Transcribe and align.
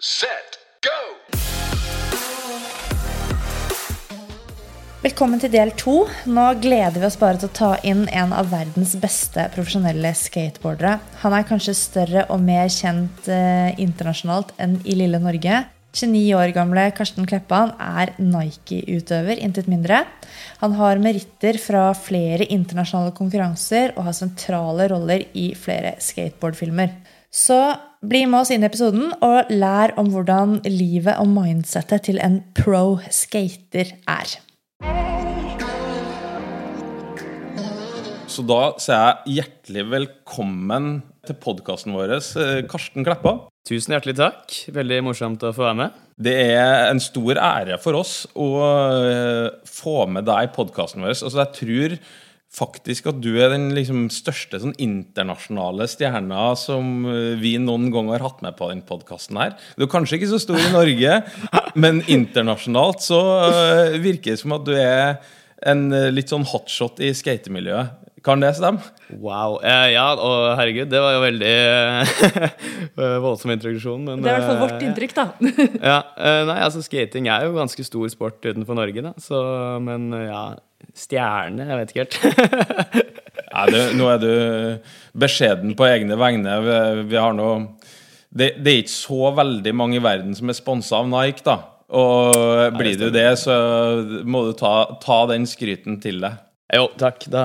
set, 0.00 0.58
go! 0.84 0.96
Velkommen 5.00 5.40
til 5.40 5.52
del 5.52 5.70
to. 5.78 6.00
Nå 6.26 6.46
gleder 6.60 6.98
vi 6.98 7.06
oss 7.06 7.18
bare 7.20 7.38
til 7.40 7.48
å 7.48 7.56
ta 7.56 7.70
inn 7.86 8.04
en 8.10 8.34
av 8.34 8.50
verdens 8.50 8.96
beste 9.00 9.46
profesjonelle 9.54 10.10
skateboardere. 10.18 10.98
Han 11.22 11.36
er 11.36 11.46
kanskje 11.48 11.76
større 11.78 12.26
og 12.32 12.42
mer 12.42 12.68
kjent 12.72 13.30
eh, 13.30 13.72
internasjonalt 13.80 14.52
enn 14.60 14.80
i 14.84 14.98
lille 14.98 15.20
Norge. 15.22 15.62
29 15.96 16.24
år 16.36 16.52
gamle 16.52 16.90
Karsten 16.92 17.24
Kleppan 17.28 17.72
er 17.80 18.12
Nike-utøver, 18.20 19.38
intet 19.40 19.70
mindre. 19.70 20.02
Han 20.60 20.76
har 20.76 21.00
meritter 21.00 21.56
fra 21.62 21.88
flere 21.96 22.44
internasjonale 22.52 23.14
konkurranser 23.16 23.94
og 23.94 24.10
har 24.10 24.18
sentrale 24.18 24.90
roller 24.92 25.24
i 25.32 25.54
flere 25.56 25.94
skateboardfilmer. 26.04 26.92
Så 27.36 27.56
bli 28.00 28.22
med 28.24 28.40
oss 28.40 28.50
inn 28.54 28.62
i 28.64 28.68
episoden 28.70 29.10
og 29.24 29.50
lær 29.52 29.92
om 30.00 30.08
hvordan 30.08 30.54
livet 30.64 31.18
og 31.20 31.28
mindsettet 31.34 32.06
til 32.08 32.20
en 32.24 32.38
pro 32.56 32.96
skater 33.12 33.90
er. 34.08 34.32
Så 38.32 38.44
da 38.48 38.62
sier 38.80 38.96
jeg 38.96 39.36
hjertelig 39.36 39.84
velkommen 39.92 40.88
til 41.28 41.36
podkasten 41.42 41.92
vår, 41.96 42.16
eh, 42.16 42.64
Karsten 42.70 43.04
Kleppa. 43.04 43.36
Tusen 43.68 43.92
hjertelig 43.92 44.16
takk. 44.16 44.56
Veldig 44.72 45.02
morsomt 45.04 45.44
å 45.44 45.52
få 45.52 45.68
være 45.68 45.80
med. 45.82 46.02
Det 46.16 46.36
er 46.56 46.88
en 46.88 47.00
stor 47.04 47.36
ære 47.36 47.76
for 47.82 48.00
oss 48.00 48.22
å 48.32 48.48
eh, 48.64 49.48
få 49.68 50.06
med 50.08 50.24
deg 50.24 50.48
i 50.48 50.54
podkasten 50.56 51.04
vår. 51.04 51.18
Altså, 51.18 51.42
jeg 51.42 51.52
tror 51.60 51.98
faktisk 52.56 53.08
at 53.10 53.18
du 53.20 53.32
er 53.42 53.50
den 53.52 53.68
liksom, 53.76 54.06
største 54.12 54.60
sånn, 54.62 54.76
internasjonale 54.82 55.88
stjerna 55.90 56.48
som 56.58 57.04
eh, 57.10 57.34
vi 57.40 57.56
noen 57.62 57.90
gang 57.94 58.10
har 58.14 58.24
hatt 58.24 58.42
med 58.44 58.56
på 58.58 58.70
den 58.72 58.84
podkasten 58.86 59.40
her. 59.40 59.56
Du 59.76 59.86
er 59.86 59.92
kanskje 59.92 60.20
ikke 60.20 60.32
så 60.32 60.40
stor 60.42 60.60
i 60.60 60.72
Norge, 60.74 61.20
men 61.82 62.02
internasjonalt 62.06 63.04
så 63.04 63.20
eh, 63.50 63.98
virker 64.02 64.34
det 64.34 64.40
som 64.42 64.56
at 64.56 64.66
du 64.68 64.74
er 64.78 65.18
en 65.66 65.88
eh, 65.92 66.10
litt 66.14 66.32
sånn 66.32 66.46
hotshot 66.48 67.02
i 67.04 67.12
skatemiljøet. 67.16 68.02
Kan 68.26 68.40
det 68.42 68.56
stemme? 68.58 68.82
Wow. 69.22 69.60
Eh, 69.62 69.92
ja, 69.92 70.08
og 70.18 70.56
herregud, 70.58 70.88
det 70.90 70.98
var 70.98 71.12
jo 71.14 71.20
veldig 71.22 71.50
voldsom 73.26 73.52
introduksjon. 73.54 74.02
Men, 74.02 74.24
Det 74.24 74.32
er 74.32 74.40
i 74.40 74.40
hvert 74.40 74.50
fall 74.50 74.62
vårt 74.64 74.82
inntrykk, 74.82 75.14
da. 75.14 75.26
Ja, 75.92 75.98
eh, 76.18 76.40
nei, 76.48 76.56
altså 76.66 76.82
Skating 76.82 77.28
er 77.30 77.46
jo 77.46 77.54
ganske 77.54 77.86
stor 77.86 78.08
sport 78.10 78.40
utenfor 78.42 78.78
Norge, 78.78 79.04
da. 79.04 79.12
Så, 79.22 79.38
men 79.84 80.08
ja, 80.10 80.42
stjerne 80.96 81.66
Jeg 81.68 81.78
vet 81.80 81.92
ikke 81.92 82.04
helt. 82.04 83.04
Nei, 83.56 83.66
du, 83.72 83.78
nå 83.96 84.08
er 84.12 84.20
du 84.20 84.32
beskjeden 85.16 85.76
på 85.78 85.86
egne 85.88 86.18
vegne. 86.20 86.58
Vi, 86.64 86.80
vi 87.12 87.20
har 87.20 87.36
noe 87.36 87.60
det, 88.36 88.56
det 88.60 88.72
er 88.72 88.82
ikke 88.82 88.92
så 88.92 89.30
veldig 89.36 89.72
mange 89.76 89.96
i 89.96 90.02
verden 90.04 90.36
som 90.36 90.50
er 90.52 90.58
sponsa 90.58 90.98
av 91.00 91.08
Nike, 91.08 91.44
da. 91.46 91.56
Og 91.96 92.74
blir 92.74 92.98
du 92.98 93.06
det, 93.14 93.28
så 93.38 93.54
må 94.26 94.42
du 94.48 94.52
ta, 94.58 94.74
ta 95.02 95.20
den 95.30 95.46
skryten 95.48 96.00
til 96.02 96.20
deg. 96.24 96.42
jo, 96.74 96.88
takk. 96.98 97.28
Da, 97.32 97.44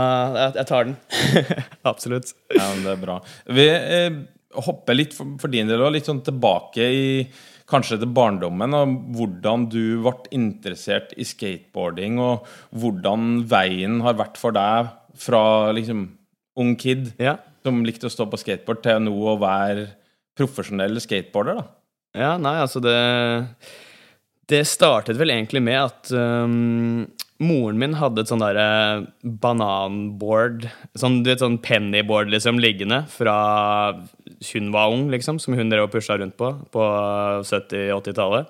jeg, 0.57 0.65
tar 0.67 0.89
den. 0.89 0.97
Absolutt. 1.91 2.33
Ja, 2.49 2.65
men 2.73 2.83
det 2.87 2.95
er 2.95 3.03
bra. 3.05 3.19
Vi 3.45 3.67
eh, 3.69 4.19
hopper 4.65 4.97
litt 4.97 5.15
for, 5.15 5.37
for 5.41 5.53
din 5.53 5.69
del 5.69 5.79
også, 5.79 5.95
litt 5.95 6.09
sånn 6.09 6.23
tilbake 6.25 6.89
i 6.91 7.05
kanskje 7.71 7.97
til 8.01 8.11
barndommen, 8.13 8.75
og 8.75 8.95
hvordan 9.17 9.67
du 9.71 10.01
ble 10.03 10.13
interessert 10.35 11.13
i 11.17 11.25
skateboarding, 11.27 12.19
og 12.21 12.47
hvordan 12.75 13.45
veien 13.51 14.01
har 14.05 14.19
vært 14.19 14.39
for 14.41 14.55
deg 14.55 14.91
fra 15.21 15.71
liksom 15.75 16.09
ung 16.59 16.75
kid 16.79 17.13
Ja. 17.21 17.37
som 17.63 17.83
likte 17.87 18.09
å 18.09 18.11
stå 18.13 18.27
på 18.29 18.39
skateboard, 18.41 18.83
til 18.83 18.99
nå 19.07 19.15
å 19.15 19.39
være 19.39 19.87
profesjonell 20.37 20.99
skateboarder, 21.03 21.61
da. 21.61 21.65
Ja, 22.17 22.35
nei, 22.37 22.57
altså 22.59 22.81
det 22.83 22.97
Det 24.51 24.65
startet 24.67 25.15
vel 25.15 25.31
egentlig 25.31 25.61
med 25.63 25.77
at 25.79 26.09
um, 26.11 27.05
moren 27.39 27.77
min 27.79 27.93
hadde 27.95 28.19
et 28.25 28.27
sånn 28.31 28.41
derre 28.43 29.05
bananboard 29.23 30.65
Sånn, 30.99 31.21
du 31.23 31.29
vet, 31.31 31.39
sånn 31.39 31.59
pennyboard 31.63 32.33
liksom 32.33 32.59
liggende 32.59 33.05
fra 33.07 33.37
hun 34.53 34.71
var 34.73 34.93
ung, 34.93 35.09
liksom, 35.13 35.39
som 35.39 35.53
hun 35.57 35.69
drev 35.69 35.85
og 35.85 35.93
pusha 35.93 36.17
rundt 36.17 36.37
på 36.39 36.49
på 36.73 36.87
70-80-tallet. 37.45 38.49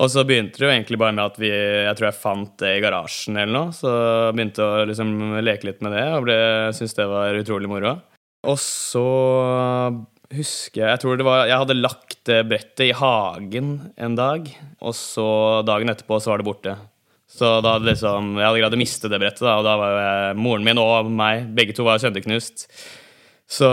Og 0.00 0.08
så 0.08 0.22
begynte 0.24 0.56
det 0.56 0.64
jo 0.64 0.72
egentlig 0.72 0.98
bare 1.00 1.12
med 1.12 1.26
at 1.26 1.34
vi 1.40 1.50
Jeg 1.50 1.96
tror 1.98 2.06
jeg 2.08 2.16
fant 2.16 2.54
det 2.62 2.70
i 2.78 2.80
garasjen 2.80 3.36
eller 3.36 3.52
noe. 3.52 3.74
Så 3.76 3.90
begynte 4.32 4.64
å 4.64 4.86
liksom 4.88 5.10
leke 5.44 5.68
litt 5.68 5.82
med 5.84 5.92
det 5.96 6.06
og 6.16 6.24
ble, 6.24 6.38
syntes 6.72 6.96
det 6.96 7.08
var 7.10 7.36
utrolig 7.36 7.68
moro. 7.70 7.98
Og 8.48 8.56
så 8.58 9.04
husker 10.32 10.80
jeg 10.80 10.88
Jeg 10.94 11.02
tror 11.02 11.20
det 11.20 11.26
var 11.28 11.44
Jeg 11.50 11.60
hadde 11.60 11.78
lagt 11.78 12.32
brettet 12.48 12.86
i 12.88 12.96
hagen 12.96 13.74
en 14.00 14.16
dag, 14.16 14.48
og 14.80 14.96
så 14.96 15.26
dagen 15.66 15.92
etterpå 15.92 16.18
så 16.22 16.32
var 16.32 16.40
det 16.40 16.48
borte. 16.48 16.74
Så 17.32 17.52
da 17.64 17.76
hadde 17.76 17.90
liksom 17.90 18.34
Jeg 18.38 18.46
hadde 18.48 18.64
greid 18.64 18.78
å 18.78 18.80
miste 18.80 19.12
det 19.12 19.20
brettet, 19.20 19.44
da, 19.44 19.58
og 19.60 19.68
da 19.68 19.76
var 19.80 19.94
jeg, 19.98 20.40
moren 20.40 20.66
min 20.66 20.80
og 20.80 21.12
meg 21.12 21.52
Begge 21.56 21.76
to 21.76 21.86
var 21.86 22.00
sønderknust. 22.00 22.66
Så 23.50 23.68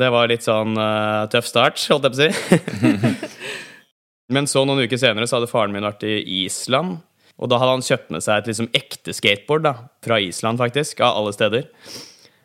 det 0.00 0.08
var 0.10 0.30
litt 0.30 0.46
sånn 0.46 0.78
uh, 0.78 1.26
tøff 1.30 1.46
start, 1.48 1.82
holdt 1.90 2.08
jeg 2.08 2.14
på 2.14 2.18
å 2.18 2.22
si. 2.24 3.28
Men 4.34 4.48
så 4.50 4.64
noen 4.64 4.86
uker 4.86 4.98
senere 4.98 5.28
så 5.28 5.38
hadde 5.38 5.50
faren 5.50 5.74
min 5.74 5.84
vært 5.86 6.06
i 6.08 6.18
Island. 6.44 6.98
Og 7.38 7.50
da 7.50 7.58
hadde 7.60 7.76
han 7.76 7.84
kjøpt 7.84 8.10
med 8.14 8.24
seg 8.24 8.40
et 8.40 8.50
liksom 8.50 8.70
ekte 8.74 9.14
skateboard 9.14 9.66
da, 9.66 9.74
fra 10.06 10.18
Island, 10.22 10.58
faktisk. 10.62 11.02
Av 11.04 11.20
alle 11.20 11.34
steder. 11.34 11.68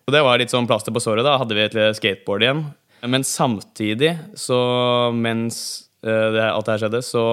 Og 0.09 0.13
det 0.13 0.21
var 0.25 0.41
litt 0.41 0.53
sånn 0.53 0.67
plaster 0.69 0.93
på 0.93 1.01
såret. 1.03 1.25
Da 1.25 1.37
hadde 1.41 1.57
vi 1.57 1.65
et 1.65 1.77
skateboard 1.97 2.45
igjen. 2.45 2.63
Men 3.07 3.23
samtidig, 3.23 4.15
så 4.37 4.59
mens 5.15 5.59
uh, 6.03 6.29
det, 6.35 6.45
alt 6.49 6.67
det 6.67 6.75
her 6.75 6.83
skjedde, 6.83 7.03
så 7.05 7.25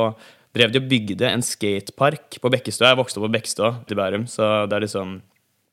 drev 0.57 0.73
de 0.73 0.81
og 0.81 0.91
bygde 0.91 1.29
en 1.29 1.45
skatepark 1.45 2.39
på 2.41 2.53
Bekkestua. 2.53 2.93
Jeg 2.93 3.01
vokste 3.01 3.21
opp 3.21 3.27
på 3.29 3.35
Bekkestua 3.35 3.73
til 3.89 3.99
Bærum, 3.99 4.29
så 4.31 4.67
det 4.71 4.79
er 4.79 4.87
liksom 4.87 5.19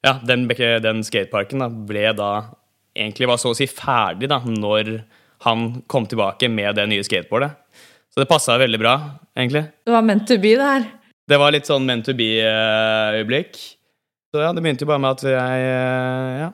Ja, 0.03 0.17
den, 0.27 0.49
den 0.83 1.03
skateparken 1.07 1.63
da, 1.63 1.69
ble 1.71 2.09
da 2.17 2.31
egentlig 2.95 3.29
var 3.29 3.41
så 3.41 3.51
å 3.53 3.57
si 3.57 3.67
ferdig 3.69 4.29
da, 4.31 4.39
når 4.45 4.95
han 5.43 5.67
kom 5.91 6.07
tilbake 6.09 6.49
med 6.51 6.77
det 6.79 6.87
nye 6.89 7.05
skateboardet. 7.05 7.53
Så 8.13 8.21
det 8.21 8.29
passa 8.29 8.59
veldig 8.61 8.79
bra, 8.79 8.97
egentlig. 9.35 9.65
Det 9.85 9.93
var 9.95 10.05
meant 10.05 10.27
to 10.29 10.37
be, 10.37 10.53
det 10.59 10.67
her. 10.69 10.89
Det 11.29 11.39
var 11.39 11.53
litt 11.55 11.69
sånn 11.69 11.87
meant 11.87 12.05
to 12.05 12.13
be-øyeblikk. 12.17 13.57
Så 14.33 14.41
ja, 14.41 14.51
det 14.53 14.61
begynte 14.65 14.85
jo 14.85 14.89
bare 14.89 15.01
med 15.01 15.17
at 15.17 15.25
jeg 15.29 15.65
eh, 15.69 16.37
ja, 16.43 16.51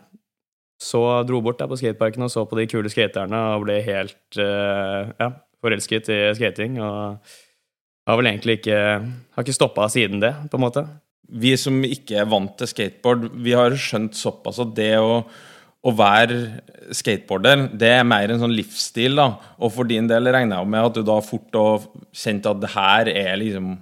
så 0.80 1.04
dro 1.28 1.42
bort 1.44 1.60
der 1.60 1.68
på 1.72 1.78
skateparken 1.80 2.24
og 2.26 2.32
så 2.32 2.46
på 2.48 2.58
de 2.60 2.66
kule 2.72 2.92
skaterne 2.92 3.40
og 3.54 3.66
ble 3.66 3.78
helt 3.84 4.40
eh, 4.40 5.12
ja, 5.20 5.30
forelsket 5.64 6.10
i 6.16 6.20
skating. 6.40 6.80
Og 6.84 7.20
har 8.10 8.20
vel 8.20 8.32
egentlig 8.32 8.60
ikke 8.60 8.80
Har 8.80 9.46
ikke 9.46 9.58
stoppa 9.58 9.88
siden 9.92 10.24
det, 10.24 10.34
på 10.50 10.60
en 10.60 10.66
måte. 10.66 10.86
Vi 11.30 11.54
som 11.62 11.76
ikke 11.86 12.24
er 12.24 12.30
vant 12.30 12.56
til 12.58 12.72
skateboard, 12.72 13.28
vi 13.38 13.54
har 13.54 13.76
skjønt 13.78 14.18
såpass 14.18 14.62
at 14.64 14.72
det 14.78 14.96
å 14.98 15.22
å 15.80 15.94
være 15.96 16.40
skateboarder, 16.96 17.70
det 17.80 17.92
er 18.00 18.08
mer 18.08 18.34
en 18.34 18.42
sånn 18.42 18.56
livsstil, 18.56 19.16
da. 19.20 19.30
Og 19.64 19.72
for 19.72 19.88
din 19.88 20.10
del 20.10 20.28
regner 20.28 20.60
jeg 20.60 20.72
med 20.74 20.88
at 20.90 20.98
du 20.98 21.06
da 21.08 21.20
fort 21.24 21.56
og 21.60 21.86
kjente 22.16 22.52
at 22.52 22.60
det 22.64 22.74
her 22.76 23.12
er 23.14 23.38
liksom 23.42 23.78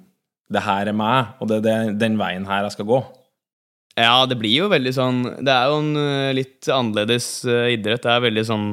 Det 0.47 0.61
her 0.63 0.87
er 0.87 0.95
meg, 0.95 1.33
og 1.43 1.49
det 1.49 1.57
er 1.67 1.89
den 1.91 2.13
veien 2.15 2.45
her 2.47 2.63
jeg 2.63 2.77
skal 2.77 2.85
gå. 2.87 3.01
Ja, 3.97 4.25
det 4.29 4.37
blir 4.39 4.53
jo 4.61 4.69
veldig 4.71 4.93
sånn 4.93 5.23
Det 5.43 5.51
er 5.51 5.71
jo 5.71 5.79
en 5.81 5.97
eh, 5.99 6.35
litt 6.37 6.69
annerledes 6.69 7.27
eh, 7.49 7.73
idrett. 7.73 8.03
Det 8.05 8.13
er 8.13 8.23
veldig 8.27 8.45
sånn 8.45 8.67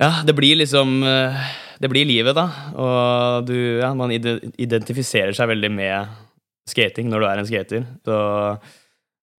Ja, 0.00 0.24
det 0.26 0.34
blir 0.34 0.56
liksom 0.58 0.96
eh, 1.06 1.44
Det 1.78 1.90
blir 1.92 2.08
livet, 2.08 2.34
da. 2.34 2.48
Og 2.74 3.46
du 3.50 3.54
Ja, 3.82 3.92
man 3.94 4.14
identifiserer 4.14 5.36
seg 5.36 5.52
veldig 5.52 5.70
med 5.76 6.20
skating 6.66 7.10
når 7.12 7.20
du 7.20 7.26
er 7.28 7.40
en 7.42 7.48
skater. 7.48 7.86
Så 8.08 8.18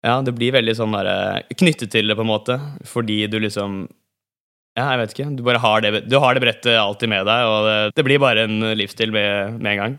ja, 0.05 0.19
det 0.21 0.35
blir 0.37 0.53
veldig 0.53 0.75
sånn 0.77 0.95
derre 0.95 1.45
Knyttet 1.57 1.93
til 1.95 2.11
det, 2.11 2.17
på 2.19 2.25
en 2.27 2.33
måte. 2.33 2.59
Fordi 2.89 3.23
du 3.31 3.39
liksom 3.41 3.85
Ja, 4.77 4.91
jeg 4.91 5.01
vet 5.01 5.15
ikke. 5.15 5.29
Du 5.39 5.45
bare 5.47 5.63
har 5.63 5.85
det, 5.85 6.05
du 6.11 6.19
har 6.21 6.35
det 6.35 6.43
brettet 6.43 6.75
alltid 6.77 7.13
med 7.13 7.29
deg, 7.29 7.51
og 7.51 7.69
det, 7.69 7.77
det 7.95 8.05
blir 8.07 8.19
bare 8.23 8.49
en 8.49 8.73
livsstil 8.75 9.15
med, 9.15 9.61
med 9.61 9.71
en 9.73 9.81
gang. 9.81 9.95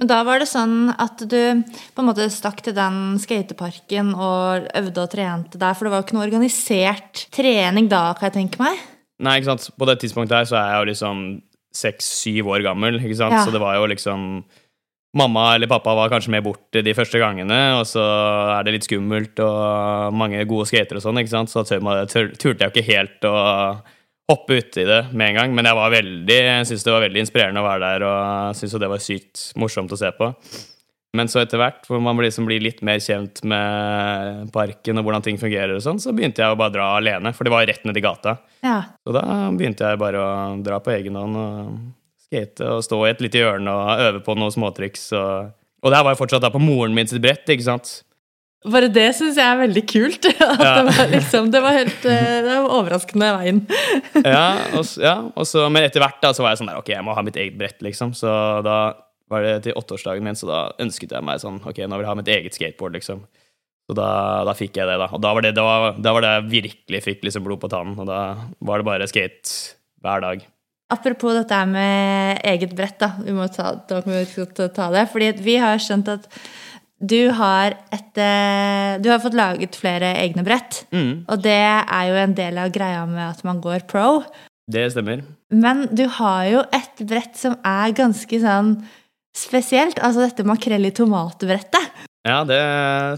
Men 0.00 0.08
da 0.10 0.22
var 0.26 0.40
det 0.42 0.48
sånn 0.50 0.90
at 0.98 1.20
du 1.30 1.62
på 1.94 2.02
en 2.02 2.08
måte 2.08 2.26
stakk 2.32 2.58
til 2.66 2.74
den 2.74 3.20
skateparken 3.22 4.10
og 4.16 4.66
øvde 4.74 5.04
og 5.04 5.12
trente 5.12 5.60
der, 5.60 5.76
for 5.78 5.86
det 5.86 5.92
var 5.92 6.02
jo 6.02 6.06
ikke 6.08 6.16
noe 6.16 6.26
organisert 6.26 7.26
trening 7.30 7.86
da, 7.92 8.08
kan 8.18 8.26
jeg 8.26 8.38
tenke 8.40 8.62
meg? 8.64 8.80
Nei, 9.22 9.36
ikke 9.38 9.52
sant. 9.52 9.68
På 9.78 9.86
det 9.86 10.00
tidspunktet 10.02 10.40
her 10.40 10.48
så 10.50 10.58
er 10.58 10.72
jeg 10.72 10.80
jo 10.80 10.88
liksom 10.90 11.22
seks-syv 11.72 12.50
år 12.52 12.64
gammel, 12.66 12.98
ikke 12.98 13.20
sant. 13.20 13.36
Ja. 13.36 13.44
Så 13.46 13.54
det 13.54 13.62
var 13.62 13.78
jo 13.78 13.86
liksom 13.92 14.42
Mamma 15.12 15.50
eller 15.54 15.68
pappa 15.68 15.92
var 15.92 16.08
kanskje 16.08 16.32
med 16.32 16.44
bort 16.46 16.72
de 16.72 16.94
første 16.96 17.20
gangene, 17.20 17.58
og 17.76 17.84
så 17.84 18.00
er 18.54 18.64
det 18.64 18.72
litt 18.78 18.86
skummelt 18.86 19.42
og 19.44 20.16
mange 20.16 20.40
gode 20.48 20.70
skater 20.70 20.96
og 20.96 21.04
sånn, 21.04 21.20
ikke 21.20 21.34
sant. 21.34 21.52
Så 21.52 21.66
turte 21.68 22.64
jeg 22.64 22.72
ikke 22.72 22.86
helt 22.86 23.28
å 23.28 23.36
hoppe 24.32 24.56
uti 24.62 24.86
det 24.88 25.02
med 25.12 25.34
en 25.34 25.40
gang. 25.42 25.56
Men 25.58 25.68
jeg 25.68 25.76
var 25.76 25.92
veldig, 25.92 26.38
jeg 26.48 26.66
syntes 26.70 26.88
det 26.88 26.94
var 26.94 27.04
veldig 27.04 27.24
inspirerende 27.26 27.60
å 27.60 27.68
være 27.68 27.84
der, 27.84 28.06
og 28.08 28.56
syntes 28.56 28.78
det 28.80 28.92
var 28.94 29.04
sykt 29.04 29.46
morsomt 29.60 29.92
å 29.92 30.00
se 30.00 30.12
på. 30.16 30.32
Men 31.12 31.28
så 31.28 31.42
etter 31.42 31.60
hvert, 31.60 31.84
hvor 31.84 32.00
man 32.00 32.16
liksom 32.24 32.46
blir 32.48 32.62
litt 32.64 32.80
mer 32.80 32.96
kjent 33.04 33.42
med 33.44 34.48
parken 34.54 34.96
og 34.96 35.04
hvordan 35.04 35.24
ting 35.26 35.36
fungerer, 35.36 35.74
og 35.76 35.84
sånn, 35.84 36.00
så 36.00 36.14
begynte 36.16 36.40
jeg 36.40 36.54
å 36.54 36.56
bare 36.56 36.72
dra 36.72 36.86
alene, 36.96 37.34
for 37.36 37.44
det 37.44 37.52
var 37.52 37.68
rett 37.68 37.84
nedi 37.84 38.00
gata. 38.00 38.38
Ja. 38.64 38.78
Så 39.04 39.12
da 39.12 39.26
begynte 39.52 39.92
jeg 39.92 40.00
bare 40.00 40.22
å 40.24 40.30
dra 40.64 40.80
på 40.80 40.94
egen 40.96 41.20
hånd 41.20 41.36
og 41.36 41.82
skate 42.32 42.64
og 42.72 42.80
stå 42.86 43.02
i 43.04 43.10
et 43.12 43.20
lite 43.22 43.42
hjørne 43.44 43.68
og 43.76 44.00
øve 44.08 44.22
på 44.24 44.36
noen 44.40 44.54
småtriks. 44.54 45.10
Og, 45.18 45.52
og 45.84 45.92
det 45.92 45.98
her 46.00 46.06
var 46.08 46.16
jo 46.16 46.22
fortsatt 46.24 46.42
da 46.46 46.50
på 46.54 46.62
moren 46.62 46.96
min 46.96 47.10
sitt 47.10 47.22
brett, 47.22 47.44
ikke 47.52 47.68
sant. 47.68 47.92
Bare 48.62 48.86
det 48.94 49.08
syns 49.18 49.34
jeg 49.40 49.42
er 49.42 49.58
veldig 49.58 49.82
kult. 49.90 50.26
At 50.38 50.60
Ja. 50.62 50.72
det, 50.78 50.82
var 50.94 51.08
liksom, 51.10 51.48
det 51.50 51.62
var 51.64 51.74
helt 51.74 52.04
eh, 52.06 52.34
det 52.46 52.56
var 52.62 52.74
overraskende 52.78 53.30
veien. 53.40 53.62
ja, 54.22 54.44
og, 54.78 54.86
ja 55.02 55.16
og 55.34 55.48
så, 55.50 55.64
men 55.68 55.82
etter 55.88 56.02
hvert 56.04 56.20
da, 56.22 56.30
så 56.34 56.44
var 56.46 56.54
jeg 56.54 56.62
sånn 56.62 56.70
der, 56.70 56.78
ok, 56.82 56.92
jeg 56.94 57.02
må 57.06 57.16
ha 57.18 57.24
mitt 57.26 57.38
eget 57.42 57.58
brett, 57.58 57.80
liksom. 57.82 58.14
Så 58.14 58.30
da 58.66 58.76
var 59.32 59.42
det 59.46 59.56
til 59.64 59.74
åtteårsdagen 59.80 60.22
min, 60.26 60.36
så 60.38 60.46
da 60.46 60.60
ønsket 60.84 61.14
jeg 61.16 61.24
meg 61.26 61.40
sånn, 61.42 61.58
ok, 61.66 61.82
nå 61.88 61.98
vil 61.98 62.06
jeg 62.06 62.12
ha 62.12 62.18
mitt 62.20 62.30
eget 62.30 62.54
skateboard, 62.58 62.94
liksom. 63.00 63.24
Så 63.90 63.96
da, 63.98 64.08
da 64.46 64.54
fikk 64.54 64.76
jeg 64.78 64.86
det, 64.86 64.94
da. 65.00 65.08
Og 65.10 65.18
da 65.24 65.32
var 65.34 65.42
det, 65.42 65.54
da, 65.58 65.64
da 65.98 66.12
var 66.14 66.22
det 66.22 66.32
jeg 66.36 66.48
virkelig 66.52 67.00
fikk 67.02 67.24
liksom 67.26 67.42
blod 67.48 67.58
på 67.64 67.70
tannen, 67.72 67.98
og 67.98 68.06
da 68.06 68.20
var 68.62 68.78
det 68.78 68.86
bare 68.86 69.08
skate 69.10 69.74
hver 70.06 70.22
dag. 70.22 70.44
Apropos 70.92 71.34
dette 71.38 71.58
med 71.70 72.42
eget 72.52 72.74
brett, 72.76 72.98
da. 73.00 73.14
Vi 73.24 73.32
må 73.36 73.48
ta, 73.52 73.72
ta 73.88 74.90
det. 74.92 75.06
Fordi 75.12 75.32
vi 75.42 75.56
har 75.62 75.80
skjønt 75.82 76.10
at 76.12 76.28
du 77.02 77.32
har, 77.34 77.74
et, 77.90 78.18
eh, 78.22 78.98
du 79.02 79.08
har 79.10 79.18
fått 79.24 79.34
laget 79.34 79.74
flere 79.74 80.12
egne 80.20 80.44
brett. 80.46 80.84
Mm, 80.94 81.24
Og 81.26 81.42
det 81.42 81.56
er 81.58 82.04
jo 82.12 82.18
en 82.22 82.34
del 82.38 82.60
av 82.62 82.70
greia 82.70 83.02
med 83.10 83.24
at 83.32 83.42
man 83.44 83.60
går 83.64 83.88
pro. 83.90 84.22
det 84.70 84.92
stemmer. 84.94 85.24
Men 85.50 85.88
du 85.92 86.06
har 86.08 86.44
jo 86.48 86.60
et 86.72 87.02
brett 87.08 87.34
som 87.36 87.56
er 87.66 87.90
ganske 87.92 88.38
sånn 88.40 88.76
spesielt. 89.36 89.98
Altså 89.98 90.22
dette 90.28 90.46
makrell 90.46 90.86
i 90.86 90.94
tomat-brettet. 90.94 91.90
Ja, 92.22 92.44
det 92.46 92.60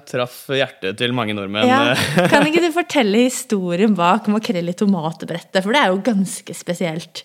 traff 0.09 0.47
hjertet 0.49 0.97
til 0.97 1.13
mange 1.13 1.35
nordmenn. 1.37 1.69
Ja. 1.69 1.93
Kan 2.33 2.47
ikke 2.49 2.63
du 2.65 2.71
fortelle 2.73 3.27
historien 3.27 3.93
bak 3.95 4.31
makrell 4.33 4.73
i 4.73 4.77
tomat-brettet? 4.81 5.61
For 5.61 5.77
det 5.77 5.83
er 5.83 5.93
jo 5.93 6.01
ganske 6.07 6.57
spesielt. 6.57 7.21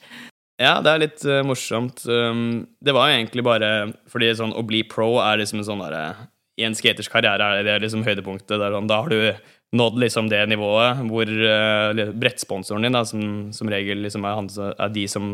Ja, 0.59 0.79
det 0.83 0.91
er 0.91 1.03
litt 1.06 1.23
uh, 1.23 1.39
morsomt. 1.47 2.03
Um, 2.06 2.65
det 2.83 2.95
var 2.95 3.09
jo 3.09 3.19
egentlig 3.19 3.45
bare 3.47 3.69
fordi 4.11 4.33
sånn 4.35 4.51
å 4.51 4.65
bli 4.67 4.83
pro 4.88 5.13
er 5.23 5.39
liksom 5.39 5.61
en 5.61 5.69
sånn 5.69 5.83
derre 5.85 6.27
I 6.59 6.65
en 6.67 6.75
skaters 6.75 7.07
karriere 7.11 7.47
er 7.61 7.63
det 7.67 7.77
liksom 7.85 8.03
høydepunktet. 8.03 8.57
Der, 8.59 8.75
sånn, 8.75 8.89
da 8.91 9.00
har 9.06 9.13
du 9.13 9.47
nådd 9.79 10.01
liksom 10.01 10.27
det 10.31 10.41
nivået 10.51 11.00
hvor 11.07 11.29
uh, 11.29 12.03
brettsponsoren 12.19 12.88
din, 12.88 12.97
da, 12.97 13.06
som 13.07 13.53
som 13.56 13.71
regel 13.71 14.03
liksom 14.03 14.27
er, 14.27 14.35
han, 14.41 14.51
er 14.75 14.94
de 14.94 15.07
som 15.07 15.31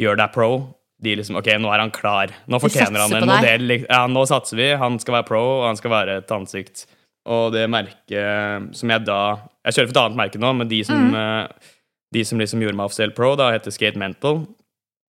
gjør 0.00 0.18
deg 0.18 0.34
pro, 0.34 0.50
de 1.02 1.14
liksom 1.20 1.38
Ok, 1.38 1.52
nå 1.62 1.70
er 1.70 1.84
han 1.84 1.94
klar. 1.94 2.34
Nå 2.50 2.58
fortjener 2.62 3.04
han 3.04 3.14
en 3.20 3.30
modell. 3.30 3.74
Ja, 3.84 4.04
nå 4.10 4.24
satser 4.26 4.58
vi. 4.58 4.72
Han 4.80 4.98
skal 4.98 5.20
være 5.20 5.28
pro, 5.30 5.42
og 5.60 5.68
han 5.70 5.78
skal 5.78 5.94
være 5.94 6.18
et 6.24 6.34
ansikt. 6.34 6.88
Og 7.28 7.52
det 7.54 7.66
merket 7.70 8.74
som 8.76 8.90
jeg 8.90 9.04
da 9.04 9.20
Jeg 9.66 9.76
kjører 9.76 9.88
for 9.90 9.94
et 9.94 10.00
annet 10.02 10.18
merke 10.18 10.40
nå, 10.40 10.52
men 10.56 10.70
de 10.70 10.78
som 10.86 11.14
eh, 11.14 11.68
de 12.14 12.24
som 12.24 12.40
liksom 12.40 12.62
gjorde 12.62 12.78
meg 12.78 12.88
offisiell 12.88 13.12
pro, 13.16 13.34
da 13.38 13.50
heter 13.52 13.74
Skate 13.74 14.00
Mental. 14.00 14.42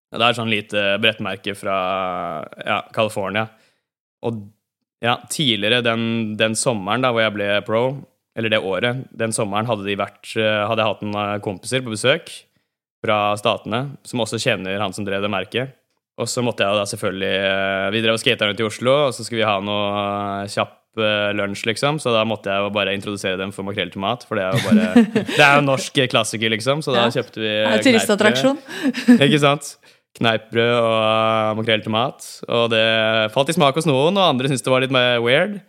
Det 0.09 0.25
er 0.25 0.37
sånn 0.37 0.51
lite 0.51 0.83
brettmerke 1.01 1.53
fra 1.57 1.77
ja, 2.65 2.79
California. 2.95 3.45
Og 4.25 4.41
ja, 5.03 5.15
tidligere 5.31 5.83
den, 5.85 6.35
den 6.39 6.57
sommeren 6.59 7.05
da 7.05 7.13
hvor 7.13 7.23
jeg 7.23 7.35
ble 7.37 7.49
pro, 7.67 7.83
eller 8.35 8.51
det 8.51 8.61
året, 8.65 9.03
den 9.15 9.33
sommeren 9.35 9.67
hadde 9.69 9.87
de 9.87 9.95
vært 9.99 10.31
eh, 10.37 10.63
Hadde 10.67 10.83
jeg 10.83 10.91
hatt 10.91 11.01
noen 11.03 11.19
eh, 11.21 11.41
kompiser 11.43 11.83
på 11.83 11.93
besøk 11.93 12.31
fra 13.03 13.33
statene 13.39 13.95
som 14.07 14.23
også 14.23 14.39
kjenner 14.41 14.79
han 14.83 14.95
som 14.95 15.07
drev 15.07 15.23
det 15.23 15.31
merket. 15.31 15.75
Og 16.19 16.27
så 16.27 16.43
måtte 16.43 16.65
jeg 16.65 16.75
da 16.75 16.85
selvfølgelig 16.89 17.31
eh, 17.31 17.87
Vi 17.95 18.03
drev 18.03 18.17
og 18.17 18.21
skata 18.21 18.49
rundt 18.49 18.61
i 18.61 18.67
Oslo, 18.67 18.95
og 19.07 19.15
så 19.15 19.25
skulle 19.25 19.41
vi 19.41 19.49
ha 19.49 19.57
noe 19.63 19.89
eh, 20.43 20.49
kjapp 20.89 21.01
uh, 21.01 21.35
lunsj, 21.37 21.65
liksom. 21.67 21.99
Så 21.99 22.11
da 22.13 22.23
måtte 22.25 22.49
jeg 22.49 22.63
jo 22.65 22.69
bare 22.73 22.93
introdusere 22.95 23.37
dem 23.37 23.51
for 23.51 23.63
makrell 23.63 23.89
i 23.89 23.91
tomat, 23.93 24.25
for 24.27 24.35
det 24.35 24.43
er 24.43 24.53
jo 24.53 24.61
bare 24.69 25.03
Det 25.37 25.43
er 25.45 25.55
jo 25.59 25.65
norsk 25.65 25.93
klassiker, 26.09 26.49
liksom. 26.49 26.81
Så 26.81 26.93
da 26.93 27.05
Ja. 27.07 27.09
kjøpte 27.09 27.39
vi 27.39 27.49
ja. 27.49 27.77
Turistattraksjon. 27.83 28.57
Ikke 29.19 29.39
sant? 29.39 29.77
Kneippbrød 30.17 30.73
og 30.79 30.93
uh, 30.95 31.57
makrell 31.59 31.81
i 31.81 31.85
tomat. 31.85 32.25
Og 32.49 32.69
det 32.71 33.31
falt 33.33 33.49
i 33.49 33.53
smak 33.53 33.75
hos 33.75 33.85
noen, 33.87 34.17
og 34.17 34.29
andre 34.33 34.49
syntes 34.49 34.63
det 34.65 34.71
var 34.73 34.81
litt 34.81 34.91
mer 34.93 35.19
weird. 35.21 35.59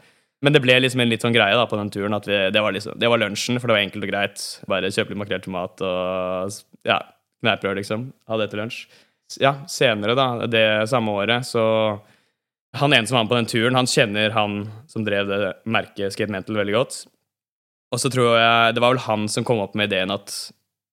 Men 0.43 0.55
det 0.55 0.63
ble 0.65 0.79
liksom 0.81 1.03
en 1.03 1.11
litt 1.11 1.21
sånn 1.21 1.35
greie 1.37 1.53
da 1.53 1.67
på 1.69 1.77
den 1.77 1.91
turen 1.93 2.17
at 2.17 2.25
vi, 2.25 2.37
det, 2.49 2.61
var 2.65 2.73
liksom, 2.73 2.95
det 2.97 3.09
var 3.13 3.21
lunsjen, 3.21 3.59
for 3.61 3.69
det 3.69 3.75
var 3.77 3.83
enkelt 3.85 4.07
og 4.07 4.11
greit. 4.11 4.45
Bare 4.73 4.89
kjøpe 4.89 5.13
litt 5.13 5.21
makrell 5.21 5.43
i 5.43 5.45
tomat 5.45 5.83
og 5.85 6.57
ja, 6.89 6.97
kneippbrød, 7.45 7.77
liksom. 7.83 8.09
Ha 8.31 8.39
det 8.41 8.49
til 8.53 8.63
lunsj. 8.63 8.87
Ja, 9.39 9.53
senere, 9.71 10.17
da, 10.19 10.47
det 10.51 10.65
samme 10.91 11.13
året, 11.13 11.45
så 11.47 11.63
Han 12.79 12.95
ene 12.95 13.09
som 13.09 13.17
var 13.17 13.25
med 13.25 13.33
på 13.33 13.39
den 13.41 13.51
turen, 13.51 13.79
han 13.79 13.89
kjenner 13.91 14.31
han 14.37 14.61
som 14.91 15.03
drev 15.07 15.27
det 15.27 15.41
merket 15.67 16.15
Skate 16.15 16.31
Mental 16.31 16.61
veldig 16.61 16.77
godt. 16.77 17.01
Og 17.91 17.99
så 17.99 18.11
tror 18.13 18.37
jeg 18.39 18.75
Det 18.77 18.83
var 18.83 18.95
vel 18.95 19.03
han 19.09 19.27
som 19.33 19.47
kom 19.47 19.59
opp 19.63 19.75
med 19.79 19.91
ideen 19.91 20.15
at 20.15 20.35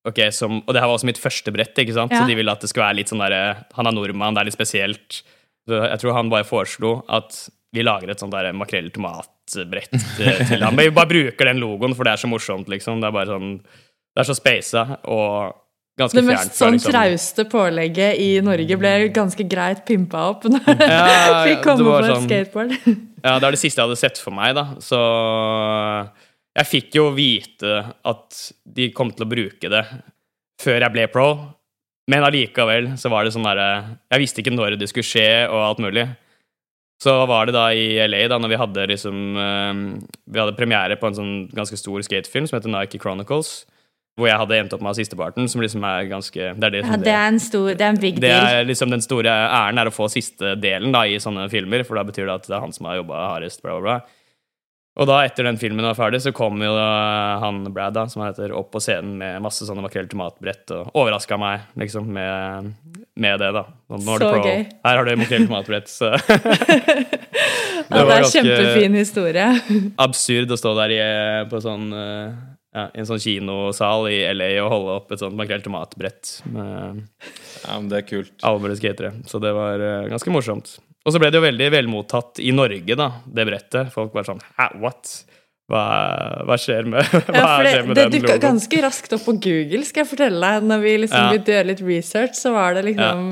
Ok, 0.07 0.21
som, 0.31 0.61
Og 0.63 0.71
det 0.73 0.79
her 0.81 0.87
var 0.87 0.95
også 0.95 1.09
mitt 1.09 1.19
første 1.19 1.51
brett, 1.51 1.77
ikke 1.77 1.93
sant? 1.93 2.13
Ja. 2.15 2.23
så 2.23 2.29
de 2.29 2.37
ville 2.39 2.53
at 2.53 2.63
det 2.63 2.69
skulle 2.71 2.87
være 2.87 3.01
litt 3.01 3.11
sånn 3.11 3.21
derre 3.21 3.67
Han 3.75 3.89
er 3.89 3.95
nordmann, 3.97 4.37
det 4.37 4.41
er 4.41 4.49
litt 4.49 4.57
spesielt. 4.57 5.21
Så 5.67 5.81
jeg 5.83 5.99
tror 6.01 6.15
han 6.15 6.31
bare 6.31 6.47
foreslo 6.47 7.01
at 7.11 7.35
vi 7.75 7.83
lager 7.83 8.09
et 8.09 8.21
sånt 8.23 8.31
der 8.31 8.53
makrell 8.55 8.87
tomat-brett 8.95 9.97
eh, 9.99 10.39
til 10.49 10.63
ham. 10.63 10.77
Men 10.77 10.87
vi 10.87 10.95
bare 10.95 11.11
bruker 11.11 11.49
den 11.49 11.59
logoen, 11.59 11.93
for 11.97 12.07
det 12.07 12.13
er 12.15 12.21
så 12.21 12.29
morsomt, 12.31 12.69
liksom. 12.71 13.01
Det 13.03 13.09
er 13.09 13.17
bare 13.17 13.33
sånn 13.33 13.49
Det 13.59 14.23
er 14.23 14.29
så 14.29 14.37
spasa 14.37 14.85
og 15.03 15.57
ganske 15.97 16.19
Det 16.19 16.23
mest 16.27 16.53
sånn 16.59 16.75
liksom- 16.77 16.93
trauste 16.93 17.45
pålegget 17.49 18.19
i 18.21 18.29
Norge 18.45 18.77
ble 18.77 18.91
ganske 19.15 19.43
greit 19.49 19.83
pimpa 19.87 20.27
opp 20.29 20.43
når 20.45 20.61
jeg 20.67 20.89
ja, 20.93 21.43
fikk 21.47 21.63
komme 21.65 21.85
på 21.89 21.99
sånn- 22.11 22.27
skateboard. 22.29 22.75
Ja, 23.27 23.39
det 23.41 23.47
er 23.47 23.55
det 23.55 23.59
siste 23.59 23.81
jeg 23.81 23.87
hadde 23.89 23.97
sett 23.99 24.19
for 24.21 24.31
meg, 24.31 24.53
da. 24.55 24.63
Så 24.79 24.95
jeg 26.57 26.67
fikk 26.69 26.95
jo 26.99 27.09
vite 27.15 27.79
at 28.05 28.37
de 28.63 28.89
kom 28.95 29.09
til 29.11 29.25
å 29.25 29.29
bruke 29.29 29.71
det 29.73 29.83
før 30.61 30.79
jeg 30.85 30.93
ble 30.93 31.07
pro. 31.11 31.27
Men 32.07 32.23
allikevel 32.23 32.93
så 32.95 33.09
var 33.11 33.25
det 33.27 33.33
sånn 33.35 33.43
derre 33.43 33.97
Jeg 34.13 34.21
visste 34.21 34.39
ikke 34.39 34.53
når 34.55 34.77
det 34.79 34.87
skulle 34.87 35.03
skje, 35.09 35.27
og 35.49 35.59
alt 35.65 35.81
mulig. 35.83 36.05
Så 37.03 37.13
var 37.29 37.45
det 37.49 37.53
da 37.57 37.65
i 37.75 37.97
LA, 38.07 38.23
da 38.31 38.37
når 38.41 38.53
vi 38.53 38.61
hadde 38.61 38.85
liksom 38.93 39.17
eh, 39.37 39.81
Vi 40.33 40.39
hadde 40.39 40.55
premiere 40.57 40.95
på 40.97 41.09
en 41.09 41.17
sånn 41.17 41.33
ganske 41.53 41.77
stor 41.77 41.99
skatefilm 42.05 42.47
som 42.47 42.57
heter 42.61 42.71
Nike 42.73 43.01
Chronicles. 43.01 43.65
Hvor 44.17 44.25
jeg 44.31 44.39
hadde 44.41 44.57
endt 44.57 44.73
opp 44.73 44.81
med 44.81 44.97
sisteparten, 44.97 45.45
som 45.51 45.61
liksom 45.61 45.83
er 45.85 46.07
ganske 46.09 46.51
Det 46.57 46.69
er 46.69 46.73
det, 46.73 46.83
Ja, 46.87 46.97
det 46.97 47.13
er 47.13 47.27
en 47.29 47.39
stor 47.43 47.67
Det 47.77 47.85
er 47.85 47.91
en 47.93 47.99
big 48.01 48.17
deal. 48.17 48.33
det 48.33 48.59
er 48.59 48.65
liksom 48.65 48.89
den 48.93 49.03
store 49.05 49.29
æren 49.29 49.77
er 49.77 49.91
å 49.91 49.93
få 49.93 50.09
siste 50.09 50.55
delen 50.57 50.95
da, 50.95 51.05
i 51.05 51.19
sånne 51.21 51.45
filmer, 51.53 51.85
for 51.85 51.99
da 51.99 52.05
betyr 52.07 52.25
det 52.25 52.39
at 52.39 52.47
det 52.49 52.55
er 52.57 52.63
han 52.65 52.73
som 52.73 52.89
har 52.89 52.97
jobba 53.03 53.27
hardest. 53.35 53.61
Bla, 53.61 53.77
bla, 53.77 53.99
bla. 53.99 54.17
Og 54.97 55.05
da, 55.05 55.19
etter 55.27 55.45
den 55.45 55.59
filmen 55.61 55.85
var 55.85 55.93
ferdig, 55.93 56.23
så 56.23 56.31
kom 56.33 56.57
jo 56.65 56.71
han 56.73 57.59
Brad, 57.69 57.93
da, 57.93 58.07
som 58.09 58.23
han 58.23 58.31
heter, 58.31 58.49
opp 58.57 58.71
på 58.73 58.81
scenen 58.81 59.19
med 59.19 59.43
masse 59.45 59.67
sånne 59.67 59.83
makrell 59.85 60.07
tomatbrett 60.09 60.73
og 60.73 60.89
overraska 60.97 61.37
meg 61.37 61.67
liksom 61.77 62.09
med, 62.15 62.71
med 63.13 63.37
det, 63.43 63.51
da. 63.53 63.67
Og 63.93 64.01
Nå 64.01 64.17
du 64.17 64.25
Så 64.25 64.41
gøy. 64.41 64.65
Her 64.65 64.97
har 64.97 65.05
du 65.05 65.13
makrell 65.21 65.45
tomatbrett. 65.45 65.93
Så 65.93 66.09
det 67.93 67.93
var 67.93 68.15
er 68.15 68.23
en 68.23 68.31
kjempefin 68.33 68.97
historie. 68.97 69.47
absurd 70.01 70.49
å 70.49 70.57
stå 70.57 70.73
der 70.81 70.95
i, 70.97 70.99
på 71.51 71.61
sånn 71.61 71.91
eh, 71.93 72.33
ja, 72.77 72.83
i 72.93 73.01
en 73.01 73.07
sånn 73.09 73.21
kinosal 73.23 74.07
i 74.11 74.19
LA 74.37 74.51
og 74.61 74.69
holde 74.75 74.97
opp 74.99 75.13
et 75.15 75.21
sånt 75.23 75.37
makrell 75.37 75.63
tomatbrett 75.65 76.35
med 76.53 77.01
Ja, 77.63 77.77
men 77.79 77.87
det 77.89 78.03
er 78.03 78.05
kult. 78.05 78.35
alle 78.45 78.61
mulige 78.61 78.79
skatere. 78.83 79.15
Så 79.25 79.41
det 79.41 79.53
var 79.57 79.81
uh, 79.81 80.05
ganske 80.11 80.33
morsomt. 80.33 80.75
Og 81.07 81.15
så 81.15 81.21
ble 81.23 81.31
det 81.31 81.39
jo 81.39 81.45
veldig 81.47 81.69
velmottatt 81.73 82.41
i 82.43 82.51
Norge, 82.53 82.97
da, 82.99 83.09
det 83.25 83.47
brettet. 83.47 83.93
Folk 83.95 84.13
var 84.15 84.27
sånn 84.27 84.41
Hæ, 84.59 84.69
what? 84.83 85.13
Hva, 85.67 85.79
hva 86.47 86.55
skjer 86.55 86.85
med, 86.87 87.03
hva 87.27 87.33
Ja, 87.35 87.47
det, 87.59 87.71
skjer 87.73 87.87
med 87.89 87.97
det 87.97 88.03
den 88.05 88.13
dukka 88.13 88.27
logoen? 88.37 88.43
ganske 88.45 88.77
raskt 88.85 89.15
opp 89.17 89.23
på 89.27 89.33
Google, 89.43 89.81
skal 89.83 90.05
jeg 90.05 90.09
fortelle 90.13 90.39
deg. 90.39 90.67
Når 90.69 90.79
vi 90.85 90.93
liksom 91.03 91.19
Ja. 91.19 91.25
begynte 91.33 91.51
å 91.51 91.55
gjøre 91.57 91.67
litt 91.73 91.81
research, 91.83 92.37
så 92.39 92.53
var 92.55 92.77
det 92.77 92.85
liksom 92.87 93.25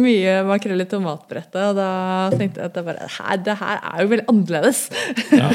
mye 0.00 0.36
makrell 0.48 0.80
i 0.80 0.86
tomatbrettet. 0.88 1.60
Og 1.60 1.76
da 1.76 1.90
tenkte 2.32 2.62
jeg 2.62 2.70
at 2.70 2.78
det, 2.78 2.84
bare, 2.88 3.10
her, 3.18 3.36
det 3.50 3.56
her 3.60 3.82
er 3.90 4.00
jo 4.00 4.12
veldig 4.14 4.26
annerledes. 4.32 4.80
Ja, 5.34 5.50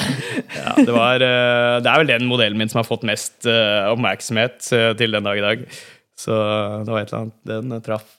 det, 0.78 0.94
var, 0.94 1.26
eh, 1.26 1.80
det 1.82 1.90
er 1.96 2.04
vel 2.04 2.14
den 2.14 2.30
modellen 2.30 2.62
min 2.62 2.70
som 2.70 2.84
har 2.84 2.88
fått 2.92 3.08
mest 3.10 3.50
eh, 3.50 3.90
oppmerksomhet 3.90 4.70
eh, 4.78 4.92
til 5.02 5.18
den 5.18 5.26
dag 5.26 5.42
i 5.42 5.46
dag. 5.48 5.66
Så 6.20 6.36
det 6.86 6.94
var 6.94 7.02
et 7.02 7.10
eller 7.14 7.26
annet 7.26 7.54
Den 7.72 7.82
traff 7.82 8.10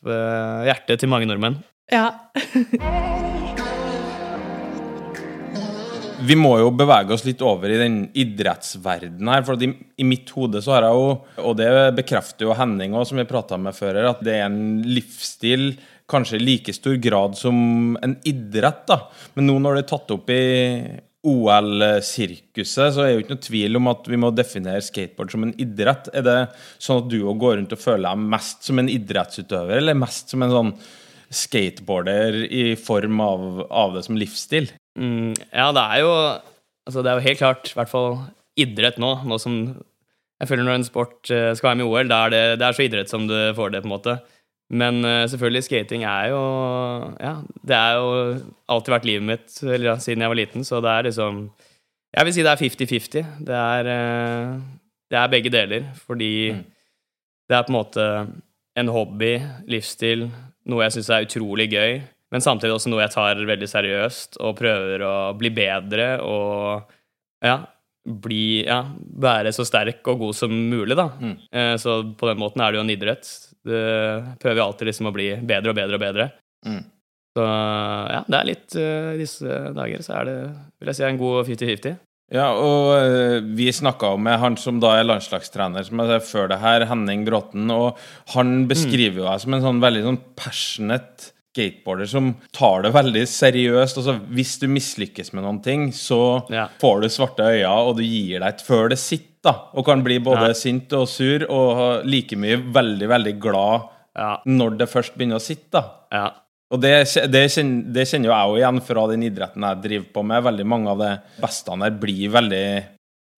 hjertet 0.66 0.98
til 1.04 1.14
mange 1.14 1.30
nordmenn. 1.30 1.60
ja. 1.94 2.08
Vi 6.20 6.36
må 6.36 6.52
jo 6.60 6.68
bevege 6.76 7.14
oss 7.14 7.24
litt 7.24 7.40
over 7.44 7.72
i 7.72 7.78
den 7.80 8.00
idrettsverdenen 8.18 9.30
her. 9.32 9.44
For 9.46 9.60
i, 9.64 9.70
i 10.00 10.06
mitt 10.06 10.30
hode 10.36 10.60
så 10.64 10.76
har 10.76 10.86
jeg 10.86 10.98
jo, 10.98 11.12
og 11.48 11.54
det 11.58 11.70
bekrefter 11.96 12.46
jo 12.46 12.56
Henning 12.58 12.96
òg, 12.96 13.06
som 13.08 13.20
vi 13.20 13.28
prata 13.28 13.56
med 13.60 13.76
før, 13.76 13.96
her, 13.96 14.10
at 14.12 14.20
det 14.24 14.36
er 14.36 14.48
en 14.48 14.82
livsstil 14.84 15.72
kanskje 16.10 16.40
i 16.40 16.42
like 16.42 16.74
stor 16.74 16.98
grad 17.00 17.38
som 17.38 17.96
en 18.02 18.16
idrett. 18.26 18.82
da. 18.90 19.04
Men 19.36 19.48
nå 19.48 19.60
når 19.62 19.78
det 19.78 19.84
er 19.84 19.92
tatt 19.92 20.14
opp 20.16 20.32
i 20.34 20.42
OL-sirkuset, 21.30 22.94
så 22.94 23.04
er 23.04 23.10
det 23.10 23.14
jo 23.14 23.22
ikke 23.24 23.34
noe 23.34 23.46
tvil 23.46 23.80
om 23.80 23.90
at 23.92 24.08
vi 24.08 24.20
må 24.20 24.32
definere 24.32 24.84
skateboard 24.84 25.34
som 25.34 25.44
en 25.46 25.54
idrett. 25.60 26.08
Er 26.16 26.26
det 26.26 26.38
sånn 26.80 27.04
at 27.04 27.10
du 27.12 27.20
òg 27.22 27.40
går 27.42 27.58
rundt 27.58 27.76
og 27.76 27.82
føler 27.82 28.08
deg 28.08 28.28
mest 28.36 28.68
som 28.68 28.80
en 28.80 28.90
idrettsutøver, 28.92 29.78
eller 29.78 30.00
mest 30.00 30.32
som 30.32 30.44
en 30.44 30.54
sånn 30.56 30.74
skateboarder 31.30 32.42
i 32.48 32.64
form 32.80 33.20
av, 33.22 33.48
av 33.68 33.96
det 33.96 34.06
som 34.08 34.18
livsstil? 34.18 34.72
Mm, 34.98 35.34
ja, 35.52 35.70
det 35.76 35.84
er 35.84 36.02
jo 36.02 36.14
Altså, 36.88 37.02
det 37.04 37.10
er 37.10 37.18
jo 37.20 37.28
helt 37.28 37.38
klart, 37.38 37.68
i 37.70 37.76
hvert 37.76 37.90
fall 37.90 38.16
idrett 38.58 38.96
nå. 38.98 39.12
Nå 39.28 39.38
som 39.38 39.60
Jeg 40.40 40.48
føler 40.48 40.64
når 40.64 40.78
en 40.78 40.86
sport 40.88 41.30
eh, 41.30 41.52
skal 41.54 41.68
være 41.68 41.78
med 41.78 41.84
i 41.84 41.90
OL, 41.90 42.08
da 42.08 42.24
er 42.24 42.32
det, 42.32 42.44
det 42.58 42.66
er 42.66 42.74
så 42.74 42.84
idrett 42.86 43.10
som 43.12 43.26
du 43.28 43.36
får 43.54 43.74
det, 43.74 43.82
på 43.84 43.90
en 43.90 43.92
måte. 43.92 44.14
Men 44.70 45.02
uh, 45.04 45.26
selvfølgelig, 45.28 45.64
skating 45.66 46.04
er 46.06 46.30
jo 46.30 46.42
Ja, 47.18 47.34
det 47.66 47.76
er 47.76 47.96
jo 47.98 48.10
alltid 48.70 48.94
vært 48.94 49.08
livet 49.08 49.26
mitt 49.26 49.56
eller, 49.64 49.88
ja, 49.90 49.96
siden 49.98 50.22
jeg 50.22 50.30
var 50.30 50.38
liten, 50.38 50.64
så 50.64 50.78
det 50.80 50.90
er 50.90 51.08
liksom 51.08 51.40
Jeg 52.14 52.26
vil 52.26 52.34
si 52.34 52.44
det 52.46 52.52
er 52.52 52.62
50-50. 52.62 53.32
Det, 53.46 53.58
uh, 53.90 54.60
det, 55.10 55.18
er 55.18 55.32
begge 55.34 55.50
deler, 55.50 55.90
fordi 56.06 56.52
mm. 56.54 56.62
det 57.50 57.56
er 57.56 57.66
på 57.66 57.74
en 57.74 57.78
måte 57.78 58.06
en 58.78 58.94
hobby, 58.94 59.34
livsstil, 59.68 60.28
noe 60.70 60.86
jeg 60.86 60.96
syns 60.96 61.10
er 61.10 61.26
utrolig 61.26 61.66
gøy, 61.70 62.00
men 62.30 62.44
samtidig 62.44 62.76
også 62.76 62.92
noe 62.92 63.02
jeg 63.02 63.14
tar 63.14 63.42
veldig 63.48 63.68
seriøst 63.70 64.40
og 64.44 64.56
prøver 64.58 65.02
å 65.02 65.14
bli 65.38 65.50
bedre 65.54 66.12
og 66.22 66.90
ja, 67.44 67.58
bli 68.00 68.64
Ja, 68.66 68.82
være 69.20 69.52
så 69.52 69.64
sterk 69.68 70.06
og 70.08 70.22
god 70.24 70.36
som 70.36 70.52
mulig, 70.52 70.96
da. 70.98 71.10
Mm. 71.20 71.36
Uh, 71.52 71.74
så 71.80 72.00
på 72.16 72.30
den 72.30 72.40
måten 72.40 72.62
er 72.62 72.72
det 72.72 72.80
jo 72.80 72.84
en 72.86 72.94
idrett 72.94 73.28
det 73.66 74.36
prøver 74.40 74.62
alltid 74.64 74.88
liksom 74.88 75.10
å 75.10 75.12
bli 75.12 75.34
bedre 75.36 75.72
og 75.72 75.76
bedre 75.76 75.98
og 75.98 76.00
bedre. 76.00 76.28
Mm. 76.64 76.84
Så 77.36 77.46
ja, 77.46 78.20
det 78.26 78.38
er 78.38 78.46
litt 78.48 78.76
uh, 78.76 79.10
disse 79.20 79.58
dager 79.76 80.04
så 80.04 80.14
er 80.20 80.30
det 80.30 80.36
vil 80.80 80.90
jeg 80.90 80.98
si, 80.98 81.04
en 81.06 81.20
god 81.20 81.50
50-50. 81.50 81.98
Ja, 82.30 82.46
og 82.54 82.94
uh, 82.94 83.36
vi 83.58 83.68
snakka 83.74 84.14
med 84.22 84.38
han 84.42 84.56
som 84.60 84.80
da 84.82 84.94
er 84.96 85.08
landslagstrener 85.08 85.84
som 85.86 86.02
er 86.06 86.16
før 86.24 86.48
det 86.52 86.60
her, 86.62 86.86
Henning 86.88 87.26
Bråten, 87.28 87.68
og 87.74 88.00
han 88.34 88.64
beskriver 88.70 89.22
jo 89.22 89.28
deg 89.28 89.44
som 89.44 89.56
en 89.56 89.66
sånn 89.66 89.84
veldig 89.84 90.06
sånn 90.08 90.20
passionate 90.40 91.34
skateboarder 91.50 92.06
som 92.06 92.34
tar 92.54 92.84
det 92.86 92.92
veldig 92.94 93.24
seriøst. 93.28 94.00
Altså, 94.00 94.16
hvis 94.30 94.56
du 94.62 94.68
mislykkes 94.70 95.32
med 95.34 95.44
noen 95.46 95.60
ting, 95.64 95.88
så 95.94 96.40
ja. 96.52 96.68
får 96.80 97.02
du 97.02 97.08
svarte 97.10 97.48
øyne, 97.50 97.72
og 97.72 97.96
du 97.98 98.04
gir 98.06 98.38
deg 98.38 98.48
et 98.52 98.64
før 98.66 98.92
det 98.92 99.00
sitter 99.02 99.28
da, 99.40 99.54
og 99.72 99.86
kan 99.88 100.02
bli 100.04 100.18
både 100.20 100.50
ja. 100.50 100.56
sint 100.56 100.92
og 100.92 101.06
sur, 101.08 101.46
og 101.48 102.04
like 102.04 102.36
mye 102.36 102.58
veldig, 102.60 103.08
veldig 103.08 103.34
glad 103.40 103.88
ja. 104.18 104.34
når 104.44 104.76
det 104.82 104.90
først 104.92 105.16
begynner 105.16 105.40
å 105.40 105.44
sitte. 105.44 105.80
da. 105.80 105.84
Ja. 106.12 106.28
Og 106.70 106.78
det, 106.78 106.92
det, 107.32 107.46
kjenner, 107.50 107.86
det 107.90 108.06
kjenner 108.06 108.30
jo 108.30 108.34
jeg 108.34 108.50
òg 108.50 108.56
igjen 108.60 108.80
fra 108.86 109.04
den 109.10 109.24
idretten 109.26 109.64
jeg 109.66 109.82
driver 109.86 110.10
på 110.14 110.22
med. 110.28 110.44
Veldig 110.46 110.66
mange 110.70 110.92
av 110.92 111.00
de 111.02 111.10
bestene 111.42 111.88
der 111.88 111.96
blir 112.04 112.34
veldig 112.36 112.66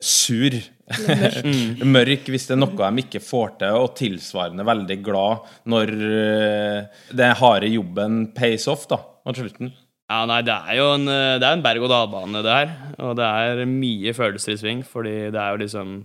sur. 0.05 0.57
Mørk 1.97 2.27
hvis 2.29 2.49
det 2.49 2.57
er 2.57 2.61
noe 2.61 2.75
de 2.77 3.05
ikke 3.05 3.23
får 3.25 3.55
til, 3.63 3.79
og 3.79 3.95
tilsvarende 3.99 4.67
veldig 4.67 4.99
glad 5.05 5.47
når 5.73 5.95
uh, 6.03 7.07
den 7.17 7.39
harde 7.39 7.71
jobben 7.73 8.27
pays 8.37 8.69
off 8.71 8.85
da, 8.91 9.01
mot 9.27 9.39
slutten. 9.39 9.73
Ja, 10.13 10.25
nei, 10.29 10.43
det 10.45 10.53
er 10.53 10.77
jo 10.77 10.89
en, 10.93 11.07
eh, 11.09 11.39
det 11.41 11.47
er 11.47 11.55
en 11.57 11.63
berg-og-dal-bane, 11.65 12.43
det 12.45 12.53
her. 12.53 12.73
Og 13.07 13.15
det 13.17 13.25
er 13.25 13.63
mye 13.69 14.13
følelser 14.13 14.53
i 14.53 14.59
sving, 14.61 14.83
fordi 14.85 15.31
det 15.33 15.41
er 15.41 15.55
jo 15.55 15.63
liksom 15.65 16.01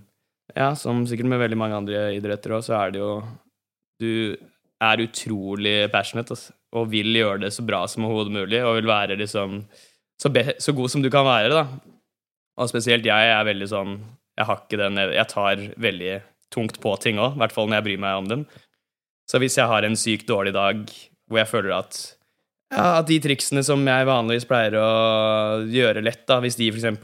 Ja, 0.56 0.70
som 0.72 1.02
sikkert 1.04 1.28
med 1.28 1.42
veldig 1.42 1.58
mange 1.60 1.76
andre 1.76 2.06
idretter 2.16 2.54
òg, 2.56 2.62
så 2.64 2.78
er 2.78 2.94
det 2.94 3.02
jo 3.02 3.10
Du 4.00 4.36
er 4.80 5.02
utrolig 5.04 5.90
passionate 5.92 6.32
altså, 6.32 6.54
og 6.72 6.88
vil 6.88 7.18
gjøre 7.18 7.42
det 7.42 7.52
så 7.52 7.64
bra 7.66 7.82
som 7.90 8.06
overhodet 8.06 8.32
mulig, 8.32 8.62
og 8.64 8.78
vil 8.78 8.88
være 8.88 9.18
liksom 9.20 9.60
så, 10.18 10.30
be, 10.32 10.54
så, 10.58 10.72
god 10.72 10.88
som 10.88 11.02
du 11.02 11.10
kan 11.10 11.26
være, 11.26 11.52
da. 11.52 11.66
Og 12.58 12.70
spesielt 12.70 13.06
jeg 13.06 13.32
er 13.32 13.46
veldig 13.46 13.68
sånn 13.70 13.98
Jeg 14.38 14.48
har 14.48 14.62
ikke 14.62 14.80
den 14.80 14.98
Jeg 14.98 15.30
tar 15.30 15.62
veldig 15.78 16.18
tungt 16.52 16.78
på 16.80 16.94
ting 17.02 17.18
òg, 17.20 17.36
i 17.36 17.42
hvert 17.42 17.52
fall 17.52 17.68
når 17.68 17.78
jeg 17.78 17.86
bryr 17.86 18.00
meg 18.00 18.20
om 18.22 18.28
dem. 18.30 18.44
Så 19.28 19.40
hvis 19.42 19.58
jeg 19.60 19.68
har 19.68 19.84
en 19.84 19.98
sykt 20.00 20.28
dårlig 20.30 20.54
dag 20.56 20.80
hvor 21.28 21.42
jeg 21.42 21.50
føler 21.50 21.74
at 21.76 21.98
ja, 22.72 23.00
de 23.04 23.16
triksene 23.24 23.62
som 23.64 23.80
jeg 23.84 24.08
vanligvis 24.08 24.46
pleier 24.48 24.76
å 24.80 24.88
gjøre 25.72 26.02
lett, 26.04 26.24
da, 26.28 26.36
hvis 26.44 26.58
de 26.58 26.68
f.eks. 26.68 26.98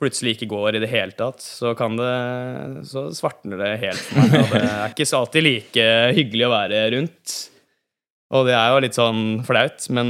plutselig 0.00 0.36
ikke 0.36 0.48
går 0.48 0.78
i 0.78 0.82
det 0.84 0.88
hele 0.92 1.16
tatt, 1.16 1.44
så 1.44 1.74
kan 1.76 1.98
det 1.98 2.86
Så 2.88 3.08
svartner 3.16 3.60
det 3.60 3.74
helt 3.84 4.00
for 4.00 4.20
meg. 4.20 4.36
Og 4.40 4.54
det 4.54 4.62
er 4.64 4.94
ikke 4.94 5.08
så 5.08 5.22
alltid 5.22 5.44
like 5.44 5.86
hyggelig 6.16 6.48
å 6.48 6.54
være 6.54 6.82
rundt. 6.96 7.36
Og 8.36 8.48
det 8.48 8.56
er 8.56 8.72
jo 8.72 8.80
litt 8.84 8.96
sånn 8.96 9.22
flaut, 9.48 9.88
men 9.96 10.08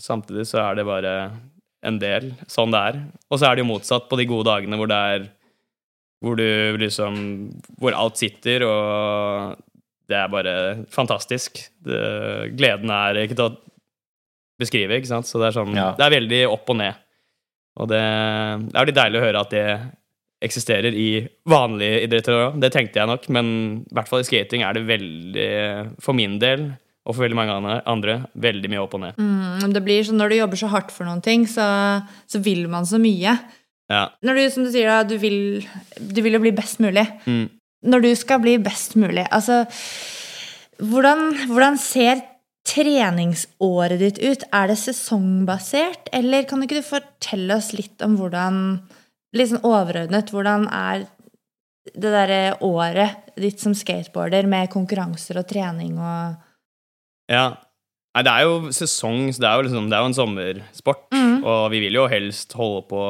samtidig 0.00 0.46
så 0.48 0.62
er 0.64 0.80
det 0.80 0.88
bare 0.88 1.14
en 1.86 2.00
del. 2.00 2.32
Sånn 2.50 2.74
det 2.74 2.82
er. 2.90 3.00
Og 3.30 3.38
så 3.38 3.48
er 3.48 3.56
det 3.56 3.64
jo 3.64 3.70
motsatt 3.72 4.08
på 4.10 4.18
de 4.20 4.28
gode 4.30 4.48
dagene 4.50 4.78
hvor 4.80 4.90
det 4.90 5.00
er 5.14 5.30
Hvor 6.24 6.38
du 6.40 6.78
liksom 6.80 7.16
Hvor 7.80 7.96
alt 7.96 8.20
sitter, 8.20 8.64
og 8.64 9.60
det 10.08 10.16
er 10.18 10.28
bare 10.28 10.54
fantastisk. 10.92 11.58
Det, 11.84 12.00
gleden 12.58 12.90
er 12.92 13.22
ikke 13.22 13.36
til 13.38 13.48
å 13.48 13.56
beskrive. 14.60 14.98
ikke 14.98 15.10
sant? 15.10 15.28
Så 15.28 15.40
det 15.40 15.48
er 15.48 15.56
sånn, 15.56 15.76
ja. 15.76 15.92
det 15.96 16.04
er 16.04 16.16
veldig 16.18 16.40
opp 16.52 16.68
og 16.70 16.80
ned. 16.80 17.00
Og 17.80 17.88
det, 17.90 18.00
det 18.68 18.78
er 18.78 18.90
litt 18.90 18.98
deilig 18.98 19.20
å 19.20 19.24
høre 19.24 19.44
at 19.44 19.54
det 19.54 19.66
eksisterer 20.44 20.92
i 20.92 21.08
vanlige 21.48 22.02
idretter 22.04 22.36
òg. 22.36 22.58
Det 22.60 22.70
tenkte 22.74 23.00
jeg 23.00 23.10
nok, 23.10 23.26
men 23.32 23.46
i 23.80 23.96
hvert 23.96 24.10
fall 24.10 24.20
i 24.20 24.28
skating 24.28 24.64
er 24.66 24.76
det 24.76 24.84
veldig, 24.88 25.50
for 26.04 26.16
min 26.16 26.36
del 26.42 26.68
og 27.04 27.12
for 27.12 27.26
veldig 27.26 27.36
mange 27.36 27.74
andre, 27.84 28.16
veldig 28.40 28.70
mye 28.72 28.80
opp 28.80 28.94
og 28.96 29.02
ned. 29.02 29.18
Mm, 29.20 29.72
det 29.74 29.82
blir 29.84 30.06
sånn 30.06 30.16
Når 30.20 30.32
du 30.32 30.36
jobber 30.38 30.60
så 30.60 30.70
hardt 30.72 30.92
for 30.94 31.04
noen 31.08 31.20
ting, 31.24 31.44
så, 31.50 31.66
så 32.30 32.40
vil 32.44 32.64
man 32.72 32.88
så 32.88 33.00
mye. 33.00 33.36
Ja. 33.92 34.06
Når 34.24 34.38
du, 34.38 34.44
som 34.54 34.64
du 34.64 34.70
sier, 34.72 34.88
da, 34.88 35.02
du 35.04 35.18
vil, 35.20 35.60
du 36.00 36.20
vil 36.24 36.38
jo 36.38 36.42
bli 36.46 36.54
best 36.56 36.80
mulig. 36.80 37.04
Mm. 37.28 37.48
Når 37.84 38.06
du 38.06 38.10
skal 38.16 38.40
bli 38.40 38.56
best 38.64 38.96
mulig, 38.96 39.26
altså 39.28 39.66
hvordan, 40.80 41.26
hvordan 41.50 41.76
ser 41.78 42.24
treningsåret 42.64 44.00
ditt 44.00 44.22
ut? 44.24 44.46
Er 44.56 44.72
det 44.72 44.78
sesongbasert, 44.80 46.08
eller 46.16 46.48
kan 46.48 46.64
ikke 46.64 46.80
du 46.80 46.86
fortelle 46.86 47.60
oss 47.60 47.74
litt 47.76 48.04
om 48.04 48.18
hvordan 48.20 48.60
Litt 49.34 49.48
sånn 49.50 49.64
overordnet, 49.66 50.28
hvordan 50.30 50.68
er 50.70 51.00
det 51.90 52.10
derre 52.14 52.52
året 52.62 53.32
ditt 53.34 53.58
som 53.58 53.72
skateboarder 53.74 54.46
med 54.46 54.70
konkurranser 54.70 55.40
og 55.40 55.48
trening 55.50 55.96
og 55.98 56.36
Ja. 57.30 57.46
Nei, 58.14 58.22
det 58.22 58.30
er 58.30 58.46
jo 58.46 58.72
sesong, 58.74 59.26
så 59.34 59.42
det 59.42 59.48
er 59.48 59.58
jo, 59.58 59.66
liksom, 59.66 59.88
det 59.90 59.96
er 59.96 60.04
jo 60.04 60.10
en 60.10 60.16
sommersport. 60.16 61.06
Mm. 61.14 61.36
Og 61.42 61.62
vi 61.72 61.80
vil 61.82 61.98
jo 61.98 62.06
helst 62.10 62.54
holde 62.58 62.84
på 62.90 63.02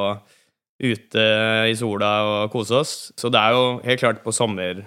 ute 0.84 1.24
i 1.70 1.74
sola 1.78 2.12
og 2.26 2.52
kose 2.54 2.78
oss. 2.80 2.94
Så 3.20 3.30
det 3.32 3.40
er 3.40 3.56
jo 3.56 3.64
helt 3.84 4.02
klart 4.02 4.22
på 4.24 4.34
sommer 4.34 4.82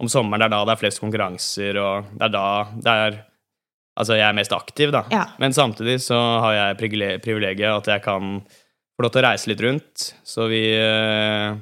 Om 0.00 0.08
sommeren 0.08 0.40
det 0.40 0.48
er 0.48 0.54
da 0.54 0.62
det 0.64 0.72
er 0.74 0.80
flest 0.80 1.02
konkurranser, 1.02 1.76
og 1.76 2.08
det 2.16 2.30
er 2.30 2.32
da 2.32 2.46
det 2.72 2.94
er 3.04 3.18
Altså, 4.00 4.14
jeg 4.16 4.24
er 4.30 4.36
mest 4.38 4.52
aktiv, 4.54 4.92
da. 4.94 5.02
Ja. 5.12 5.26
Men 5.42 5.52
samtidig 5.52 5.98
så 6.00 6.16
har 6.40 6.54
jeg 6.54 6.78
privilegiet 7.20 7.68
at 7.68 7.88
jeg 7.90 8.00
kan 8.06 8.38
få 8.46 9.04
lov 9.04 9.12
til 9.12 9.20
å 9.20 9.24
reise 9.26 9.50
litt 9.50 9.60
rundt. 9.60 10.04
Så 10.24 10.46
vi 10.48 10.62
eh, 10.72 11.58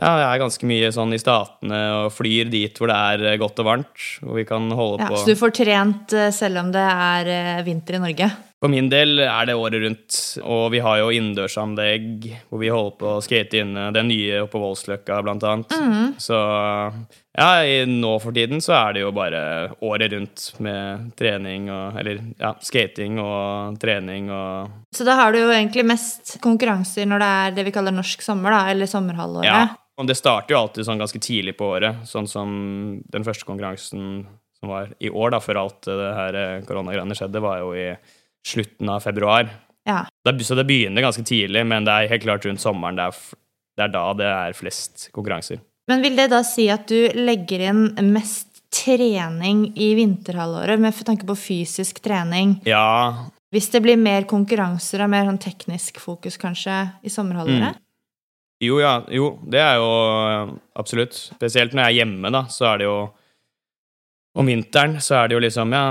ja, 0.00 0.10
jeg 0.22 0.28
er 0.30 0.40
ganske 0.40 0.68
mye 0.68 0.90
sånn 0.96 1.12
i 1.12 1.20
Statene 1.20 1.80
og 2.00 2.14
flyr 2.16 2.48
dit 2.52 2.78
hvor 2.80 2.88
det 2.88 2.96
er 2.96 3.40
godt 3.40 3.60
og 3.60 3.68
varmt. 3.68 4.06
Hvor 4.24 4.38
vi 4.38 4.46
kan 4.48 4.70
holde 4.72 5.04
ja, 5.04 5.10
på. 5.10 5.20
Så 5.20 5.34
du 5.34 5.40
får 5.40 5.56
trent 5.60 6.14
eh, 6.16 6.30
selv 6.34 6.62
om 6.62 6.70
det 6.74 6.86
er 6.86 7.34
eh, 7.34 7.64
vinter 7.66 7.98
i 7.98 8.04
Norge? 8.08 8.30
For 8.60 8.68
min 8.68 8.90
del 8.92 9.22
er 9.24 9.46
det 9.48 9.56
året 9.56 9.80
rundt, 9.80 10.16
og 10.44 10.66
vi 10.74 10.82
har 10.84 10.98
jo 11.00 11.12
innendørsanlegg 11.16 12.26
hvor 12.50 12.60
vi 12.60 12.68
holder 12.68 12.96
på 13.00 13.12
å 13.14 13.22
skate 13.24 13.62
inne. 13.62 13.86
Det 13.96 14.02
nye 14.04 14.42
på 14.52 14.60
Voldsløkka, 14.60 15.22
blant 15.24 15.46
annet. 15.48 15.72
Mm. 15.72 16.10
Så 16.20 16.36
ja, 17.40 17.48
nå 17.88 18.10
for 18.20 18.36
tiden 18.36 18.60
så 18.60 18.74
er 18.76 18.98
det 18.98 19.04
jo 19.06 19.14
bare 19.16 19.40
året 19.86 20.12
rundt 20.12 20.48
med 20.60 21.12
trening 21.16 21.70
og 21.72 22.00
Eller 22.00 22.18
ja, 22.40 22.50
skating 22.60 23.20
og 23.22 23.78
trening 23.80 24.28
og 24.34 24.72
Så 24.92 25.06
da 25.06 25.14
har 25.22 25.32
du 25.32 25.38
jo 25.38 25.52
egentlig 25.54 25.86
mest 25.86 26.34
konkurranser 26.42 27.06
når 27.08 27.22
det 27.22 27.28
er 27.38 27.54
det 27.56 27.66
vi 27.70 27.74
kaller 27.76 27.94
norsk 27.96 28.24
sommer, 28.24 28.52
da, 28.52 28.64
eller 28.74 28.90
sommerhalvåret? 28.90 29.46
Ja, 29.46 29.62
og 30.00 30.08
det 30.08 30.16
starter 30.16 30.54
jo 30.54 30.62
alltid 30.62 30.86
sånn 30.86 31.00
ganske 31.00 31.20
tidlig 31.20 31.56
på 31.58 31.74
året, 31.76 32.04
sånn 32.08 32.28
som 32.30 32.52
den 33.12 33.26
første 33.26 33.44
konkurransen 33.48 34.22
som 34.60 34.72
var 34.72 34.94
i 35.00 35.10
år, 35.12 35.34
da, 35.34 35.40
før 35.44 35.62
alt 35.62 35.88
det 35.88 36.12
her 36.16 36.38
koronagreiene 36.68 37.16
skjedde, 37.16 37.42
var 37.44 37.60
jo 37.62 37.72
i 37.76 37.90
slutten 38.46 38.88
av 38.92 39.04
februar. 39.04 39.48
Ja. 39.88 40.04
så 40.44 40.54
det 40.54 40.66
begynner 40.68 41.02
ganske 41.02 41.24
tidlig, 41.24 41.64
men 41.66 41.86
det 41.88 41.92
er 41.92 42.12
helt 42.12 42.24
klart 42.24 42.44
rundt 42.46 42.60
sommeren 42.60 42.98
det 42.98 43.08
er, 43.08 43.18
det 43.76 43.84
er 43.86 43.92
da 43.94 44.04
det 44.16 44.30
er 44.30 44.56
flest 44.56 45.08
konkurranser. 45.16 45.60
Men 45.90 46.04
vil 46.04 46.16
det 46.16 46.28
da 46.30 46.42
si 46.46 46.68
at 46.70 46.86
du 46.88 47.10
legger 47.16 47.64
inn 47.70 48.12
mest 48.12 48.60
trening 48.70 49.64
i 49.74 49.92
vinterhalvåret, 49.98 50.80
med 50.80 51.04
tanke 51.06 51.26
på 51.26 51.36
fysisk 51.38 51.98
trening? 52.04 52.60
Ja. 52.68 53.26
Hvis 53.50 53.72
det 53.72 53.82
blir 53.82 53.98
mer 53.98 54.28
konkurranser 54.30 55.02
og 55.02 55.10
mer 55.10 55.26
sånn 55.26 55.40
teknisk 55.42 55.98
fokus 56.02 56.38
kanskje 56.38 56.84
i 57.02 57.10
sommerhalvåret? 57.10 57.80
Mm. 57.80 57.86
Jo, 58.60 58.76
ja. 58.82 58.98
Jo, 59.08 59.32
det 59.48 59.60
er 59.62 59.78
jo 59.80 59.88
absolutt. 60.76 61.16
Spesielt 61.16 61.72
når 61.72 61.86
jeg 61.86 61.94
er 61.94 61.98
hjemme, 62.02 62.32
da, 62.34 62.44
så 62.52 62.72
er 62.74 62.82
det 62.82 62.90
jo 62.90 62.98
Om 64.38 64.46
vinteren 64.46 65.00
så 65.02 65.16
er 65.18 65.28
det 65.28 65.34
jo 65.34 65.40
liksom, 65.42 65.72
ja 65.74 65.86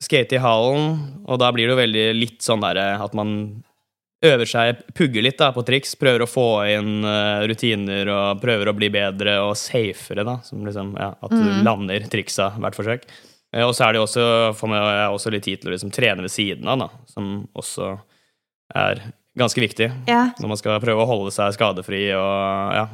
skate 0.00 0.38
i 0.38 0.40
hallen, 0.40 0.94
og 1.28 1.40
da 1.40 1.50
blir 1.52 1.68
det 1.68 1.74
jo 1.74 1.80
veldig 1.80 2.06
litt 2.16 2.44
sånn 2.44 2.62
derre 2.64 2.94
at 3.04 3.12
man 3.16 3.34
øver 4.24 4.48
seg, 4.48 4.82
pugger 4.96 5.24
litt 5.24 5.38
da, 5.40 5.50
på 5.52 5.64
triks, 5.64 5.94
prøver 6.00 6.24
å 6.24 6.28
få 6.28 6.46
inn 6.68 7.04
uh, 7.04 7.44
rutiner 7.48 8.08
og 8.12 8.40
prøver 8.42 8.68
å 8.68 8.76
bli 8.76 8.90
bedre 8.92 9.38
og 9.46 9.54
safere, 9.56 10.24
da, 10.28 10.38
som 10.44 10.64
liksom, 10.66 10.92
ja, 11.00 11.14
at 11.16 11.32
du 11.32 11.40
mm. 11.40 11.62
lander 11.64 12.04
triksa 12.12 12.50
hvert 12.56 12.76
forsøk. 12.76 13.06
Uh, 13.52 13.64
og 13.66 13.72
så 13.76 13.86
er 13.86 13.96
det 13.96 14.02
også, 14.04 14.26
får 14.56 14.76
jeg 14.76 15.14
også 15.16 15.32
litt 15.36 15.46
tid 15.48 15.62
til 15.62 15.72
å 15.72 15.76
liksom, 15.76 15.92
trene 15.96 16.24
ved 16.24 16.32
siden 16.32 16.68
av, 16.68 16.84
da, 16.84 16.90
som 17.12 17.32
også 17.56 17.94
er 18.76 19.04
ganske 19.38 19.62
viktig 19.62 19.90
ja. 20.10 20.24
når 20.40 20.50
man 20.52 20.58
skal 20.58 20.80
prøve 20.82 21.04
å 21.04 21.08
holde 21.08 21.32
seg 21.34 21.54
skadefri 21.54 22.08
og 22.16 22.74
ja, 22.74 22.86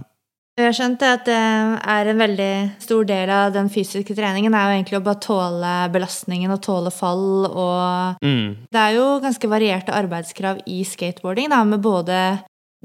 Jeg 0.57 0.67
har 0.69 0.77
skjønt 0.77 1.05
at 1.05 1.25
det 1.29 1.37
er 1.37 2.11
en 2.11 2.21
veldig 2.21 2.51
stor 2.83 3.07
del 3.09 3.33
av 3.33 3.55
den 3.55 3.71
fysiske 3.73 4.17
treningen 4.17 4.57
er 4.57 4.67
jo 4.67 4.77
egentlig 4.79 5.01
å 5.01 5.05
bare 5.07 5.23
tåle 5.25 5.73
belastningen 5.95 6.53
og 6.53 6.63
tåle 6.65 6.93
fall 6.95 7.49
og 7.51 8.23
Mm. 8.25 8.69
Det 8.73 8.81
er 8.81 8.97
jo 8.97 9.07
ganske 9.23 9.49
varierte 9.49 9.95
arbeidskrav 9.95 10.63
i 10.67 10.83
skateboarding, 10.89 11.51
da, 11.53 11.63
med 11.69 11.83
både 11.85 12.21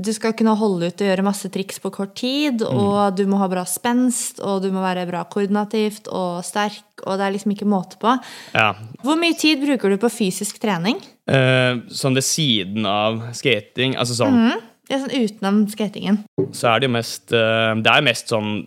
du 0.01 0.11
skal 0.15 0.33
kunne 0.37 0.55
holde 0.57 0.89
ut 0.89 1.01
og 1.03 1.09
gjøre 1.09 1.25
masse 1.25 1.49
triks 1.53 1.79
på 1.81 1.91
kort 1.93 2.13
tid, 2.19 2.63
og 2.63 3.17
du 3.17 3.25
må 3.29 3.39
ha 3.41 3.47
bra 3.51 3.63
spenst, 3.67 4.39
og 4.39 4.63
du 4.63 4.69
må 4.73 4.83
være 4.83 5.07
bra 5.09 5.23
koordinativt 5.29 6.09
og 6.09 6.41
sterk, 6.47 6.83
og 7.03 7.19
det 7.19 7.27
er 7.27 7.35
liksom 7.35 7.55
ikke 7.55 7.69
måte 7.69 7.99
på. 8.01 8.15
Ja. 8.55 8.71
Hvor 9.05 9.19
mye 9.19 9.37
tid 9.37 9.61
bruker 9.63 9.91
du 9.91 9.99
på 10.01 10.11
fysisk 10.13 10.61
trening? 10.63 11.01
Eh, 11.31 11.79
sånn 11.95 12.17
ved 12.17 12.25
siden 12.27 12.85
av 12.89 13.21
skating, 13.37 13.95
altså 13.95 14.17
sånn 14.17 14.35
mm, 14.35 14.61
er 14.91 14.99
sånn 15.05 15.15
utenom 15.23 15.59
skatingen. 15.71 16.17
så 16.51 16.73
er 16.73 16.81
det 16.81 16.89
jo 16.89 16.95
mest 16.97 17.31
uh, 17.31 17.71
Det 17.79 17.91
er 17.93 18.03
mest 18.03 18.27
sånn, 18.33 18.65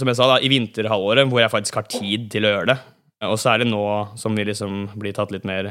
som 0.00 0.08
jeg 0.10 0.18
sa, 0.18 0.26
da, 0.32 0.40
i 0.42 0.50
vinterhalvåret, 0.50 1.28
hvor 1.30 1.42
jeg 1.44 1.52
faktisk 1.52 1.78
har 1.78 1.86
tid 1.92 2.30
til 2.32 2.48
å 2.48 2.54
gjøre 2.56 2.72
det. 2.72 2.78
Og 3.28 3.36
så 3.38 3.52
er 3.52 3.62
det 3.62 3.68
nå 3.70 3.82
som 4.18 4.34
vi 4.34 4.48
liksom 4.48 4.88
blir 4.98 5.14
tatt 5.14 5.30
litt 5.30 5.44
mer 5.46 5.68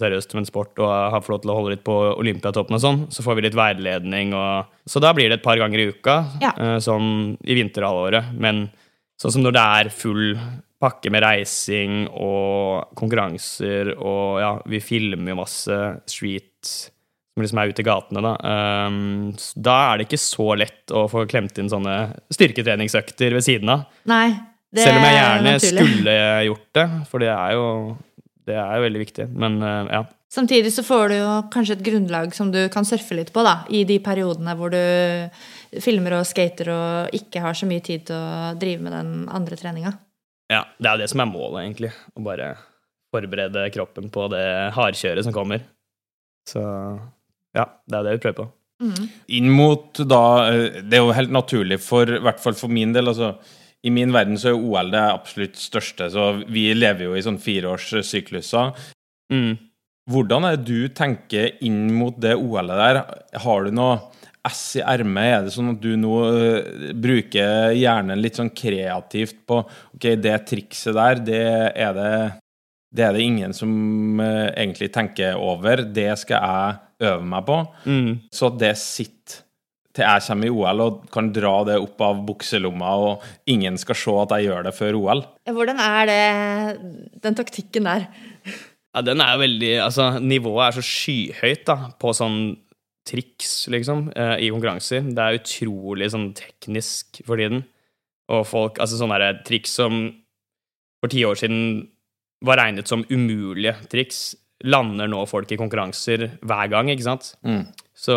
seriøst 0.00 0.32
med 0.32 0.46
en 0.46 0.48
sport 0.48 0.78
og 0.80 0.88
har 1.12 1.20
fått 1.20 1.28
lov 1.34 1.42
til 1.42 1.50
å 1.52 1.56
holde 1.58 1.74
litt 1.74 1.84
på 1.84 1.96
Olympiatoppen 2.14 2.78
og 2.78 2.80
sånn, 2.80 3.00
så 3.12 3.20
får 3.26 3.36
vi 3.36 3.42
litt 3.44 3.58
veiledning 3.58 4.32
og 4.32 4.70
Så 4.88 5.02
da 5.04 5.10
blir 5.12 5.28
det 5.28 5.40
et 5.40 5.44
par 5.44 5.60
ganger 5.60 5.82
i 5.82 5.90
uka, 5.92 6.14
Ja. 6.40 6.54
eh, 6.56 6.78
sånn 6.80 7.36
i 7.44 7.54
vinterhalvåret. 7.58 8.32
Men 8.32 8.70
sånn 9.20 9.32
som 9.36 9.42
når 9.44 9.52
det 9.58 9.66
er 9.82 9.90
full 9.92 10.38
pakke 10.80 11.12
med 11.12 11.24
reising 11.24 12.06
og 12.08 12.94
konkurranser 12.96 13.92
og 13.98 14.40
ja, 14.40 14.54
vi 14.70 14.80
filmer 14.80 15.34
jo 15.34 15.40
masse 15.42 15.76
street 16.08 16.72
som 17.30 17.44
liksom 17.44 17.60
er 17.62 17.72
ute 17.72 17.82
i 17.82 17.86
gatene, 17.86 18.22
da. 18.24 18.34
Um, 18.88 19.32
da 19.54 19.76
er 19.88 19.98
det 20.00 20.08
ikke 20.08 20.20
så 20.20 20.52
lett 20.58 20.92
å 20.92 21.06
få 21.10 21.24
klemt 21.30 21.58
inn 21.60 21.70
sånne 21.70 21.96
styrketreningsøkter 22.34 23.36
ved 23.36 23.46
siden 23.46 23.72
av. 23.72 23.84
Nei, 24.10 24.32
det 24.70 24.84
Selv 24.84 25.00
om 25.00 25.06
jeg 25.06 25.16
er 25.16 25.20
gjerne 25.20 25.54
skulle 25.62 26.16
gjort 26.48 26.66
det, 26.78 26.86
for 27.10 27.22
det 27.22 27.30
er 27.32 27.54
jo, 27.56 27.68
det 28.50 28.58
er 28.58 28.74
jo 28.74 28.88
veldig 28.88 29.04
viktig. 29.04 29.28
Men 29.44 29.60
uh, 29.62 29.86
ja. 29.88 30.02
Samtidig 30.30 30.70
så 30.74 30.84
får 30.86 31.08
du 31.10 31.16
jo 31.16 31.30
kanskje 31.54 31.78
et 31.78 31.86
grunnlag 31.86 32.34
som 32.36 32.52
du 32.54 32.60
kan 32.70 32.86
surfe 32.86 33.16
litt 33.18 33.32
på, 33.34 33.42
da, 33.46 33.60
i 33.70 33.82
de 33.86 33.96
periodene 34.02 34.54
hvor 34.58 34.74
du 34.74 35.80
filmer 35.82 36.20
og 36.20 36.28
skater 36.28 36.70
og 36.74 37.16
ikke 37.16 37.42
har 37.42 37.56
så 37.58 37.66
mye 37.66 37.82
tid 37.82 38.08
til 38.10 38.18
å 38.18 38.52
drive 38.58 38.84
med 38.84 38.94
den 38.94 39.12
andre 39.30 39.58
treninga. 39.58 39.96
Ja. 40.50 40.64
Det 40.78 40.88
er 40.88 40.96
jo 40.96 41.02
det 41.04 41.10
som 41.12 41.22
er 41.22 41.30
målet, 41.30 41.60
egentlig. 41.62 41.92
Å 42.14 42.24
bare 42.26 42.52
forberede 43.14 43.68
kroppen 43.74 44.10
på 44.12 44.26
det 44.32 44.46
hardkjøret 44.76 45.26
som 45.26 45.34
kommer. 45.34 45.62
Så 46.48 46.62
ja, 47.56 47.66
det 47.86 47.98
er 47.98 48.06
det 48.06 48.16
vi 48.16 48.24
prøver 48.24 48.42
på. 48.42 48.48
Inn 49.36 49.50
mot 49.52 49.98
da 50.08 50.22
eh, 50.48 50.78
Det 50.80 50.96
er 50.96 51.02
jo 51.02 51.12
helt 51.12 51.32
naturlig 51.34 51.76
for, 51.84 52.08
i 52.08 52.22
hvert 52.24 52.40
fall 52.40 52.56
for 52.56 52.72
min 52.72 52.94
del, 52.96 53.10
altså 53.12 53.34
i 53.84 53.90
min 53.92 54.12
verden 54.12 54.36
så 54.40 54.50
er 54.50 54.60
OL 54.60 54.90
det 54.92 55.00
absolutt 55.00 55.56
største, 55.56 56.10
så 56.12 56.24
vi 56.52 56.66
lever 56.76 57.06
jo 57.06 57.14
i 57.16 57.22
sånn 57.24 57.38
fireårssykluser. 57.40 58.74
Mm. 59.32 59.54
Hvordan 60.10 60.44
er 60.44 60.58
det 60.58 60.66
du 60.68 60.90
tenker 60.92 61.54
inn 61.64 61.86
mot 61.96 62.16
det 62.20 62.34
OL-et 62.36 62.76
der? 62.76 63.00
Har 63.40 63.64
du 63.64 63.72
noe 63.72 63.94
ess 64.46 64.62
i 64.78 64.84
ermet? 64.84 65.30
Er 65.34 65.46
det 65.46 65.54
sånn 65.54 65.74
at 65.74 65.82
du 65.82 65.90
nå 66.00 66.14
eh, 66.30 66.92
bruker 66.96 67.74
hjernen 67.76 68.20
litt 68.22 68.38
sånn 68.40 68.52
kreativt 68.56 69.42
på 69.48 69.62
Ok, 69.64 70.12
det 70.20 70.36
trikset 70.48 70.96
der, 70.96 71.24
det 71.26 71.42
er 71.74 71.96
det 71.96 72.12
det 72.90 73.04
er 73.06 73.14
det 73.14 73.22
ingen 73.22 73.52
som 73.54 73.70
eh, 74.18 74.48
egentlig 74.58 74.90
tenker 74.94 75.38
over. 75.38 75.84
Det 75.94 76.10
skal 76.18 76.42
jeg 76.42 77.06
øve 77.06 77.28
meg 77.32 77.46
på. 77.46 77.60
Mm. 77.86 78.10
Så 78.34 78.50
det 78.58 78.72
sitter 78.80 79.44
til 79.94 80.06
jeg 80.06 80.24
kommer 80.26 80.46
i 80.46 80.54
OL 80.54 80.82
og 80.84 80.98
kan 81.10 81.30
dra 81.34 81.52
det 81.66 81.78
opp 81.82 82.02
av 82.06 82.20
bukselomma, 82.26 82.90
og 83.02 83.50
ingen 83.50 83.78
skal 83.80 83.98
se 83.98 84.16
at 84.22 84.34
jeg 84.36 84.48
gjør 84.48 84.66
det 84.68 84.74
før 84.76 84.98
OL. 85.00 85.22
Hvordan 85.50 85.82
er 85.82 86.10
det, 86.10 86.20
den 87.24 87.38
taktikken 87.38 87.88
der? 87.90 88.06
Ja, 88.90 89.02
den 89.06 89.22
er 89.22 89.36
jo 89.36 89.42
veldig 89.44 89.72
Altså, 89.84 90.06
nivået 90.18 90.64
er 90.66 90.78
så 90.78 90.86
skyhøyt, 90.86 91.64
da, 91.66 91.92
på 91.98 92.14
sånn 92.16 92.40
triks, 93.08 93.68
liksom, 93.72 94.08
eh, 94.14 94.36
i 94.46 94.50
konkurranser. 94.52 95.06
Det 95.14 95.18
er 95.18 95.38
utrolig 95.40 96.10
sånn 96.12 96.32
teknisk 96.36 97.22
for 97.26 97.40
tiden. 97.40 97.64
Og 98.30 98.46
folk 98.46 98.78
Altså 98.78 99.00
sånne 99.00 99.44
triks 99.44 99.70
som 99.70 100.14
for 101.00 101.08
ti 101.08 101.24
år 101.24 101.38
siden 101.40 101.88
var 102.44 102.60
regnet 102.60 102.88
som 102.88 103.04
umulige 103.10 103.74
triks, 103.92 104.34
lander 104.64 105.08
nå 105.08 105.22
folk 105.28 105.50
i 105.52 105.56
konkurranser 105.56 106.26
hver 106.44 106.68
gang, 106.68 106.90
ikke 106.92 107.06
sant? 107.06 107.34
Mm. 107.44 107.64
Så 107.96 108.16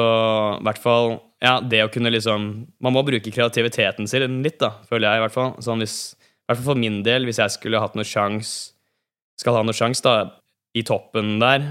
i 0.60 0.63
hvert 0.67 0.82
fall 0.82 1.22
Ja, 1.43 1.60
det 1.60 1.82
å 1.84 1.91
kunne 1.91 2.12
liksom 2.12 2.67
Man 2.80 2.93
må 2.96 3.04
bruke 3.04 3.32
kreativiteten 3.32 4.08
sin 4.08 4.43
litt, 4.43 4.60
da, 4.60 4.78
føler 4.88 5.10
jeg 5.10 5.19
i 5.19 5.24
hvert 5.26 5.36
fall. 5.36 5.52
Sånn 5.63 5.84
hvis, 5.84 6.15
I 6.15 6.52
hvert 6.52 6.60
fall 6.60 6.72
for 6.74 6.80
min 6.80 7.02
del, 7.04 7.28
hvis 7.28 7.39
jeg 7.39 7.56
skulle 7.56 7.82
hatt 7.84 7.96
noe 7.96 8.08
sjans 8.08 8.74
Skal 9.39 9.56
ha 9.58 9.63
noe 9.63 9.76
sjans, 9.76 10.04
da, 10.04 10.36
i 10.76 10.84
toppen 10.84 11.38
der, 11.39 11.65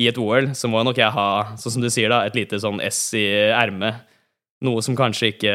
i 0.00 0.08
et 0.10 0.18
OL, 0.18 0.50
så 0.58 0.70
må 0.70 0.82
nok 0.82 0.98
jeg 0.98 1.14
ha, 1.14 1.28
sånn 1.60 1.76
som 1.76 1.84
du 1.84 1.90
sier, 1.92 2.10
da, 2.10 2.24
et 2.26 2.36
lite 2.36 2.58
sånn 2.62 2.80
S 2.82 3.06
i 3.18 3.26
ermet. 3.54 4.02
Noe 4.64 4.82
som 4.82 4.96
kanskje 4.98 5.34
ikke 5.34 5.54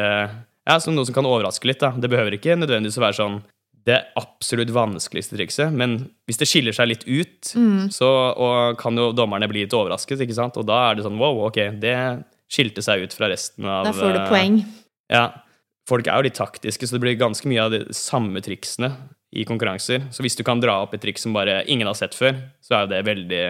Ja, 0.69 0.75
som 0.77 0.93
noe 0.93 1.07
som 1.07 1.15
kan 1.15 1.25
overraske 1.25 1.65
litt, 1.65 1.79
da. 1.81 1.89
Det 1.97 2.11
behøver 2.11 2.35
ikke 2.37 2.57
nødvendigvis 2.59 2.99
å 2.99 3.05
være 3.07 3.17
sånn 3.17 3.39
det 3.87 3.97
absolutt 4.19 4.69
vanskeligste 4.75 5.37
trikset, 5.37 5.73
men 5.73 5.95
hvis 6.27 6.37
det 6.41 6.47
skiller 6.49 6.75
seg 6.75 6.91
litt 6.91 7.05
ut, 7.07 7.53
så 7.95 8.09
og 8.35 8.77
kan 8.77 8.97
jo 8.99 9.07
dommerne 9.15 9.47
bli 9.49 9.63
litt 9.63 9.73
overrasket, 9.73 10.19
ikke 10.25 10.35
sant? 10.37 10.59
Og 10.59 10.67
da 10.67 10.89
er 10.89 10.99
det 10.99 11.05
sånn 11.07 11.17
wow, 11.17 11.45
ok, 11.47 11.61
det 11.81 11.95
skilte 12.51 12.83
seg 12.85 13.05
ut 13.05 13.15
fra 13.15 13.29
resten 13.31 13.65
av 13.69 13.87
Da 13.87 13.93
får 13.95 14.13
du 14.13 14.19
eh, 14.19 14.29
poeng. 14.29 14.59
Ja. 15.09 15.23
Folk 15.89 16.05
er 16.05 16.19
jo 16.19 16.27
litt 16.27 16.37
taktiske, 16.37 16.85
så 16.85 16.97
det 16.97 17.03
blir 17.05 17.17
ganske 17.17 17.49
mye 17.49 17.65
av 17.65 17.73
de 17.73 17.81
samme 17.97 18.43
triksene 18.45 18.91
i 19.33 19.45
konkurranser. 19.45 20.05
Så 20.13 20.25
hvis 20.25 20.37
du 20.37 20.43
kan 20.45 20.61
dra 20.61 20.79
opp 20.83 20.93
et 20.93 21.01
triks 21.01 21.25
som 21.25 21.33
bare 21.33 21.63
ingen 21.69 21.89
har 21.89 21.97
sett 21.97 22.17
før, 22.17 22.37
så 22.61 22.75
er 22.75 22.85
jo 22.85 22.91
det 22.93 23.01
veldig, 23.07 23.43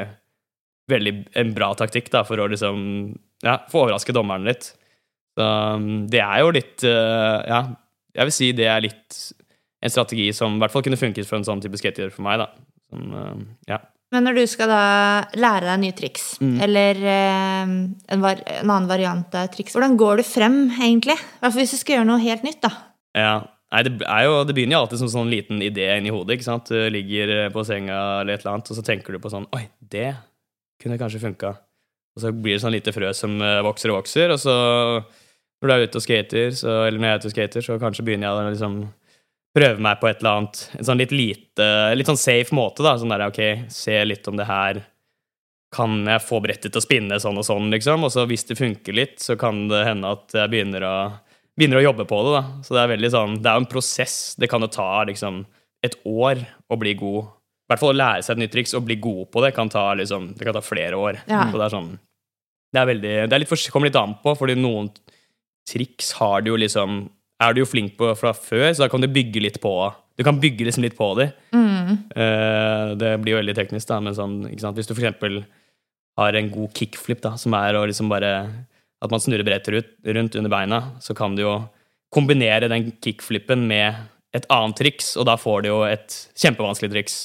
veldig 0.89 1.13
en 1.41 1.53
bra 1.55 1.71
taktikk 1.77 2.09
da, 2.13 2.23
for 2.27 2.41
å 2.41 2.47
liksom 2.51 2.79
ja, 3.45 3.59
få 3.71 3.85
overraske 3.85 4.15
dommeren 4.15 4.47
litt. 4.49 4.71
Så 5.37 5.45
um, 5.45 6.07
det 6.11 6.19
er 6.25 6.41
jo 6.41 6.49
litt 6.55 6.83
eh, 6.83 7.37
Ja, 7.47 7.59
jeg 8.17 8.27
vil 8.27 8.33
si 8.35 8.49
det 8.57 8.65
er 8.67 8.81
litt 8.83 9.19
en 9.79 9.93
strategi 9.93 10.25
som 10.35 10.57
i 10.57 10.59
hvert 10.59 10.73
fall 10.73 10.83
kunne 10.83 10.99
funket 10.99 11.27
for 11.29 11.37
en 11.39 11.45
sånn 11.47 11.61
type 11.63 11.77
skater 11.79 12.09
for 12.11 12.25
meg, 12.25 12.41
da. 12.41 12.49
Som, 12.89 13.13
eh, 13.15 13.45
ja. 13.71 13.77
Men 14.11 14.25
når 14.25 14.39
du 14.39 14.43
skal 14.49 14.71
da 14.71 14.81
lære 15.37 15.67
deg 15.69 15.79
nye 15.83 15.95
triks, 15.95 16.25
Mm. 16.41 16.55
eller 16.65 16.99
eh, 17.05 17.71
en, 18.09 18.23
var, 18.25 18.41
en 18.47 18.65
annen 18.73 18.89
variant 18.89 19.35
av 19.37 19.47
triks, 19.53 19.75
hvordan 19.77 19.95
går 20.01 20.19
du 20.19 20.25
frem, 20.25 20.57
egentlig? 20.81 21.15
I 21.15 21.39
hvert 21.43 21.53
fall 21.53 21.61
hvis 21.61 21.75
du 21.77 21.79
skal 21.83 21.99
gjøre 21.99 22.09
noe 22.09 22.23
helt 22.25 22.43
nytt, 22.47 22.59
da. 22.65 22.71
Ja. 23.15 23.33
Nei, 23.69 23.83
det, 23.85 23.91
jo, 24.01 24.37
det 24.49 24.55
begynner 24.57 24.79
jo 24.79 24.81
alltid 24.81 24.97
som 25.03 25.05
en 25.11 25.13
sånn 25.13 25.29
liten 25.29 25.59
idé 25.61 25.85
inni 25.99 26.09
hodet. 26.09 26.39
ikke 26.39 26.47
sant? 26.47 26.71
Du 26.73 26.89
ligger 26.89 27.29
eh, 27.35 27.51
på 27.53 27.61
senga 27.69 27.99
eller 28.23 28.33
et 28.33 28.41
eller 28.41 28.55
annet, 28.57 28.71
og 28.73 28.79
så 28.79 28.83
tenker 28.87 29.13
du 29.13 29.21
på 29.21 29.29
sånn 29.29 29.45
Oi, 29.53 29.67
det 29.93 30.07
kunne 30.81 30.99
kanskje 30.99 31.23
funka. 31.23 31.55
Og 32.15 32.23
så 32.23 32.31
blir 32.33 32.55
det 32.55 32.63
sånn 32.63 32.75
lite 32.75 32.93
frø 32.95 33.11
som 33.15 33.35
eh, 33.43 33.61
vokser 33.65 33.93
og 33.93 34.01
vokser, 34.01 34.33
og 34.33 34.39
så 34.41 34.55
når 35.59 35.67
du 35.67 35.73
er 35.73 35.85
ute 35.85 35.99
og 35.99 36.05
skater, 36.05 36.53
så, 36.55 36.73
eller 36.87 36.99
når 36.99 37.07
jeg 37.07 37.15
er 37.15 37.21
ute 37.21 37.29
og 37.29 37.35
skater, 37.35 37.65
så 37.65 37.79
kanskje 37.81 38.05
begynner 38.07 38.29
jeg 38.29 38.37
å 38.37 38.51
liksom 38.53 38.77
prøve 39.55 39.83
meg 39.83 39.99
på 39.99 40.07
et 40.09 40.21
eller 40.21 40.37
annet. 40.37 40.61
En 40.77 40.87
sånn 40.87 41.01
litt 41.01 41.15
lite, 41.15 41.67
litt 41.97 42.09
sånn 42.09 42.21
safe 42.21 42.55
måte, 42.55 42.85
da. 42.85 42.95
Sånn 42.99 43.11
der, 43.11 43.25
ok, 43.27 43.41
se 43.73 43.97
litt 44.07 44.27
om 44.31 44.39
det 44.39 44.47
her 44.47 44.81
kan 45.75 45.99
jeg 46.07 46.25
få 46.25 46.39
brettet 46.41 46.71
til 46.73 46.81
å 46.81 46.85
spinne 46.85 47.19
sånn 47.21 47.37
og 47.37 47.45
sånn, 47.45 47.67
liksom. 47.73 48.05
Og 48.07 48.13
så 48.13 48.25
hvis 48.29 48.47
det 48.49 48.59
funker 48.59 48.95
litt, 48.95 49.17
så 49.21 49.35
kan 49.39 49.67
det 49.71 49.83
hende 49.85 50.13
at 50.15 50.37
jeg 50.37 50.53
begynner 50.53 50.85
å, 50.87 50.95
begynner 51.59 51.81
å 51.81 51.87
jobbe 51.89 52.07
på 52.09 52.21
det, 52.25 52.37
da. 52.37 52.43
Så 52.65 52.77
det 52.77 52.83
er 52.83 52.93
veldig 52.95 53.11
sånn 53.13 53.35
Det 53.41 53.51
er 53.51 53.59
jo 53.59 53.65
en 53.65 53.73
prosess. 53.75 54.17
Det 54.39 54.49
kan 54.51 54.65
jo 54.65 54.71
ta 54.73 54.89
liksom 55.09 55.43
et 55.85 55.99
år 56.07 56.45
å 56.71 56.79
bli 56.79 56.95
god. 56.99 57.35
Hvert 57.69 57.81
fall 57.83 57.93
å 57.93 57.99
lære 57.99 58.25
seg 58.25 58.35
et 58.35 58.43
nytt 58.43 58.53
triks 58.55 58.73
og 58.77 58.85
bli 58.87 58.97
god 59.01 59.27
på 59.33 59.43
det 59.45 59.53
kan 59.53 59.69
ta 59.69 59.91
liksom 59.97 60.31
Det 60.37 60.47
kan 60.47 60.57
ta 60.57 60.63
flere 60.65 60.97
år. 60.97 61.21
Ja. 61.29 61.45
Så 61.51 61.59
det 61.59 61.67
er 61.67 61.75
sånn 61.75 61.91
Det 62.73 62.81
er 62.81 62.89
veldig 62.89 63.15
Det 63.29 63.37
er 63.37 63.43
litt, 63.43 63.51
for, 63.51 63.69
kommer 63.73 63.91
litt 63.91 63.99
an 63.99 64.17
på, 64.23 64.35
fordi 64.39 64.57
noen 64.57 64.89
triks 65.69 66.13
har 66.17 66.41
du 66.41 66.53
jo 66.53 66.59
liksom 66.59 67.03
Er 67.43 67.53
du 67.53 67.63
jo 67.63 67.69
flink 67.69 67.95
på 67.99 68.11
fra 68.19 68.33
før, 68.33 68.71
så 68.73 68.85
da 68.85 68.91
kan 68.91 69.03
du 69.03 69.09
bygge 69.11 69.43
litt 69.45 69.61
på 69.61 69.73
Du 70.17 70.25
kan 70.27 70.41
bygge 70.41 70.65
liksom 70.67 70.83
litt 70.83 70.97
på 70.97 71.13
dem. 71.15 71.31
Mm. 71.55 71.93
Uh, 72.11 72.95
det 72.99 73.13
blir 73.21 73.37
jo 73.37 73.39
veldig 73.39 73.55
teknisk, 73.55 73.87
da, 73.87 74.01
men 74.03 74.17
sånn, 74.17 74.41
hvis 74.51 74.89
du 74.89 74.91
for 74.91 75.05
eksempel 75.05 75.39
har 76.19 76.35
en 76.35 76.49
god 76.51 76.73
kickflip, 76.75 77.21
da, 77.23 77.37
som 77.39 77.55
er 77.55 77.77
å 77.79 77.85
liksom 77.87 78.11
bare 78.11 78.33
At 78.99 79.13
man 79.13 79.21
snurrer 79.23 79.47
brettet 79.47 79.93
rundt 80.03 80.35
under 80.35 80.51
beina, 80.51 80.81
så 80.99 81.15
kan 81.15 81.37
du 81.37 81.45
jo 81.45 81.53
kombinere 82.11 82.67
den 82.67 82.89
kickflippen 82.99 83.67
med 83.69 83.95
et 84.35 84.45
annet 84.51 84.75
triks, 84.77 85.13
og 85.17 85.25
da 85.29 85.37
får 85.39 85.63
du 85.63 85.69
jo 85.69 85.77
et 85.87 86.15
kjempevanskelig 86.37 86.91
triks. 86.91 87.15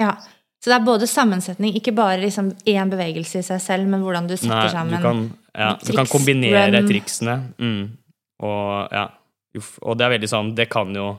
Ja. 0.00 0.14
Så 0.62 0.72
det 0.72 0.78
er 0.80 0.86
både 0.86 1.06
sammensetning, 1.06 1.76
ikke 1.78 1.92
bare 1.94 2.18
liksom 2.24 2.48
én 2.66 2.90
bevegelse 2.90 3.38
i 3.38 3.46
seg 3.46 3.60
selv, 3.62 3.86
men 3.90 4.02
hvordan 4.02 4.26
du 4.26 4.34
setter 4.34 4.64
Nei, 4.64 4.72
sammen 4.72 4.96
du 4.98 5.04
kan, 5.04 5.20
ja, 5.54 5.68
du 5.78 5.92
kan 5.94 6.08
kombinere 6.10 6.64
run. 6.74 6.88
triksene. 6.88 7.36
Mm. 7.60 7.84
Og 8.46 8.96
ja, 8.96 9.04
uff, 9.60 9.76
og 9.84 9.96
det 9.96 10.04
er 10.04 10.12
veldig 10.12 10.28
sånn 10.28 10.50
Det 10.58 10.66
kan 10.68 10.90
jo 10.92 11.14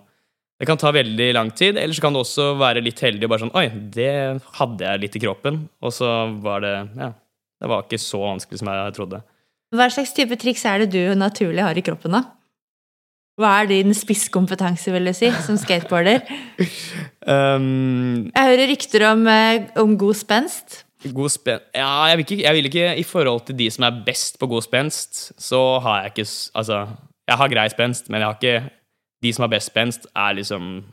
det 0.58 0.66
kan 0.66 0.78
ta 0.82 0.90
veldig 0.94 1.28
lang 1.38 1.52
tid, 1.54 1.78
eller 1.78 1.94
så 1.94 2.02
kan 2.02 2.16
du 2.16 2.20
også 2.24 2.48
være 2.58 2.82
litt 2.82 3.02
heldig 3.02 3.28
og 3.28 3.32
bare 3.32 3.44
sånn 3.44 3.56
Oi, 3.58 3.68
det 3.94 4.12
hadde 4.58 4.88
jeg 4.88 5.02
litt 5.04 5.18
i 5.20 5.22
kroppen, 5.22 5.60
og 5.86 5.94
så 5.94 6.12
var 6.42 6.64
det 6.66 6.74
Ja, 6.98 7.12
det 7.62 7.70
var 7.70 7.86
ikke 7.86 8.02
så 8.02 8.22
vanskelig 8.24 8.62
som 8.62 8.72
jeg 8.74 8.96
trodde. 8.98 9.22
Hva 9.76 9.88
slags 9.92 10.14
type 10.18 10.38
triks 10.40 10.66
er 10.66 10.84
det 10.84 10.90
du 10.96 11.14
naturlig 11.20 11.62
har 11.66 11.78
i 11.78 11.84
kroppen, 11.86 12.16
da? 12.18 12.24
Hva 13.38 13.52
er 13.62 13.68
din 13.70 13.94
spisskompetanse, 13.94 14.90
vil 14.90 15.06
du 15.06 15.14
si, 15.14 15.28
som 15.46 15.60
skateboarder? 15.62 16.24
Um, 17.22 18.32
Jeg 18.34 18.50
hører 18.50 18.72
rykter 18.72 19.06
om, 19.12 19.28
eh, 19.30 19.68
om 19.78 19.94
god 19.98 20.18
spenst. 20.18 20.80
god 21.14 21.30
spen... 21.30 21.60
Ja, 21.76 22.08
jeg 22.10 22.18
vil, 22.18 22.26
ikke, 22.26 22.44
jeg 22.44 22.56
vil 22.56 22.66
ikke 22.66 22.88
I 22.98 23.04
forhold 23.06 23.46
til 23.46 23.58
de 23.60 23.70
som 23.70 23.86
er 23.86 24.00
best 24.08 24.40
på 24.42 24.50
god 24.50 24.66
spenst, 24.66 25.22
så 25.38 25.80
har 25.86 26.02
jeg 26.02 26.16
ikke 26.16 26.28
Altså, 26.58 26.88
jeg 27.30 27.38
har 27.38 27.54
grei 27.54 27.68
spenst, 27.70 28.10
men 28.10 28.22
jeg 28.22 28.28
har 28.28 28.40
ikke 28.42 28.72
De 29.22 29.34
som 29.34 29.46
har 29.46 29.54
best 29.54 29.70
spenst, 29.70 30.10
er 30.16 30.34
liksom 30.34 30.86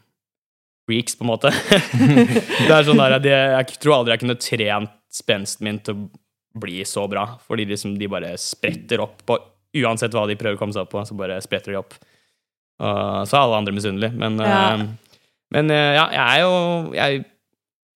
freaks, 0.84 1.16
på 1.16 1.24
en 1.24 1.30
måte. 1.30 1.48
det 2.68 2.68
er 2.68 2.84
sånn 2.84 3.00
der, 3.00 3.18
det, 3.24 3.32
Jeg 3.32 3.80
tror 3.80 4.02
aldri 4.02 4.12
jeg 4.12 4.20
kunne 4.26 4.40
trent 4.40 4.96
spensten 5.08 5.64
min 5.64 5.80
til 5.80 5.96
å 5.96 6.60
bli 6.60 6.84
så 6.84 7.08
bra, 7.08 7.38
fordi 7.40 7.64
liksom 7.72 7.96
de 7.96 8.08
bare 8.10 8.36
spretter 8.36 9.00
opp 9.00 9.24
på 9.24 9.40
Uansett 9.80 10.12
hva 10.14 10.28
de 10.28 10.36
prøver 10.38 10.54
å 10.54 10.58
komme 10.60 10.76
seg 10.76 10.84
opp 10.84 10.92
på, 10.92 11.00
så 11.02 11.16
bare 11.18 11.40
spretter 11.42 11.72
de 11.72 11.80
opp. 11.80 11.96
Og 12.80 13.28
så 13.28 13.36
er 13.38 13.44
alle 13.44 13.60
andre 13.62 13.72
misunnelige. 13.76 14.12
Men, 14.18 14.38
Ja. 14.38 14.74
eh, 14.74 14.86
men 15.54 15.70
eh, 15.70 15.94
ja, 15.94 16.08
jeg 16.10 16.24
er 16.24 16.40
jo 16.42 16.92
Jeg, 16.94 17.24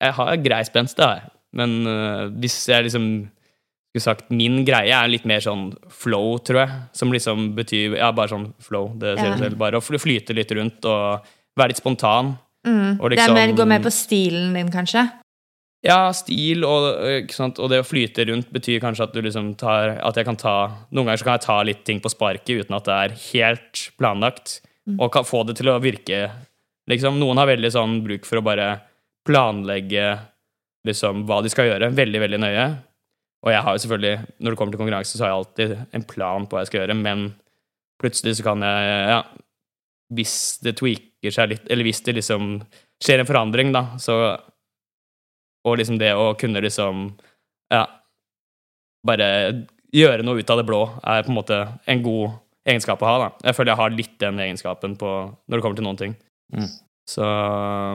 jeg 0.00 0.12
har 0.12 0.36
grei 0.36 0.62
spenst, 0.64 0.96
det 0.96 1.04
har 1.04 1.14
jeg. 1.16 1.30
Men 1.58 1.86
eh, 1.86 2.28
hvis 2.38 2.68
jeg 2.68 2.84
liksom 2.84 3.08
skulle 3.88 4.04
sagt 4.04 4.30
Min 4.30 4.64
greie 4.68 4.92
er 4.92 5.08
litt 5.08 5.24
mer 5.24 5.40
sånn 5.40 5.72
flow, 5.90 6.38
tror 6.38 6.60
jeg. 6.66 6.70
Som 6.92 7.10
liksom 7.12 7.54
betyr 7.56 7.96
Ja, 7.98 8.12
bare 8.12 8.28
sånn 8.28 8.52
flow. 8.60 8.92
Det 8.98 9.16
sier 9.18 9.32
Ja. 9.32 9.36
selv. 9.36 9.58
Bare 9.58 9.78
å 9.80 9.82
flyte 9.82 10.34
litt 10.36 10.50
rundt 10.52 10.84
og 10.84 11.24
være 11.58 11.68
litt 11.72 11.80
spontan. 11.82 12.36
Mm. 12.66 13.00
Og 13.00 13.10
det 13.10 13.18
er 13.18 13.32
mer, 13.32 13.48
går 13.48 13.56
gå 13.64 13.66
mer 13.66 13.80
på 13.80 13.90
stilen 13.90 14.52
din, 14.54 14.68
kanskje? 14.70 15.10
Ja, 15.86 16.10
stil 16.12 16.64
og, 16.66 17.30
sant? 17.30 17.58
og 17.62 17.70
det 17.70 17.78
å 17.80 17.86
flyte 17.86 18.26
rundt 18.26 18.50
betyr 18.52 18.80
kanskje 18.82 19.04
at 19.06 19.12
du 19.14 19.20
liksom 19.22 19.52
tar 19.56 20.00
At 20.02 20.16
jeg 20.16 20.24
kan 20.26 20.36
ta 20.36 20.54
Noen 20.90 21.06
ganger 21.06 21.18
så 21.20 21.24
kan 21.24 21.36
jeg 21.38 21.46
ta 21.46 21.62
litt 21.62 21.84
ting 21.86 22.00
på 22.02 22.10
sparket 22.10 22.64
uten 22.64 22.74
at 22.74 22.84
det 22.84 22.96
er 22.98 23.14
helt 23.32 23.84
planlagt, 23.96 24.60
og 24.96 25.12
kan 25.12 25.26
få 25.26 25.42
det 25.48 25.58
til 25.58 25.70
å 25.72 25.78
virke. 25.82 26.22
Liksom, 26.88 27.18
Noen 27.20 27.40
har 27.40 27.50
veldig 27.50 27.70
sånn 27.74 27.98
bruk 28.04 28.26
for 28.28 28.40
å 28.40 28.46
bare 28.46 28.68
planlegge 29.28 30.14
liksom 30.88 31.26
hva 31.28 31.42
de 31.44 31.50
skal 31.52 31.68
gjøre, 31.68 31.90
veldig, 31.92 32.22
veldig 32.24 32.40
nøye. 32.40 32.68
Og 33.44 33.52
jeg 33.52 33.64
har 33.64 33.74
jo 33.74 33.82
selvfølgelig, 33.84 34.14
når 34.40 34.54
det 34.54 34.58
kommer 34.58 34.74
til 34.74 34.80
konkurranse, 34.82 35.14
så 35.14 35.24
har 35.24 35.32
jeg 35.32 35.40
alltid 35.42 35.74
en 35.94 36.06
plan 36.08 36.46
på 36.46 36.56
hva 36.56 36.64
jeg 36.64 36.70
skal 36.72 36.82
gjøre, 36.82 36.96
men 36.98 37.28
plutselig 38.00 38.38
så 38.38 38.46
kan 38.46 38.64
jeg 38.64 38.98
Ja, 39.12 39.20
hvis 40.14 40.36
det 40.64 40.78
tweaker 40.78 41.34
seg 41.34 41.52
litt, 41.52 41.66
eller 41.68 41.86
hvis 41.86 42.00
det 42.06 42.16
liksom 42.16 42.54
skjer 43.04 43.22
en 43.22 43.28
forandring, 43.28 43.74
da, 43.74 43.84
så 44.00 44.38
og 45.66 45.76
liksom 45.76 45.98
det 46.00 46.14
å 46.16 46.32
kunne 46.38 46.62
liksom 46.64 47.10
Ja, 47.74 47.84
bare 49.04 49.28
gjøre 49.92 50.24
noe 50.24 50.40
ut 50.40 50.50
av 50.50 50.60
det 50.60 50.66
blå 50.68 50.80
er 51.02 51.24
på 51.24 51.32
en 51.32 51.36
måte 51.36 51.58
en 51.88 52.02
god 52.04 52.38
egenskap 52.68 53.02
å 53.02 53.08
ha. 53.10 53.16
da. 53.26 53.30
Jeg 53.48 53.56
føler 53.58 53.72
jeg 53.74 53.80
har 53.82 53.96
litt 53.96 54.18
den 54.22 54.42
egenskapen 54.44 54.96
på, 55.00 55.14
når 55.48 55.56
det 55.58 55.64
kommer 55.64 55.80
til 55.80 55.88
noen 55.88 56.00
ting. 56.00 56.16
Mm. 56.54 56.68
Så 57.08 57.24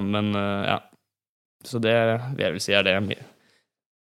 Men 0.10 0.34
eh, 0.36 0.66
ja. 0.74 0.80
Så 1.64 1.80
det 1.80 1.94
vil 2.36 2.44
jeg 2.44 2.52
vel 2.58 2.60
si 2.66 2.74
er 2.76 2.84
det 2.84 2.98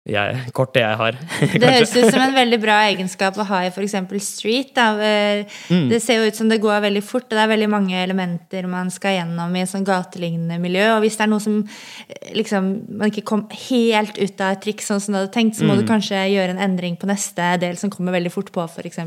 jeg, 0.03 0.49
kort 0.51 0.73
det 0.75 0.81
jeg 0.83 0.97
har. 0.99 1.15
Det 1.63 1.67
høres 1.77 1.93
ut 1.95 2.09
som 2.11 2.19
en 2.25 2.33
veldig 2.35 2.57
bra 2.59 2.81
egenskap 2.89 3.37
å 3.39 3.45
ha 3.47 3.61
i 3.63 3.69
f.eks. 3.71 3.93
street. 4.25 4.73
Da. 4.75 4.87
Eh, 4.99 5.45
Mm. 5.71 5.85
Det 5.89 6.01
ser 6.03 6.17
jo 6.19 6.25
ut 6.27 6.35
som 6.35 6.49
det 6.51 6.57
går 6.61 6.81
veldig 6.83 7.01
fort, 7.07 7.23
og 7.29 7.37
det 7.37 7.39
er 7.39 7.51
veldig 7.53 7.69
mange 7.71 7.95
elementer 8.03 8.67
man 8.67 8.89
skal 8.91 9.15
gjennom 9.15 9.55
i 9.55 9.61
et 9.63 9.69
sånn 9.71 9.85
gatelignende 9.87 10.57
miljø. 10.59 10.83
Og 10.97 11.05
hvis 11.05 11.15
det 11.15 11.23
er 11.23 11.31
noe 11.31 11.39
som 11.45 11.61
eh, 11.63 12.33
liksom, 12.35 12.67
man 12.99 13.13
ikke 13.13 13.23
kom 13.31 13.45
helt 13.69 14.19
ut 14.19 14.43
av 14.43 14.57
et 14.57 14.61
triks 14.65 14.91
sånn 14.91 14.99
som 15.05 15.15
du 15.15 15.21
hadde 15.21 15.31
tenkt, 15.37 15.55
så 15.55 15.63
må 15.69 15.77
Mm. 15.77 15.85
du 15.85 15.87
kanskje 15.87 16.19
gjøre 16.33 16.57
en 16.57 16.63
endring 16.67 16.97
på 16.99 17.07
neste 17.07 17.53
del 17.63 17.79
som 17.79 17.89
kommer 17.93 18.11
veldig 18.17 18.33
fort 18.33 18.51
på, 18.51 18.65
f.eks. 18.67 18.99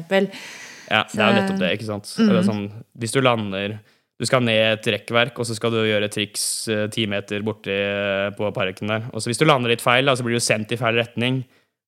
Ja, 0.90 1.03
det 1.11 1.20
er 1.20 1.29
jo 1.31 1.37
nettopp 1.40 1.61
det, 1.62 1.75
ikke 1.77 1.88
sant. 1.88 2.11
Eller 2.22 2.46
sånn, 2.46 2.66
hvis 2.99 3.14
du 3.14 3.22
lander 3.25 3.79
Du 4.16 4.25
skal 4.25 4.40
ned 4.40 4.79
et 4.79 4.87
rekkverk, 4.94 5.37
og 5.37 5.44
så 5.44 5.53
skal 5.53 5.75
du 5.75 5.83
gjøre 5.85 6.09
triks 6.09 6.42
eh, 6.72 6.87
ti 6.88 7.03
meter 7.05 7.42
borti 7.44 7.75
eh, 7.75 8.31
på 8.33 8.49
parken 8.57 8.88
der. 8.88 9.11
Og 9.12 9.20
så 9.20 9.29
hvis 9.29 9.42
du 9.42 9.44
lander 9.44 9.75
litt 9.75 9.85
feil, 9.85 10.09
da, 10.09 10.14
så 10.16 10.25
blir 10.25 10.38
du 10.38 10.40
sendt 10.40 10.72
i 10.72 10.79
feil 10.81 10.96
retning. 10.96 11.42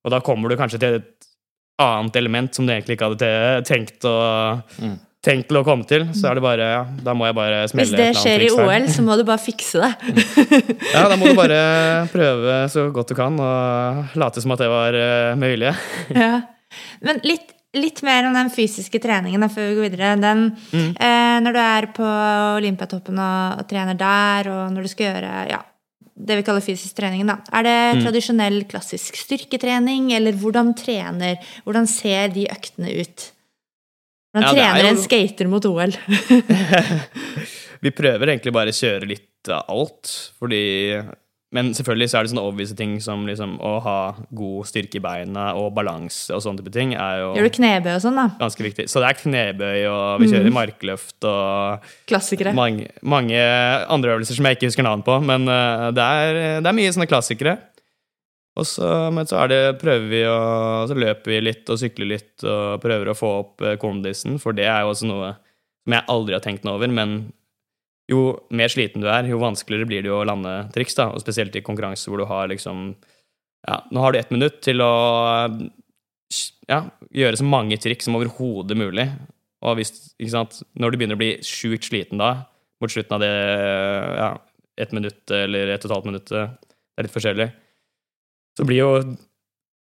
Og 0.04 0.12
da 0.12 0.20
kommer 0.20 0.52
du 0.52 0.58
kanskje 0.60 0.80
til 0.82 0.98
et 0.98 1.28
annet 1.80 2.18
element 2.20 2.52
som 2.52 2.66
du 2.66 2.74
egentlig 2.74 2.98
ikke 2.98 3.08
hadde 3.14 3.30
tenkt 3.64 4.04
å, 4.04 4.16
tenkt 5.24 5.48
til 5.50 5.60
å 5.60 5.64
komme 5.66 5.86
til. 5.88 6.06
Så 6.16 6.28
er 6.30 6.38
det 6.38 6.44
bare 6.44 6.68
Ja, 6.68 6.82
da 7.06 7.14
må 7.16 7.28
jeg 7.28 7.36
bare 7.38 7.62
smelle 7.70 7.86
Hvis 7.88 7.96
det 7.96 8.06
et 8.06 8.16
Hvis 8.16 8.24
det 8.24 8.24
skjer 8.24 8.44
i. 8.44 8.50
OL, 8.54 8.88
så 8.92 9.04
må 9.06 9.18
du 9.18 9.24
bare 9.28 9.42
fikse 9.42 9.82
det. 9.82 9.92
Ja, 10.94 11.06
da 11.10 11.18
må 11.20 11.30
du 11.30 11.38
bare 11.38 11.60
prøve 12.12 12.60
så 12.72 12.88
godt 12.94 13.12
du 13.12 13.18
kan, 13.18 13.38
og 13.40 14.18
late 14.18 14.44
som 14.44 14.54
at 14.54 14.62
det 14.62 14.70
var 14.72 14.98
uh, 14.98 15.32
mulig. 15.38 15.72
Ja. 16.14 16.32
Men 17.04 17.22
litt, 17.26 17.54
litt 17.74 18.02
mer 18.02 18.24
om 18.26 18.32
den 18.34 18.48
fysiske 18.50 18.98
treningen 19.02 19.42
før 19.52 19.68
vi 19.68 19.74
går 19.76 19.88
videre. 19.90 20.12
Den, 20.20 20.56
Mm. 20.72 20.96
eh, 20.98 21.40
når 21.44 21.52
du 21.52 21.58
er 21.60 21.86
på 21.92 22.06
Olympiatoppen 22.58 23.18
og, 23.18 23.58
og 23.60 23.68
trener 23.68 23.94
der, 23.98 24.48
og 24.50 24.72
når 24.72 24.82
du 24.82 24.88
skal 24.88 25.06
gjøre 25.12 25.48
ja, 25.50 25.58
det 26.18 26.36
vi 26.36 26.42
kaller 26.42 26.60
fysisk 26.64 26.96
trening, 26.96 27.26
da. 27.26 27.36
Er 27.52 27.62
det 27.62 27.76
Mm. 27.98 28.04
tradisjonell 28.06 28.64
klassisk 28.66 29.14
styrketrening, 29.16 30.12
eller 30.12 30.32
hvordan 30.32 30.74
trener 30.74 31.36
Hvordan 31.64 31.86
ser 31.86 32.28
de 32.28 32.46
øktene 32.50 32.90
ut? 33.00 33.30
Hvordan 34.34 34.42
Ja, 34.42 34.48
er 34.50 34.54
trener 34.54 34.82
jo- 34.82 34.88
en 34.96 35.02
skater 35.02 35.48
mot 35.48 35.64
OL? 35.64 35.92
Vi 37.82 37.90
prøver 37.94 38.26
egentlig 38.32 38.52
bare 38.52 38.72
å 38.72 38.76
kjøre 38.76 39.06
litt 39.06 39.48
av 39.48 39.64
alt, 39.70 40.32
fordi 40.40 40.98
Men 41.56 41.70
selvfølgelig 41.72 42.10
så 42.12 42.18
er 42.18 42.26
det 42.26 42.30
sånne 42.34 42.42
obvious 42.44 42.74
ting 42.76 42.98
som 43.00 43.22
liksom 43.24 43.54
å 43.64 43.70
ha 43.80 43.98
god 44.36 44.66
styrke 44.68 44.98
i 44.98 45.00
beina 45.00 45.46
og 45.56 45.70
balanse 45.78 46.34
og 46.36 46.42
sånne 46.44 46.60
type 46.60 46.74
ting 46.74 46.92
er 46.92 47.22
jo 47.22 47.30
Gjør 47.38 47.48
du 47.48 47.54
knebøy 47.56 47.88
og 47.94 48.02
sånn, 48.04 48.18
da? 48.20 48.26
ganske 48.42 48.66
viktig. 48.66 48.84
Så 48.92 49.00
det 49.00 49.08
er 49.08 49.16
knebøy, 49.22 49.78
og 49.88 50.20
vi 50.20 50.28
kjører 50.28 50.52
markløft 50.52 51.24
og 51.30 51.88
Klassikere. 52.10 52.52
mange, 52.56 52.90
mange 53.00 53.40
andre 53.88 54.18
øvelser 54.18 54.36
som 54.36 54.50
jeg 54.50 54.58
ikke 54.58 54.68
husker 54.68 54.84
navn 54.84 55.06
på, 55.06 55.16
men 55.24 55.48
eh, 55.48 55.88
det 55.96 56.04
er, 56.20 56.42
det 56.60 56.68
er 56.68 56.78
mye 56.82 56.92
sånne 56.92 57.08
klassikere. 57.08 57.56
Og 58.58 58.66
så, 58.66 58.92
men 59.14 59.28
så 59.30 59.40
er 59.44 59.52
det, 59.52 59.60
prøver 59.80 60.08
vi 60.10 60.22
å 60.26 60.38
Så 60.90 60.96
løper 60.98 61.30
vi 61.30 61.40
litt 61.46 61.68
og 61.70 61.78
sykler 61.78 62.08
litt 62.16 62.42
og 62.42 62.80
prøver 62.82 63.12
å 63.12 63.16
få 63.16 63.34
opp 63.40 63.64
eh, 63.64 63.78
kondisen, 63.80 64.36
for 64.42 64.52
det 64.52 64.68
er 64.68 64.82
jo 64.84 64.92
også 64.92 65.08
noe 65.08 65.32
som 65.86 65.94
jeg 65.96 66.10
aldri 66.12 66.36
har 66.36 66.44
tenkt 66.44 66.66
noe 66.68 66.76
over, 66.76 66.90
men 66.92 67.30
jo 68.08 68.22
mer 68.56 68.72
sliten 68.72 69.04
du 69.04 69.08
er, 69.10 69.28
jo 69.28 69.40
vanskeligere 69.42 69.88
blir 69.88 70.04
det 70.04 70.10
jo 70.10 70.20
å 70.20 70.26
lande 70.28 70.54
triks, 70.74 70.96
da, 70.96 71.10
og 71.12 71.22
spesielt 71.22 71.56
i 71.58 71.64
konkurranse 71.64 72.10
hvor 72.10 72.22
du 72.22 72.28
har 72.30 72.48
liksom 72.52 72.92
Ja, 73.66 73.82
nå 73.92 74.00
har 74.00 74.14
du 74.14 74.18
ett 74.20 74.30
minutt 74.32 74.60
til 74.64 74.80
å 74.80 74.92
ja, 76.68 76.82
gjøre 77.10 77.40
så 77.40 77.46
mange 77.48 77.76
triks 77.80 78.06
som 78.06 78.16
overhodet 78.16 78.76
mulig. 78.78 79.08
Og 79.66 79.78
hvis, 79.80 79.90
ikke 80.20 80.34
sant, 80.34 80.60
når 80.78 80.92
du 80.92 80.98
begynner 81.00 81.18
å 81.18 81.20
bli 81.20 81.32
sjukt 81.44 81.88
sliten 81.88 82.20
da, 82.20 82.46
mot 82.78 82.92
slutten 82.92 83.16
av 83.16 83.24
det 83.24 83.32
ja, 84.20 84.28
ett 84.78 84.94
minutt 84.94 85.34
eller 85.34 85.72
ett 85.74 85.84
og 85.84 85.90
et 85.90 85.96
halvt 85.96 86.10
minutt, 86.10 86.30
det 86.30 86.44
er 86.44 87.08
litt 87.08 87.14
forskjellig, 87.14 87.48
så 88.58 88.66
blir 88.68 88.78
jo 88.78 88.92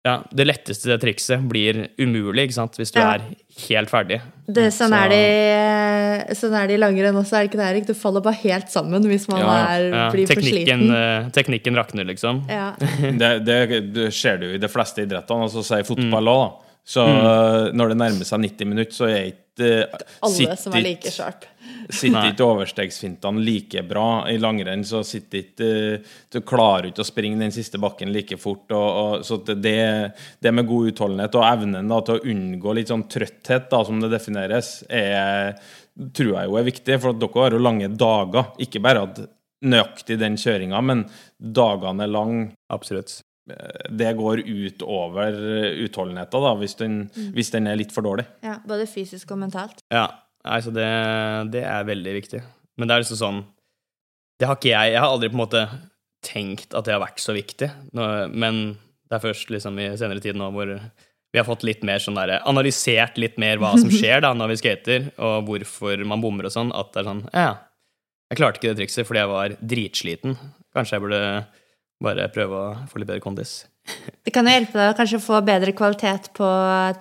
ja, 0.07 0.21
det 0.31 0.45
letteste 0.47 0.97
trikset 1.03 1.42
blir 1.51 1.88
umulig, 1.99 2.47
ikke 2.47 2.57
sant, 2.61 2.77
hvis 2.79 2.92
du 2.95 3.01
Ja. 3.01 3.16
er 3.16 3.23
helt 3.69 3.90
ferdig. 3.90 4.21
Det, 4.47 4.69
sånn, 4.71 4.95
Så- 4.95 5.01
er 5.03 5.09
det, 5.11 6.37
sånn 6.38 6.55
er 6.55 6.69
det 6.69 6.75
i 6.75 6.79
langrenn 6.79 7.19
også, 7.19 7.35
er 7.35 7.42
det 7.42 7.51
ikke 7.51 7.61
det, 7.62 7.71
Erik? 7.71 7.87
Du 7.87 7.95
faller 7.95 8.21
bare 8.21 8.38
helt 8.45 8.71
sammen 8.71 9.03
hvis 9.03 9.29
man 9.29 9.40
Ja, 9.40 9.66
er, 9.66 9.88
Ja, 9.90 10.11
blir 10.12 10.27
for 10.27 10.40
sliten. 10.40 10.90
Uh, 10.90 11.31
teknikken 11.31 11.75
rakner, 11.75 12.07
liksom. 12.07 12.45
Ja. 12.49 12.75
det, 13.01 13.45
det, 13.45 13.92
det 13.92 14.14
ser 14.14 14.38
du 14.38 14.55
i 14.55 14.59
de 14.59 14.69
fleste 14.69 15.03
idrettene, 15.03 15.42
altså 15.42 15.64
si 15.64 15.83
fotball 15.83 16.31
òg, 16.31 16.47
mm. 16.53 16.62
Så 16.87 17.03
mm. 17.03 17.75
når 17.75 17.88
det 17.88 17.99
nærmer 17.99 18.27
seg 18.29 18.38
90 18.45 18.69
minutter, 18.71 18.95
så 18.95 19.09
er 19.11 19.33
ikke 19.33 19.71
uh, 19.90 20.03
Alle 20.23 20.57
som 20.57 20.73
er 20.79 20.85
like 20.85 21.11
sharp. 21.11 21.49
Sitter 21.92 22.33
ikke 22.33 22.44
overstegsfintene 22.46 23.42
like 23.46 23.83
bra 23.87 24.07
i 24.33 24.38
langrenn, 24.42 24.83
så 24.87 25.03
sitter 25.07 25.38
ikke 25.44 25.68
eh, 25.94 26.14
Du 26.35 26.40
klarer 26.42 26.88
ikke 26.90 27.05
å 27.05 27.07
springe 27.07 27.38
den 27.38 27.53
siste 27.55 27.79
bakken 27.83 28.11
like 28.14 28.38
fort. 28.42 28.64
Og, 28.75 28.88
og, 29.03 29.25
så 29.27 29.38
det, 29.46 29.59
det- 29.62 30.11
det 30.42 30.53
med 30.55 30.66
god 30.66 30.90
utholdenhet 30.92 31.35
og 31.38 31.44
evnen 31.46 31.88
da, 31.92 32.01
til 32.07 32.18
å 32.18 32.25
unngå 32.33 32.75
litt 32.75 32.90
sånn 32.90 33.07
trøtthet, 33.11 33.68
da, 33.70 33.85
som 33.87 34.01
det 34.03 34.11
defineres, 34.12 34.72
er, 34.90 35.55
tror 36.16 36.33
jeg 36.40 36.51
jo 36.51 36.59
er 36.59 36.66
viktig. 36.72 36.99
For 37.03 37.14
at 37.14 37.22
dere 37.22 37.44
har 37.46 37.57
jo 37.57 37.62
lange 37.62 37.88
dager. 37.94 38.51
Ikke 38.66 38.83
bare 38.85 39.07
at 39.07 39.22
nøyaktig 39.66 40.18
den 40.20 40.37
kjøringa, 40.40 40.83
men 40.85 41.07
dagene 41.40 42.05
er 42.05 42.12
lange. 42.12 42.51
Absolutt. 42.72 43.20
Det 43.46 44.09
går 44.18 44.40
ut 44.42 44.83
over 44.83 45.37
utholdenheten 45.87 46.42
da, 46.42 46.55
hvis 46.59 46.75
den, 46.81 46.96
hvis 47.37 47.53
den 47.55 47.68
er 47.70 47.79
litt 47.79 47.92
for 47.94 48.03
dårlig. 48.03 48.25
Ja, 48.42 48.57
både 48.66 48.88
fysisk 48.90 49.31
og 49.37 49.38
mentalt. 49.44 49.79
Ja, 49.94 50.09
altså 50.47 50.73
det, 50.75 50.87
det 51.55 51.65
er 51.67 51.89
veldig 51.89 52.15
viktig. 52.21 52.41
Men 52.77 52.89
det 52.89 52.95
er 52.95 53.05
liksom 53.05 53.21
sånn 53.21 53.45
Det 54.37 54.49
har 54.49 54.59
ikke 54.59 54.69
jeg 54.69 54.93
Jeg 54.93 55.01
har 55.01 55.09
aldri 55.09 55.31
på 55.31 55.39
en 55.39 55.45
måte 55.45 55.67
tenkt 56.27 56.75
at 56.75 56.87
det 56.87 56.93
har 56.93 57.05
vært 57.05 57.21
så 57.23 57.37
viktig, 57.37 57.69
men 57.95 58.57
det 59.07 59.15
er 59.15 59.23
først 59.23 59.53
liksom 59.53 59.77
i 59.79 59.93
senere 60.01 60.19
tid 60.25 60.35
nå 60.35 60.49
hvor 60.51 60.73
vi 60.75 61.39
har 61.39 61.47
fått 61.47 61.63
litt 61.69 61.85
mer 61.87 62.01
sånn 62.03 62.17
der, 62.19 62.41
analysert 62.49 63.21
litt 63.21 63.37
mer 63.39 63.61
hva 63.63 63.77
som 63.79 63.93
skjer 63.95 64.25
da 64.25 64.33
når 64.35 64.51
vi 64.51 64.57
skater, 64.59 65.07
og 65.23 65.47
hvorfor 65.47 66.03
man 66.09 66.25
bommer 66.25 66.49
og 66.49 66.55
sånn, 66.57 66.73
at 66.75 66.91
det 66.97 67.05
er 67.05 67.09
sånn 67.13 67.23
Ja, 67.31 67.53
jeg 68.27 68.41
klarte 68.41 68.59
ikke 68.59 68.73
det 68.73 68.81
trikset 68.81 69.07
fordi 69.07 69.23
jeg 69.23 69.31
var 69.31 69.55
dritsliten. 69.75 70.35
Kanskje 70.75 70.97
jeg 70.97 71.05
burde 71.05 71.21
bare 72.03 72.27
prøve 72.35 72.59
å 72.59 72.73
få 72.91 73.01
litt 73.01 73.11
bedre 73.11 73.23
kondis. 73.23 73.61
Det 74.27 74.33
kan 74.35 74.46
jo 74.49 74.53
hjelpe 74.57 74.75
deg 74.81 74.92
å 74.92 74.96
kanskje 74.99 75.20
få 75.22 75.38
bedre 75.46 75.72
kvalitet 75.77 76.31
på 76.35 76.46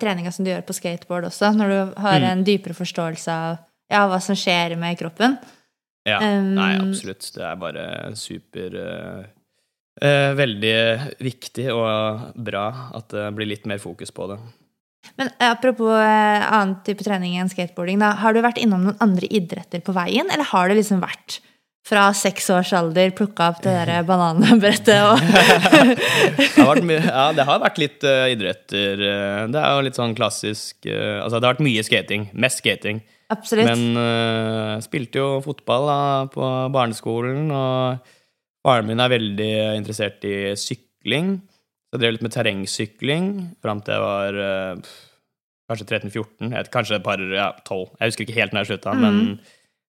treninga 0.00 0.30
som 0.32 0.44
du 0.46 0.52
gjør 0.52 0.62
på 0.68 0.76
skateboard 0.76 1.26
også, 1.30 1.50
når 1.58 1.72
du 1.72 2.00
har 2.04 2.20
Mm. 2.20 2.26
en 2.30 2.44
dypere 2.46 2.74
forståelse 2.78 3.32
av 3.32 3.56
ja, 3.90 4.04
hva 4.10 4.20
som 4.22 4.34
skjer 4.38 4.76
med 4.78 4.98
kroppen. 4.98 5.38
Ja, 6.06 6.20
Um, 6.22 6.52
nei, 6.54 6.76
absolutt. 6.78 7.26
Det 7.34 7.42
er 7.42 7.56
bare 7.58 8.14
super 8.14 8.76
uh, 8.78 9.24
Veldig 10.38 10.76
viktig 11.24 11.66
og 11.72 12.36
bra 12.46 12.66
at 12.94 13.08
det 13.10 13.24
blir 13.34 13.48
litt 13.48 13.66
mer 13.66 13.78
fokus 13.82 14.12
på 14.14 14.28
det. 14.30 14.36
Men 15.16 15.30
eh, 15.40 15.50
apropos 15.50 15.88
annen 15.96 16.76
type 16.84 17.02
trening 17.06 17.38
enn 17.40 17.48
skateboarding, 17.48 17.98
da, 18.02 18.12
har 18.20 18.34
du 18.34 18.42
vært 18.44 18.58
innom 18.60 18.84
noen 18.84 18.98
andre 19.00 19.26
idretter 19.30 19.80
på 19.80 19.94
veien, 19.96 20.28
eller 20.30 20.44
har 20.50 20.68
det 20.68 20.76
liksom 20.82 21.00
vært 21.00 21.40
fra 21.86 22.08
seks 22.18 22.48
års 22.50 22.72
alder 22.74 23.12
plukka 23.14 23.50
opp 23.52 23.60
det 23.62 23.72
der 23.86 24.02
bananbrettet 24.08 25.04
og 25.06 25.20
Det 25.26 26.48
har 26.58 26.72
vært, 26.72 26.88
ja, 26.90 27.26
det 27.36 27.44
har 27.46 27.60
vært 27.62 27.78
litt 27.78 28.06
uh, 28.06 28.24
idretter. 28.32 29.02
eh, 29.06 29.42
det 29.52 29.60
er 29.60 29.76
jo 29.76 29.84
litt 29.86 29.98
sånn 29.98 30.16
klassisk 30.18 30.88
uh, 30.90 31.22
Altså, 31.22 31.38
det 31.38 31.46
har 31.46 31.54
vært 31.54 31.66
mye 31.66 31.84
skating. 31.86 32.24
Mest 32.34 32.62
skating. 32.62 33.02
Absolutt. 33.30 33.70
Men 33.70 33.98
uh, 33.98 34.82
spilte 34.82 35.20
jo 35.22 35.28
fotball 35.44 35.86
da, 35.90 35.98
på 36.34 36.48
barneskolen, 36.74 37.50
og 37.54 38.10
faren 38.66 38.90
min 38.90 39.02
er 39.02 39.12
veldig 39.14 39.52
interessert 39.78 40.26
i 40.26 40.36
sykling. 40.58 41.36
Så 41.86 41.96
jeg 41.98 42.02
drev 42.02 42.16
litt 42.16 42.26
med 42.26 42.34
terrengsykling 42.34 43.30
fram 43.62 43.84
til 43.86 43.94
jeg 43.94 44.02
var 44.02 44.40
uh, 44.42 44.90
kanskje 45.70 45.86
13-14. 45.86 46.50
Kanskje 46.74 46.98
et 46.98 47.06
par 47.06 47.22
ja, 47.30 47.52
12. 47.62 47.94
Jeg 48.00 48.10
husker 48.10 48.26
ikke 48.26 48.40
helt 48.40 48.54
når 48.58 48.64
jeg 48.66 48.72
slutta, 48.74 48.96
Mm. 48.98 49.06
men 49.06 49.38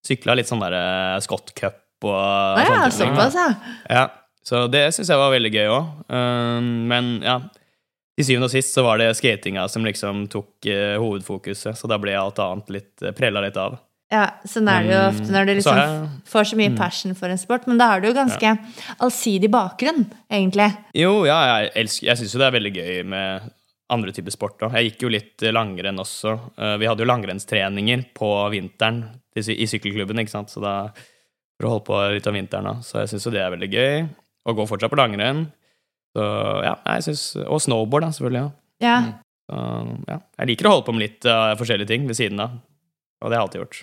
sykla 0.05 0.37
litt 0.37 0.49
sånn 0.49 0.61
derre 0.61 1.17
Scott 1.25 1.55
Cup 1.57 1.81
og 2.05 2.13
ah, 2.17 2.59
ja, 2.61 2.65
sånne 2.67 2.91
ting. 2.91 3.15
såpass, 3.15 3.35
ja. 3.35 3.47
Ja, 3.89 4.05
så 4.45 4.67
det 4.71 4.85
syns 4.95 5.09
jeg 5.09 5.17
var 5.17 5.31
veldig 5.33 5.51
gøy 5.53 5.67
òg. 5.73 5.87
men 6.87 7.09
ja, 7.25 7.39
til 8.17 8.25
syvende 8.25 8.47
og 8.49 8.53
sist 8.53 8.73
så 8.73 8.83
var 8.85 8.97
det 9.01 9.11
skatinga 9.17 9.67
som 9.69 9.85
liksom 9.85 10.27
tok 10.33 10.65
eh, 10.65 10.95
hovedfokuset, 11.01 11.77
så 11.77 11.89
da 11.89 11.97
ble 12.01 12.15
alt 12.17 12.39
annet 12.41 12.69
litt 12.73 13.03
uh, 13.05 13.11
prella 13.17 13.43
litt 13.45 13.57
av. 13.61 13.75
Ja, 14.09 14.23
Sånn 14.47 14.69
er 14.71 14.85
det 14.87 14.93
jo 14.95 15.01
ofte 15.09 15.33
når 15.35 15.45
du 15.45 15.51
liksom 15.57 15.75
så 15.75 15.83
jeg- 15.83 16.29
får 16.31 16.43
så 16.47 16.55
mye 16.55 16.77
passion 16.77 17.13
for 17.13 17.27
en 17.27 17.37
sport. 17.37 17.65
Men 17.67 17.77
da 17.77 17.89
har 17.91 17.99
du 17.99 18.07
jo 18.07 18.13
ganske 18.15 18.53
allsidig 19.03 19.49
bakgrunn, 19.51 20.05
egentlig. 20.31 20.69
Jo, 20.95 21.25
ja, 21.27 21.41
jeg, 21.65 21.73
elsker, 21.83 22.07
jeg 22.07 22.17
syns 22.21 22.33
jo 22.33 22.39
det 22.39 22.47
er 22.47 22.55
veldig 22.55 22.71
gøy 22.77 23.01
med 23.11 23.49
andre 23.91 24.11
typer 24.15 24.31
sport 24.31 24.63
òg. 24.63 24.77
Jeg 24.79 24.93
gikk 24.93 25.03
jo 25.03 25.11
litt 25.11 25.43
eh, 25.43 25.51
langrenn 25.51 25.99
også. 25.99 26.37
Eh, 26.57 26.77
Vi 26.79 26.87
hadde 26.87 27.03
jo 27.03 27.09
langrennstreninger 27.11 28.05
på 28.15 28.31
vinteren 28.55 29.03
i 29.37 29.67
sykkelklubben, 29.69 30.23
ikke 30.23 30.33
sant, 30.33 30.49
så 30.55 30.63
da 30.63 30.73
for 31.57 31.67
å 31.67 31.73
holde 31.73 31.87
på 31.89 31.99
litt 32.13 32.27
av 32.29 32.35
vinteren 32.37 32.69
da. 32.69 32.75
Så 32.85 33.01
jeg 33.01 33.11
syns 33.13 33.25
jo 33.27 33.33
det 33.33 33.41
er 33.43 33.53
veldig 33.53 33.69
gøy. 33.73 33.95
Og 34.47 34.59
går 34.59 34.69
fortsatt 34.69 34.93
på 34.93 34.99
langrenn. 34.99 35.47
Så 36.15 36.23
ja, 36.63 36.75
jeg 36.95 37.07
synes, 37.09 37.23
Og 37.45 37.61
snowboard, 37.61 38.07
da, 38.07 38.11
selvfølgelig. 38.15 38.43
Ja. 38.45 38.51
Ja. 38.85 38.97
Så, 39.47 39.55
ja. 40.07 40.17
Jeg 40.41 40.51
liker 40.51 40.69
å 40.69 40.75
holde 40.75 40.87
på 40.87 40.95
med 40.95 41.05
litt 41.05 41.27
uh, 41.27 41.57
forskjellige 41.59 41.91
ting 41.91 42.07
ved 42.09 42.19
siden 42.19 42.39
av. 42.43 42.59
Og 43.23 43.29
det 43.29 43.35
har 43.37 43.41
jeg 43.41 43.47
alltid 43.47 43.61
gjort. 43.63 43.77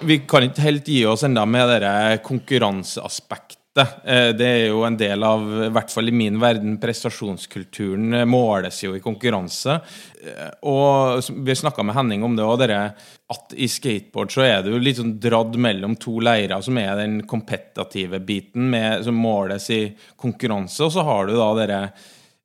Vi 0.00 0.16
kan 0.28 0.44
ikke 0.46 0.64
helt 0.64 0.88
gi 0.88 1.00
oss 1.08 1.24
enda 1.28 1.44
med 1.48 1.68
det 1.82 2.20
konkurranseaspektet. 2.24 3.59
Eh, 3.78 4.32
Det 4.34 4.46
er 4.46 4.66
jo 4.72 4.82
en 4.82 4.96
del 4.98 5.22
av, 5.22 5.44
i 5.66 5.70
hvert 5.70 5.92
fall 5.92 6.10
i 6.10 6.14
min 6.14 6.40
verden, 6.42 6.78
prestasjonskulturen 6.82 8.14
eh, 8.18 8.26
måles 8.26 8.82
jo 8.82 8.96
i 8.96 9.02
konkurranse. 9.04 9.76
Eh, 10.24 10.50
Og 10.66 11.22
vi 11.46 11.54
snakka 11.54 11.84
med 11.86 11.94
Henning 11.94 12.24
om 12.26 12.34
det 12.36 12.44
òg, 12.44 12.64
at 12.66 13.54
i 13.54 13.68
skateboard 13.70 14.34
så 14.34 14.42
er 14.42 14.66
jo 14.66 14.78
litt 14.82 14.98
sånn 14.98 15.20
dradd 15.22 15.54
mellom 15.56 15.94
to 15.96 16.18
leirer, 16.18 16.60
som 16.62 16.78
er 16.78 16.96
den 16.98 17.22
kompetative 17.22 18.18
biten 18.26 18.68
med, 18.70 19.04
som 19.04 19.14
måles 19.14 19.70
i 19.70 19.94
konkurranse, 20.18 20.82
og 20.82 20.90
så 20.92 21.04
har 21.06 21.26
du 21.26 21.36
da 21.38 21.54
denne 21.62 21.82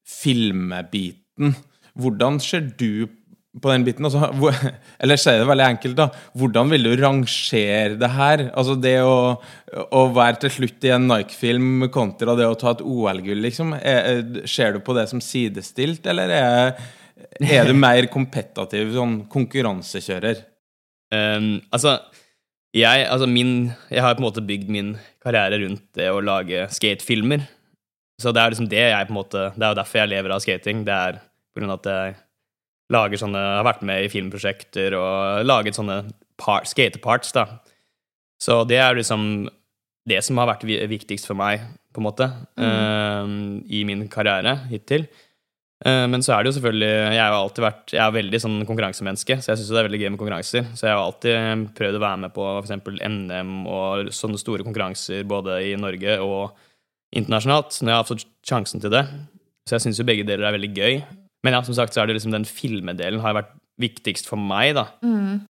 filmebiten. 0.05 1.55
Hvordan 1.97 2.39
ser 2.39 2.69
du 2.77 3.07
på 3.07 3.24
den 3.63 3.85
biten? 3.87 4.05
Altså, 4.07 4.27
hvor, 4.35 4.55
eller 5.03 5.19
si 5.21 5.31
det 5.39 5.45
veldig 5.47 5.65
enkelt, 5.69 5.95
da. 5.99 6.09
Hvordan 6.35 6.73
vil 6.73 6.87
du 6.89 6.91
rangere 6.99 7.95
det 8.01 8.09
her? 8.17 8.43
Altså 8.51 8.75
det 8.79 8.97
å, 9.07 9.15
å 9.95 10.01
være 10.15 10.41
til 10.43 10.53
slutt 10.57 10.87
i 10.87 10.91
en 10.95 11.07
Nike-film 11.07 11.87
kontra 11.93 12.35
det 12.35 12.49
å 12.49 12.57
ta 12.59 12.73
et 12.75 12.83
OL-gull, 12.83 13.39
liksom. 13.47 13.71
Er, 13.79 14.01
er- 14.11 14.49
ser 14.51 14.75
du 14.75 14.81
på 14.83 14.95
det 14.97 15.07
som 15.11 15.23
sidestilt, 15.23 16.05
eller 16.11 16.33
er, 16.35 16.83
er 17.45 17.71
du 17.71 17.73
mer 17.87 18.09
kompetativ 18.11 18.91
sånn 18.97 19.21
konkurransekjører? 19.31 20.43
Um, 21.15 21.61
altså, 21.71 21.99
jeg, 22.75 23.05
altså 23.07 23.27
min, 23.31 23.69
jeg 23.87 24.03
har 24.03 24.17
på 24.17 24.23
en 24.23 24.27
måte 24.27 24.43
bygd 24.43 24.71
min 24.73 24.95
karriere 25.23 25.61
rundt 25.61 25.85
det 25.95 26.09
å 26.11 26.19
lage 26.19 26.65
skatefilmer. 26.75 27.45
Så 28.19 28.31
det 28.35 28.41
er 28.41 28.51
liksom 28.51 28.67
det 28.71 28.79
jeg 28.83 29.07
på 29.07 29.11
en 29.11 29.17
måte 29.17 29.39
Det 29.55 29.63
er 29.63 29.71
jo 29.73 29.77
derfor 29.79 29.99
jeg 29.99 30.11
lever 30.11 30.33
av 30.35 30.43
skating. 30.43 30.83
Det 30.87 30.95
er 30.95 31.17
på 31.55 31.59
grunn 31.61 31.71
av 31.71 31.79
at 31.81 31.89
jeg 31.91 32.13
lager 32.93 33.17
sånne 33.17 33.41
Har 33.57 33.65
vært 33.65 33.85
med 33.87 34.05
i 34.05 34.11
filmprosjekter 34.13 34.93
og 34.99 35.45
laget 35.47 35.77
sånne 35.77 36.03
par, 36.37 36.67
skateparts, 36.69 37.31
da. 37.35 37.47
Så 38.41 38.63
det 38.69 38.77
er 38.81 38.97
liksom 38.97 39.47
det 40.05 40.19
som 40.21 40.37
har 40.37 40.51
vært 40.51 40.65
viktigst 40.67 41.25
for 41.25 41.37
meg, 41.39 41.63
på 41.95 42.01
en 42.01 42.05
måte, 42.05 42.27
um, 42.59 43.63
i 43.65 43.85
min 43.87 44.03
karriere 44.11 44.57
hittil. 44.69 45.07
Eh, 45.85 46.05
Men 46.07 46.23
så 46.23 46.33
er 46.33 46.43
det 46.43 46.49
jo 46.49 46.55
selvfølgelig 46.55 46.91
Jeg 47.15 47.19
har 47.19 47.33
alltid 47.35 47.63
vært 47.65 47.91
Jeg 47.91 47.99
er 47.99 48.13
veldig 48.15 48.39
sånn 48.39 48.59
konkurransemenneske, 48.65 49.35
så 49.43 49.51
jeg 49.51 49.59
syns 49.59 49.71
det 49.73 49.81
er 49.81 49.87
veldig 49.89 49.99
gøy 50.01 50.09
med 50.13 50.21
konkurranser. 50.21 50.69
Så 50.71 50.87
jeg 50.87 50.95
har 50.95 51.03
alltid 51.03 51.65
prøvd 51.75 51.97
å 51.99 52.03
være 52.05 52.21
med 52.23 52.35
på 52.35 52.47
f.eks. 52.61 52.71
NM 53.11 53.51
og 53.67 54.13
sånne 54.15 54.39
store 54.39 54.63
konkurranser 54.67 55.27
både 55.27 55.59
i 55.67 55.75
Norge 55.79 56.15
og 56.23 56.55
internasjonalt, 57.15 57.75
når 57.81 57.91
jeg 57.91 57.99
har 57.99 58.07
fått 58.07 58.25
sjansen 58.47 58.83
til 58.83 58.93
det. 58.93 59.03
Så 59.67 59.75
jeg 59.75 59.85
syns 59.85 59.99
jo 59.99 60.07
begge 60.07 60.27
deler 60.27 60.47
er 60.47 60.55
veldig 60.55 60.71
gøy. 60.75 60.97
Men 61.45 61.55
ja, 61.57 61.61
som 61.65 61.77
sagt 61.77 61.93
så 61.93 62.01
er 62.01 62.09
det 62.09 62.17
liksom 62.17 62.33
den 62.33 62.47
filmedelen 62.49 63.21
har 63.23 63.37
vært 63.37 63.53
viktigst 63.81 64.29
for 64.29 64.39
meg, 64.39 64.71
da. 64.77 64.85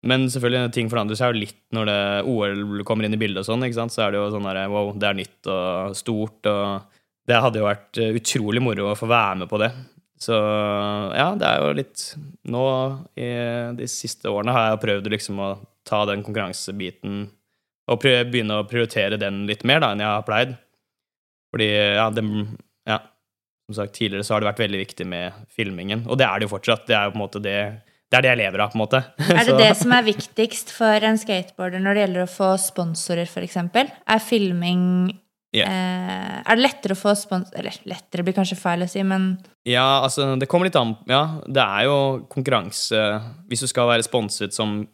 Men 0.06 0.26
selvfølgelig, 0.30 0.72
ting 0.76 0.90
forandrer 0.92 1.18
seg 1.18 1.32
jo 1.32 1.40
litt 1.40 1.60
når 1.74 1.88
det 1.88 2.00
OL 2.28 2.82
kommer 2.88 3.08
inn 3.08 3.16
i 3.16 3.20
bildet 3.20 3.42
og 3.42 3.48
sånn, 3.48 3.64
ikke 3.66 3.78
sant. 3.78 3.94
Så 3.94 4.04
er 4.04 4.12
det 4.12 4.20
jo 4.20 4.28
sånn 4.34 4.48
derre 4.48 4.66
wow, 4.72 4.92
det 4.92 5.08
er 5.08 5.16
nytt 5.22 5.50
og 5.50 5.96
stort, 5.98 6.50
og 6.50 7.00
det 7.30 7.40
hadde 7.40 7.62
jo 7.62 7.68
vært 7.68 8.00
eh, 8.02 8.12
utrolig 8.20 8.62
moro 8.64 8.90
å 8.90 8.98
få 8.98 9.08
være 9.10 9.42
med 9.42 9.50
på 9.50 9.60
det. 9.62 9.70
Så 10.20 10.36
ja, 10.36 11.30
det 11.40 11.48
er 11.48 11.62
jo 11.62 11.76
litt 11.78 12.02
Nå 12.52 12.64
i 13.16 13.28
de 13.78 13.86
siste 13.88 14.28
årene 14.28 14.52
har 14.52 14.66
jeg 14.66 14.82
prøvd 14.82 15.06
liksom 15.14 15.38
å 15.40 15.54
ta 15.88 16.02
den 16.10 16.20
konkurransebiten 16.26 17.22
og 17.90 18.04
begynne 18.04 18.58
å 18.60 18.66
prioritere 18.68 19.16
den 19.18 19.46
litt 19.48 19.64
mer 19.66 19.80
da 19.80 19.94
enn 19.94 20.02
jeg 20.04 20.12
har 20.12 20.26
pleid. 20.26 20.52
Fordi 21.50 21.70
ja, 21.72 22.04
den, 22.14 22.28
som 23.70 23.78
sagt, 23.82 23.94
tidligere 23.96 24.26
så 24.26 24.34
har 24.34 24.42
det 24.42 24.50
vært 24.50 24.64
veldig 24.66 24.82
viktig 24.82 25.06
med 25.08 25.38
filmingen, 25.54 26.04
og 26.10 26.18
det 26.20 26.26
er 26.26 26.40
det 26.42 26.48
jo 26.48 26.52
fortsatt. 26.56 26.84
Det 26.90 26.98
er 26.98 27.08
jo 27.08 27.14
på 27.14 27.20
en 27.20 27.24
måte 27.26 27.42
det 27.44 27.60
det 28.10 28.18
er 28.18 28.24
det 28.24 28.30
jeg 28.32 28.38
lever 28.40 28.62
av, 28.64 28.72
på 28.72 28.74
en 28.74 28.80
måte. 28.82 28.98
Er 29.38 29.46
det 29.46 29.52
det 29.60 29.68
som 29.78 29.92
er 29.94 30.02
viktigst 30.02 30.72
for 30.74 31.04
en 31.06 31.18
skateboarder 31.20 31.78
når 31.78 31.94
det 31.94 32.00
gjelder 32.02 32.24
å 32.24 32.30
få 32.32 32.48
sponsorer, 32.58 33.28
f.eks.? 33.30 33.58
Er 34.10 34.24
filming 34.24 34.82
Yeah. 35.50 35.66
eh, 35.66 36.42
Er 36.46 36.58
det 36.58 36.62
lettere 36.62 36.94
å 36.94 36.98
få 37.00 37.10
spons... 37.18 37.48
Eller 37.58 37.74
lettere 37.90 38.22
blir 38.22 38.36
kanskje 38.36 38.54
feil 38.54 38.84
å 38.84 38.86
si, 38.86 39.02
men 39.02 39.32
Ja, 39.66 39.98
altså, 40.04 40.28
det 40.38 40.46
kommer 40.46 40.68
litt 40.68 40.78
an 40.78 40.92
Ja, 41.10 41.40
det 41.42 41.64
er 41.64 41.88
jo 41.88 41.96
konkurranse 42.30 43.00
Hvis 43.50 43.64
du 43.64 43.66
skal 43.66 43.88
være 43.90 44.06
sponset 44.06 44.54
som 44.54 44.84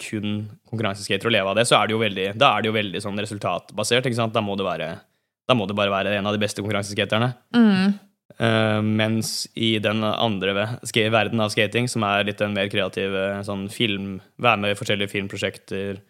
kun 0.00 0.46
konkurranseskater 0.70 1.28
og 1.28 1.34
leve 1.36 1.52
av 1.52 1.58
det, 1.60 1.66
så 1.68 1.76
er 1.76 1.86
det 1.86 1.94
jo 1.94 2.00
veldig, 2.00 2.24
da 2.40 2.48
er 2.56 2.64
det 2.64 2.70
jo 2.70 2.74
veldig 2.78 3.02
sånn 3.04 3.20
resultatbasert, 3.22 4.08
ikke 4.08 4.18
sant? 4.18 4.32
Da 4.34 4.40
må 4.42 4.56
det 4.58 4.64
være 4.66 4.88
Da 5.48 5.56
må 5.56 5.68
det 5.68 5.76
bare 5.76 5.92
være 5.92 6.16
en 6.18 6.26
av 6.26 6.34
de 6.36 6.42
beste 6.42 6.64
konkurranseskaterne. 6.64 7.34
mm, 7.56 7.94
Uh, 8.40 8.80
mens 8.82 9.44
i 9.54 9.76
den 9.78 10.00
andre 10.02 10.54
verden 10.82 11.42
av 11.44 11.52
skating, 11.52 11.86
som 11.86 12.02
er 12.02 12.24
litt 12.26 12.40
en 12.42 12.54
mer 12.56 12.66
kreativ 12.72 13.12
eh, 13.14 13.42
sånn 13.46 13.68
film 13.70 14.16
Være 14.42 14.58
med 14.58 14.72
i 14.72 14.78
forskjellige 14.78 15.12
filmprosjekter 15.12 16.00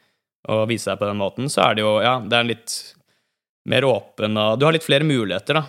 og 0.49 0.63
vise 0.71 0.89
seg 0.89 1.01
på 1.01 1.09
den 1.11 1.21
måten, 1.21 1.51
så 1.53 1.67
er 1.67 1.77
det 1.77 1.85
jo 1.85 1.99
Ja, 2.01 2.15
det 2.25 2.39
er 2.39 2.49
litt 2.49 2.77
mer 3.69 3.85
åpen, 3.89 4.39
og 4.41 4.57
du 4.57 4.65
har 4.65 4.77
litt 4.77 4.87
flere 4.87 5.05
muligheter, 5.05 5.59
da. 5.59 5.65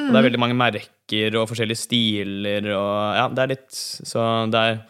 Og 0.00 0.10
det 0.10 0.18
er 0.18 0.26
veldig 0.26 0.40
mange 0.42 0.58
merker 0.58 1.36
og 1.38 1.48
forskjellige 1.50 1.82
stiler 1.82 2.68
og 2.72 2.90
Ja, 3.20 3.28
det 3.30 3.42
er 3.44 3.52
litt 3.54 3.70
Så 3.74 4.26
det 4.50 4.60
er 4.66 4.82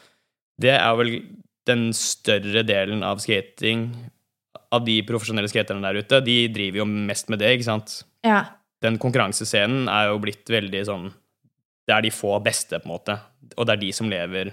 Det 0.61 0.75
er 0.77 0.99
vel 0.99 1.15
den 1.69 1.91
større 1.97 2.65
delen 2.69 3.05
av 3.05 3.21
skating 3.21 3.91
Av 4.73 4.85
de 4.85 5.01
profesjonelle 5.09 5.49
skaterne 5.53 5.85
der 5.85 6.01
ute, 6.01 6.21
de 6.25 6.39
driver 6.53 6.83
jo 6.83 6.89
mest 6.89 7.29
med 7.33 7.41
det, 7.41 7.57
ikke 7.57 7.69
sant? 7.71 8.01
Ja. 8.27 8.41
Den 8.81 8.97
konkurransescenen 9.01 9.89
er 9.93 10.09
jo 10.09 10.21
blitt 10.23 10.49
veldig 10.49 10.81
sånn 10.89 11.11
Det 11.85 11.93
er 11.93 12.05
de 12.07 12.13
få 12.15 12.39
beste, 12.41 12.79
på 12.81 12.89
en 12.89 12.95
måte. 12.95 13.17
Og 13.57 13.67
det 13.67 13.75
er 13.75 13.81
de 13.83 13.91
som 13.93 14.09
lever 14.09 14.53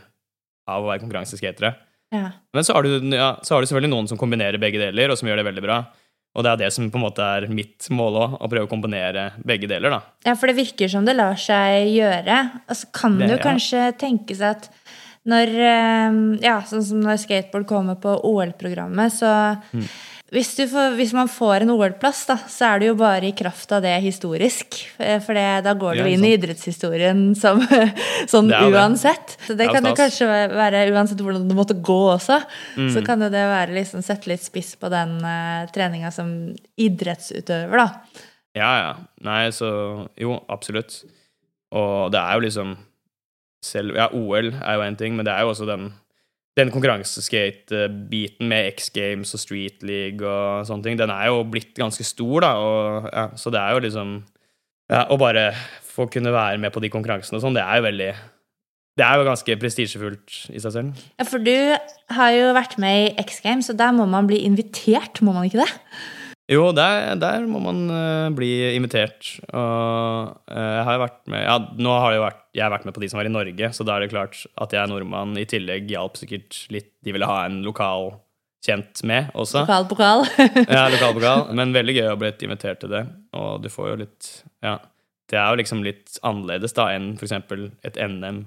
av 0.67 0.84
å 0.84 0.89
være 0.89 1.03
konkurranseskatere. 1.03 1.75
ja. 2.12 2.32
Men 2.53 2.65
så 2.65 2.73
har, 2.73 2.84
du, 2.84 3.13
ja, 3.15 3.38
så 3.43 3.56
har 3.56 3.62
du 3.62 3.69
selvfølgelig 3.69 3.93
noen 3.93 4.10
som 4.10 4.17
kombinerer 4.19 4.58
begge 4.60 4.82
deler, 4.82 5.12
og 5.13 5.19
som 5.19 5.30
gjør 5.30 5.39
det 5.39 5.45
veldig 5.47 5.63
bra. 5.63 5.77
Og 6.38 6.43
det 6.45 6.51
er 6.51 6.60
det 6.65 6.71
som 6.73 6.89
på 6.91 6.99
en 6.99 7.06
måte 7.06 7.23
er 7.23 7.47
mitt 7.49 7.88
mål 7.93 8.17
òg, 8.19 8.36
å 8.41 8.49
prøve 8.51 8.67
å 8.67 8.71
kombinere 8.71 9.30
begge 9.47 9.69
deler, 9.69 9.93
da. 9.93 10.01
Ja, 10.27 10.36
for 10.38 10.49
det 10.49 10.58
virker 10.60 10.91
som 10.91 11.06
det 11.08 11.15
lar 11.15 11.38
seg 11.39 11.88
gjøre. 11.93 12.41
Og 12.67 12.77
så 12.77 12.89
kan 12.93 13.15
det 13.21 13.32
ja. 13.36 13.39
kanskje 13.41 13.88
tenkes 14.01 14.43
at 14.45 14.67
når 15.27 15.56
eh, 15.60 16.19
Ja, 16.45 16.60
sånn 16.67 16.86
som 16.86 17.01
når 17.03 17.21
skateboard 17.23 17.65
kommer 17.69 17.97
på 18.01 18.17
OL-programmet, 18.27 19.13
så 19.17 19.32
Mm. 19.73 19.88
Hvis, 20.33 20.49
du 20.57 20.63
får, 20.67 20.95
hvis 20.99 21.13
man 21.15 21.29
får 21.31 21.63
en 21.63 21.69
OL-plass, 21.71 22.25
så 22.51 22.65
er 22.73 22.79
det 22.81 22.87
jo 22.89 22.95
bare 22.99 23.29
i 23.29 23.33
kraft 23.37 23.71
av 23.71 23.81
det 23.85 23.93
historisk. 24.03 24.75
Eh, 24.99 25.21
For 25.23 25.33
det, 25.37 25.45
da 25.63 25.73
går 25.79 25.93
du 25.95 26.01
Ja, 26.03 26.07
inn 26.11 26.25
i 26.27 26.33
idrettshistorien 26.35 27.21
som, 27.39 27.61
sånn 28.33 28.49
Det 28.51 28.59
uansett. 28.73 29.37
Så 29.45 29.55
det 29.55 29.67
Det 29.67 29.69
kan 29.77 29.87
jo 29.87 29.93
kanskje 29.95 30.27
være, 30.51 30.81
uansett 30.91 31.21
hvordan 31.23 31.47
det 31.47 31.55
måtte 31.55 31.77
gå 31.79 31.99
også, 32.17 32.41
Mm. 32.77 32.89
så 32.93 33.05
kan 33.05 33.21
jo 33.23 33.29
det 33.33 33.45
være 33.47 33.73
liksom 33.79 34.03
sette 34.03 34.27
litt 34.27 34.43
spiss 34.43 34.75
på 34.75 34.89
den 34.91 35.17
uh, 35.23 35.63
treninga 35.73 36.11
som 36.11 36.29
idrettsutøver, 36.77 37.77
da. 37.77 37.87
Ja, 38.57 38.71
ja. 38.81 38.91
Nei, 39.23 39.47
så 39.55 40.07
Jo, 40.17 40.39
absolutt. 40.49 41.03
Og 41.71 42.11
det 42.11 42.19
er 42.19 42.33
jo 42.37 42.45
liksom 42.47 42.75
selv 43.63 43.95
Ja, 43.97 44.07
OL 44.13 44.51
er 44.53 44.75
jo 44.77 44.83
én 44.85 44.97
ting, 44.97 45.15
men 45.17 45.25
det 45.25 45.33
er 45.33 45.41
jo 45.43 45.49
også 45.53 45.65
den 45.67 45.89
den 46.58 46.72
konkurranseskate-biten 46.74 48.50
med 48.50 48.72
X 48.74 48.89
Games 48.96 49.34
og 49.38 49.41
Street 49.43 49.84
League 49.86 50.26
og 50.26 50.65
sånne 50.67 50.88
ting, 50.88 50.98
den 51.00 51.13
er 51.13 51.30
jo 51.30 51.43
blitt 51.46 51.76
ganske 51.78 52.06
stor, 52.08 52.41
da, 52.46 52.52
og 52.58 53.08
ja, 53.12 53.28
så 53.38 53.54
det 53.54 53.62
er 53.62 53.78
jo 53.78 53.86
liksom 53.88 54.17
Ja, 54.88 55.02
å 55.12 55.17
bare 55.20 55.50
få 55.84 56.06
kunne 56.08 56.32
være 56.32 56.58
med 56.63 56.72
på 56.72 56.80
de 56.80 56.89
konkurransene 56.93 57.36
og 57.38 57.43
sånn, 57.43 57.58
det 57.58 57.63
er 57.65 57.82
jo 57.82 57.88
veldig 57.89 58.12
Det 58.98 59.06
er 59.06 59.20
jo 59.20 59.26
ganske 59.28 59.58
prestisjefullt 59.62 60.38
i 60.50 60.62
seg 60.63 60.72
selv. 60.74 61.02
Ja, 61.20 61.26
For 61.28 61.43
du 61.43 61.54
har 62.17 62.32
jo 62.34 62.54
vært 62.58 62.78
med 62.82 63.02
i 63.04 63.26
X 63.28 63.41
Games, 63.43 63.70
og 63.70 63.78
der 63.78 63.91
må 63.93 64.08
man 64.10 64.26
bli 64.30 64.39
invitert, 64.48 65.22
må 65.22 65.36
man 65.36 65.46
ikke 65.46 65.62
det? 65.62 65.70
Jo, 66.47 66.69
der, 66.71 67.17
der 67.19 67.43
må 67.43 67.60
man 67.60 67.81
uh, 67.91 68.27
bli 68.36 68.51
invitert. 68.71 69.33
Og 69.51 70.29
uh, 70.47 70.69
jeg 70.77 70.86
har 70.88 70.95
jo 70.95 71.01
vært 71.03 71.17
med 71.33 71.43
Ja, 71.43 71.57
nå 71.75 71.95
har 71.99 72.13
jeg, 72.15 72.21
vært, 72.23 72.39
jeg 72.55 72.63
har 72.63 72.71
vært 72.71 72.88
med 72.88 72.95
på 72.95 73.03
de 73.03 73.10
som 73.12 73.19
var 73.19 73.27
i 73.27 73.33
Norge, 73.33 73.71
så 73.75 73.83
da 73.88 73.97
er 73.97 74.05
det 74.05 74.13
klart 74.13 74.45
at 74.55 74.75
jeg 74.75 74.79
er 74.79 74.91
nordmann. 74.91 75.36
I 75.36 75.47
tillegg 75.49 75.91
hjalp 75.91 76.15
sikkert 76.19 76.62
litt 76.73 76.93
De 77.03 77.15
ville 77.15 77.27
ha 77.27 77.41
en 77.49 77.60
lokal 77.67 78.13
kjent 78.63 79.03
med 79.07 79.31
også. 79.36 79.65
Lokal 79.65 79.88
pokal. 79.91 80.23
Ja, 80.75 80.88
lokalpokal. 80.91 81.49
Men 81.57 81.75
veldig 81.75 81.97
gøy 81.99 82.12
å 82.13 82.19
bli 82.19 82.31
invitert 82.47 82.81
til 82.83 82.95
det. 82.95 83.03
Og 83.38 83.63
du 83.63 83.71
får 83.73 83.91
jo 83.93 84.03
litt 84.05 84.31
Ja. 84.65 84.79
Det 85.27 85.36
er 85.36 85.49
jo 85.51 85.60
liksom 85.60 85.81
litt 85.83 86.15
annerledes 86.23 86.71
da 86.71 86.86
enn 86.95 87.10
eksempel 87.19 87.65
et 87.83 87.97
NM. 87.99 88.45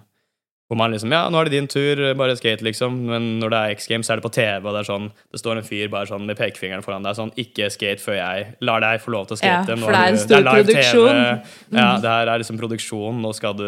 Hvor 0.71 0.79
man 0.79 0.93
liksom 0.95 1.11
Ja, 1.11 1.25
nå 1.27 1.41
er 1.41 1.49
det 1.49 1.57
din 1.57 1.67
tur, 1.67 1.99
bare 2.15 2.37
skate, 2.39 2.63
liksom. 2.63 3.01
Men 3.09 3.25
når 3.41 3.51
det 3.51 3.59
er 3.61 3.73
X 3.75 3.89
Games, 3.91 4.07
så 4.07 4.15
er 4.15 4.21
det 4.21 4.27
på 4.29 4.31
TV, 4.37 4.63
og 4.63 4.77
det 4.77 4.85
er 4.85 4.87
sånn 4.87 5.09
Det 5.35 5.41
står 5.41 5.59
en 5.59 5.67
fyr 5.67 5.89
bare 5.91 6.07
sånn 6.07 6.29
med 6.29 6.39
pekefingeren 6.39 6.85
foran 6.87 7.03
deg 7.03 7.17
sånn 7.19 7.33
Ikke 7.43 7.67
skate 7.75 7.99
før 7.99 8.21
jeg 8.21 8.45
lar 8.63 8.85
deg 8.85 9.03
få 9.03 9.11
lov 9.17 9.27
til 9.27 9.35
å 9.35 9.41
skate. 9.41 9.75
Ja, 9.75 9.81
for 9.83 9.97
det 9.97 10.05
er 10.05 10.13
en 10.15 10.21
stor 10.23 10.47
produksjon. 10.47 11.19
TV. 11.19 11.57
Ja, 11.75 11.89
det 11.99 12.13
her 12.15 12.31
er 12.31 12.43
liksom 12.45 12.61
produksjon. 12.61 13.19
Nå 13.25 13.35
skal 13.35 13.59
du 13.59 13.67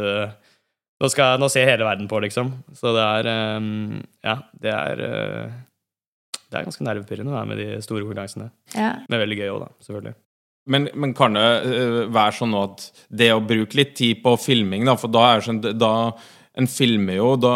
Nå, 1.03 1.09
skal, 1.11 1.41
nå 1.43 1.49
ser 1.51 1.67
hele 1.67 1.83
verden 1.83 2.07
på, 2.07 2.21
liksom. 2.23 2.53
Så 2.79 2.93
det 2.95 3.07
er 3.19 3.59
um, 3.59 3.97
Ja, 4.23 4.37
det 4.63 4.71
er 4.71 5.03
uh, 5.03 5.57
Det 6.47 6.61
er 6.61 6.69
ganske 6.69 6.87
nervepirrende 6.87 7.35
å 7.35 7.41
være 7.41 7.51
med 7.51 7.59
de 7.59 7.81
store 7.83 8.05
konkurransene. 8.05 8.53
Ja. 8.77 8.93
Men 9.09 9.25
veldig 9.25 9.41
gøy 9.41 9.51
òg, 9.57 9.65
da. 9.65 9.75
Selvfølgelig. 9.83 10.15
Men, 10.71 10.87
men 10.95 11.17
kan 11.19 11.35
det 11.35 11.49
øh, 11.67 11.97
være 12.15 12.37
sånn 12.37 12.53
at 12.55 12.85
det 13.11 13.33
å 13.35 13.41
bruke 13.43 13.75
litt 13.75 13.97
tid 13.99 14.21
på 14.23 14.37
filming, 14.39 14.85
da, 14.87 14.95
for 14.95 15.11
da 15.11 15.25
er 15.33 15.41
det 15.41 15.47
sånn 15.49 15.59
da 15.75 15.91
En 16.61 16.67
filmer 16.69 17.17
jo 17.17 17.31
da 17.41 17.53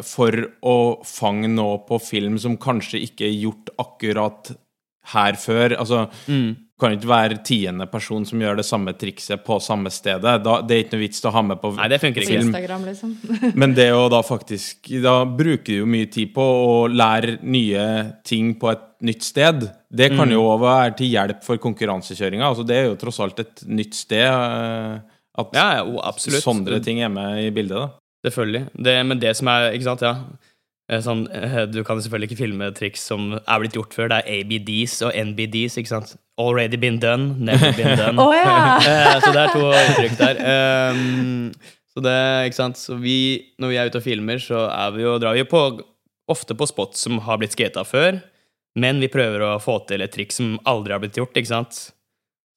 for 0.00 0.32
å 0.64 0.76
fange 1.04 1.50
noe 1.52 1.82
på 1.84 1.98
film 2.00 2.38
som 2.40 2.56
kanskje 2.56 3.02
ikke 3.04 3.26
er 3.28 3.34
gjort 3.36 3.68
akkurat 3.82 4.54
her 5.12 5.36
før. 5.36 5.74
Altså, 5.76 6.06
kan 6.80 6.94
ikke 6.96 7.06
være 7.10 7.36
tiende 7.44 7.84
person 7.92 8.24
som 8.26 8.40
gjør 8.40 8.56
det 8.58 8.64
samme 8.66 8.94
trikset 8.98 9.44
på 9.44 9.58
samme 9.62 9.92
stedet. 9.92 10.38
Da, 10.42 10.54
det 10.64 10.74
er 10.74 10.80
ikke 10.86 10.96
noe 10.96 11.02
vits 11.04 11.20
til 11.20 11.28
å 11.30 11.34
ha 11.36 11.42
med 11.44 11.60
på 11.60 11.70
Nei, 11.76 11.88
det 11.92 11.98
funker 12.02 12.24
ikke. 12.24 12.32
film. 12.32 12.48
Instagram, 12.48 12.86
liksom. 12.88 13.12
Men 13.60 13.74
det 13.76 13.90
å 13.94 14.06
da 14.12 14.22
faktisk 14.26 14.88
Da 15.04 15.12
bruker 15.28 15.68
du 15.68 15.82
jo 15.82 15.90
mye 15.92 16.08
tid 16.10 16.32
på 16.34 16.42
å 16.42 16.72
lære 16.88 17.36
nye 17.44 17.84
ting 18.26 18.54
på 18.60 18.72
et 18.72 18.86
nytt 19.04 19.22
sted. 19.26 19.66
Det 19.92 20.08
kan 20.16 20.32
jo 20.32 20.46
òg 20.48 20.62
være 20.64 20.96
til 21.02 21.12
hjelp 21.12 21.44
for 21.44 21.60
konkurransekjøringa. 21.60 22.48
Altså, 22.48 22.64
det 22.66 22.80
er 22.80 22.88
jo 22.88 22.96
tross 23.04 23.20
alt 23.20 23.44
et 23.44 23.66
nytt 23.68 23.94
sted. 24.00 24.24
eh, 24.24 24.96
At 25.36 25.52
Ja, 25.52 25.68
ja, 25.82 25.84
absolutt. 26.08 26.40
sånne 26.42 26.80
ting 26.82 27.02
er 27.04 27.12
med 27.12 27.44
i 27.44 27.52
bildet. 27.52 27.76
da 27.76 27.90
Selvfølgelig. 28.24 28.64
Det, 28.86 28.96
men 29.06 29.20
det 29.20 29.34
som 29.36 29.50
er 29.52 29.70
Ikke 29.76 29.84
sant, 29.90 30.02
ja. 30.04 30.14
Eh, 30.90 31.00
Sånn, 31.04 31.26
eh, 31.32 31.62
du 31.68 31.78
kan 31.84 32.00
selvfølgelig 32.00 32.30
ikke 32.30 32.40
filme 32.42 32.68
triks 32.76 33.04
som 33.08 33.34
er 33.38 33.60
blitt 33.62 33.76
gjort 33.76 33.94
før. 33.96 34.10
Det 34.12 34.18
er 34.20 34.42
ABDs 34.42 34.98
og 35.06 35.14
NBDs. 35.30 35.78
ikke 35.80 35.92
sant? 35.92 36.14
Already 36.40 36.76
been 36.80 36.98
done, 37.00 37.36
never 37.38 37.72
been 37.76 37.96
done. 38.02 38.18
oh, 38.20 38.32
ja! 38.36 38.76
Eh, 38.80 39.14
så 39.22 39.32
det 39.32 39.44
er 39.46 39.54
to 39.54 39.64
uttrykk 39.70 40.18
der. 40.18 40.42
Um, 40.92 41.52
så 41.94 42.02
det, 42.04 42.18
ikke 42.50 42.58
sant? 42.58 42.80
Så 42.80 42.98
vi, 43.00 43.16
når 43.62 43.70
vi 43.72 43.78
er 43.80 43.88
ute 43.92 44.00
og 44.02 44.06
filmer, 44.08 44.40
så 44.42 44.64
er 44.66 44.94
vi 44.96 45.04
jo, 45.06 45.16
drar 45.22 45.36
vi 45.36 45.44
jo 45.44 45.48
på, 45.52 45.64
ofte 46.32 46.56
på 46.58 46.66
spots 46.68 47.04
som 47.06 47.20
har 47.22 47.38
blitt 47.40 47.54
skata 47.54 47.84
før, 47.86 48.18
men 48.80 48.98
vi 48.98 49.06
prøver 49.12 49.44
å 49.46 49.52
få 49.62 49.78
til 49.86 50.02
et 50.02 50.10
triks 50.10 50.40
som 50.40 50.56
aldri 50.66 50.96
har 50.96 51.00
blitt 51.04 51.20
gjort, 51.20 51.36
ikke 51.38 51.52
sant? 51.52 51.84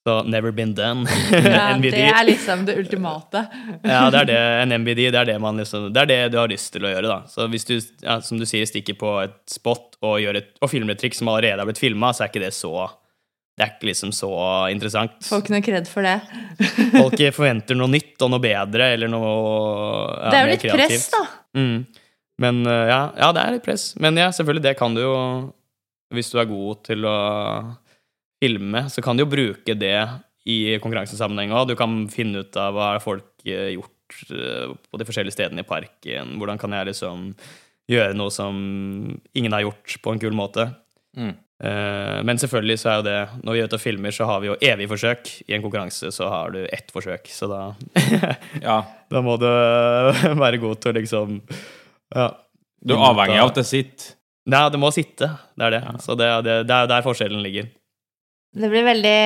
Så 0.07 0.23
never 0.23 0.51
been 0.51 0.73
done. 0.73 1.03
ja 1.31 1.77
det 1.81 1.99
er 1.99 2.23
liksom 2.23 2.61
det 2.65 2.77
ultimate. 2.79 3.41
Ja, 3.83 4.05
det 4.07 4.21
er 4.21 4.27
det, 4.29 4.37
en 4.61 4.71
MBD, 4.79 5.01
det 5.11 5.19
er 5.19 5.27
det, 5.27 5.33
man 5.43 5.57
liksom, 5.59 5.89
det 5.91 6.05
er 6.05 6.07
det 6.07 6.19
du 6.31 6.37
har 6.39 6.47
lyst 6.47 6.69
til 6.71 6.85
å 6.87 6.91
gjøre. 6.93 7.09
da. 7.09 7.17
Så 7.27 7.43
hvis 7.51 7.67
du, 7.67 7.73
ja, 8.05 8.15
som 8.23 8.39
du 8.39 8.45
sier, 8.47 8.63
stikker 8.69 8.95
på 9.01 9.09
et 9.25 9.35
spot 9.51 9.97
og, 9.99 10.13
gjør 10.23 10.39
et, 10.39 10.53
og 10.63 10.71
filmer 10.71 10.95
et 10.95 11.01
triks 11.03 11.19
som 11.19 11.27
allerede 11.27 11.59
har 11.59 11.67
blitt 11.67 11.81
filma, 11.81 12.13
så 12.15 12.23
er 12.23 12.31
ikke 12.31 12.43
det 12.45 12.53
så 12.55 12.71
Det 13.57 13.65
er 13.65 13.73
ikke 13.73 13.89
liksom 13.89 14.13
så 14.15 14.29
interessant. 14.71 15.17
Får 15.27 15.43
ikke 15.43 15.55
noe 15.57 15.65
kred 15.65 15.89
for 15.91 16.07
det. 16.07 16.15
Folk 16.93 17.23
forventer 17.35 17.75
noe 17.75 17.91
nytt 17.91 18.23
og 18.23 18.31
noe 18.31 18.43
bedre 18.47 18.87
eller 18.93 19.11
noe 19.11 19.33
ja, 19.33 20.29
det 20.29 20.37
er 20.37 20.45
jo 20.45 20.53
litt 20.53 20.63
kreativt. 20.63 20.85
press, 20.85 21.09
da. 21.17 21.25
Mm. 21.59 21.75
Men 22.45 22.63
uh, 22.63 22.85
ja, 22.93 23.01
ja, 23.25 23.33
det 23.35 23.43
er 23.43 23.57
litt 23.57 23.67
press. 23.67 23.89
Men 23.99 24.23
ja, 24.23 24.29
selvfølgelig, 24.31 24.63
det 24.69 24.73
kan 24.79 24.95
du 24.95 25.03
jo 25.03 25.17
Hvis 26.15 26.31
du 26.31 26.39
er 26.39 26.47
god 26.47 26.85
til 26.87 27.03
å 27.03 27.17
filme, 28.41 28.85
så 28.93 29.03
kan 29.03 29.17
du 29.17 29.25
jo 29.25 29.31
bruke 29.31 29.75
det 29.77 29.99
i 30.47 30.77
konkurransesammenheng 30.81 31.53
òg. 31.55 31.71
Du 31.71 31.77
kan 31.79 32.05
finne 32.11 32.45
ut 32.45 32.59
av 32.59 32.75
hva 32.75 32.89
folk 33.03 33.29
har 33.47 33.71
gjort 33.73 34.19
eh, 34.31 34.75
på 34.75 34.99
de 34.99 35.07
forskjellige 35.07 35.35
stedene 35.35 35.65
i 35.65 35.67
parken. 35.67 36.37
Hvordan 36.39 36.61
kan 36.61 36.75
jeg 36.77 36.91
liksom 36.91 37.31
gjøre 37.87 38.15
noe 38.17 38.31
som 38.33 38.55
ingen 39.37 39.55
har 39.55 39.63
gjort, 39.65 39.97
på 40.03 40.13
en 40.13 40.21
kul 40.21 40.35
måte. 40.35 40.67
Mm. 41.17 41.33
Eh, 41.57 42.17
men 42.27 42.39
selvfølgelig 42.39 42.77
så 42.77 42.89
er 42.91 42.97
jo 42.99 43.03
det 43.07 43.19
Når 43.41 43.55
vi 43.55 43.61
er 43.63 43.69
ute 43.69 43.77
og 43.79 43.81
filmer, 43.81 44.13
så 44.13 44.27
har 44.29 44.43
vi 44.43 44.51
jo 44.51 44.57
evig 44.61 44.89
forsøk. 44.91 45.31
I 45.47 45.55
en 45.57 45.63
konkurranse 45.63 46.11
så 46.13 46.27
har 46.29 46.53
du 46.53 46.59
ett 46.65 46.91
forsøk, 46.93 47.31
så 47.33 47.49
da 47.49 47.61
Ja, 48.67 48.83
Da 49.09 49.23
må 49.25 49.39
du 49.41 49.47
være 50.43 50.61
god 50.61 50.83
til 50.83 50.93
å 50.93 50.99
liksom 50.99 51.41
Ja. 52.13 52.29
Du 52.77 52.93
er 52.93 53.07
avhengig 53.07 53.39
av 53.41 53.49
at 53.49 53.57
det 53.57 53.65
sitter. 53.65 54.13
Nei, 54.47 54.61
det 54.71 54.79
må 54.79 54.91
sitte. 54.95 55.27
Det 55.57 55.65
er 55.65 55.73
det. 55.73 55.79
Så 56.05 56.13
det, 56.15 56.27
er 56.29 56.43
det, 56.45 56.53
det 56.69 56.75
er 56.75 56.85
jo 56.85 56.89
der 56.93 57.03
forskjellen 57.03 57.41
ligger. 57.43 57.65
Det 58.57 58.69
blir 58.71 58.83
veldig, 58.87 59.17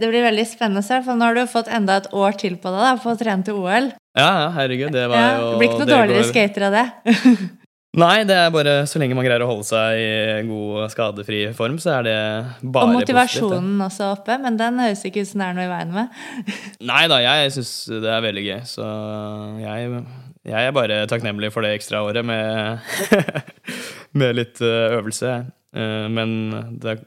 det 0.00 0.08
blir 0.08 0.22
veldig 0.24 0.46
spennende. 0.48 0.82
for 1.04 1.14
Nå 1.18 1.26
har 1.28 1.34
du 1.36 1.44
fått 1.50 1.68
enda 1.68 1.98
et 2.00 2.08
år 2.16 2.36
til 2.40 2.56
på 2.56 2.72
deg 2.72 2.80
da, 2.86 2.96
på 3.02 3.12
å 3.12 3.18
trene 3.20 3.44
til 3.44 3.54
OL. 3.60 3.90
Ja, 4.18 4.28
ja, 4.42 4.50
herregud. 4.56 4.92
Det 4.96 5.06
var 5.12 5.16
Ja, 5.20 5.30
jo 5.38 5.50
det 5.52 5.58
blir 5.60 5.68
ikke 5.68 5.82
noe 5.84 5.92
dårligere 5.92 6.24
går- 6.24 6.30
skater 6.32 6.68
av 6.70 6.76
det. 6.78 6.86
Nei, 7.98 8.22
det 8.28 8.34
er 8.36 8.50
bare 8.54 8.72
så 8.86 9.00
lenge 9.00 9.16
man 9.16 9.24
greier 9.26 9.42
å 9.42 9.48
holde 9.48 9.64
seg 9.66 9.98
i 9.98 10.08
god, 10.46 10.90
skadefri 10.92 11.38
form, 11.56 11.78
så 11.82 11.96
er 11.98 12.02
det 12.06 12.16
bare 12.18 12.44
positivt. 12.52 12.76
Og 12.76 12.84
positivt. 12.84 13.00
motivasjonen 13.00 13.84
også 13.88 14.10
oppe, 14.12 14.36
men 14.44 14.58
den 14.60 14.78
høres 14.84 15.04
ikke 15.08 15.24
ut 15.24 15.30
som 15.30 15.40
det 15.42 15.48
er 15.48 15.56
noe 15.56 15.66
i 15.66 15.72
veien 15.72 15.94
med. 15.96 16.20
Nei 16.92 17.02
da, 17.10 17.18
jeg 17.24 17.54
syns 17.56 17.72
det 18.04 18.12
er 18.12 18.24
veldig 18.28 18.44
gøy, 18.44 18.60
så 18.70 18.88
jeg, 19.64 20.02
jeg 20.52 20.68
er 20.68 20.76
bare 20.76 21.00
takknemlig 21.10 21.50
for 21.54 21.66
det 21.66 21.72
ekstra 21.80 22.04
året 22.06 22.28
med, 22.28 22.84
med 24.20 24.36
litt 24.36 24.60
eh, 24.62 24.96
øvelse. 25.00 25.32
Eh, 25.76 26.08
Men 26.08 26.30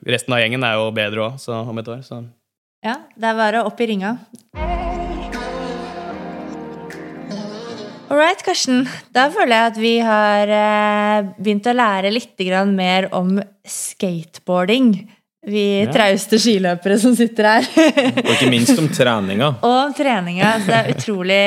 resten 0.06 0.34
av 0.36 0.42
gjengen 0.44 0.64
er 0.64 0.78
jo 0.78 0.92
bedre 0.96 1.32
òg, 1.32 1.40
om 1.50 1.78
et 1.82 1.88
år, 1.88 2.04
så 2.06 2.24
Ja, 2.84 2.98
det 3.16 3.28
er 3.30 3.38
bare 3.38 3.66
opp 3.66 3.80
i 3.82 3.88
ringa. 3.88 4.18
All 8.12 8.18
right, 8.20 8.42
Karsten. 8.44 8.90
Da 9.16 9.30
føler 9.32 9.56
jeg 9.56 9.72
at 9.72 9.78
vi 9.80 9.92
har 10.04 10.50
eh, 10.52 11.30
begynt 11.40 11.70
å 11.70 11.74
lære 11.78 12.12
litt 12.12 12.42
mer 12.68 13.08
om 13.16 13.38
skateboarding. 13.64 15.08
Vi 15.42 15.82
Ja. 15.82 15.90
trauste 15.90 16.38
skiløpere 16.38 17.00
som 17.02 17.16
sitter 17.18 17.48
her. 17.50 17.66
Og 18.22 18.28
ikke 18.36 18.50
minst 18.52 18.78
om 18.78 18.86
treninga. 18.94 19.48
og 19.66 19.78
om 19.88 19.94
treninga. 19.98 20.52
Så 20.62 20.68
det 20.70 20.76
er 20.78 20.90
utrolig 20.94 21.38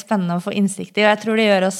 spennende 0.00 0.38
å 0.40 0.42
få 0.42 0.50
innsikt 0.58 0.98
i. 0.98 1.04
Og 1.04 1.10
jeg 1.12 1.20
tror 1.22 1.38
det 1.38 1.44
gjør 1.46 1.66
oss 1.68 1.78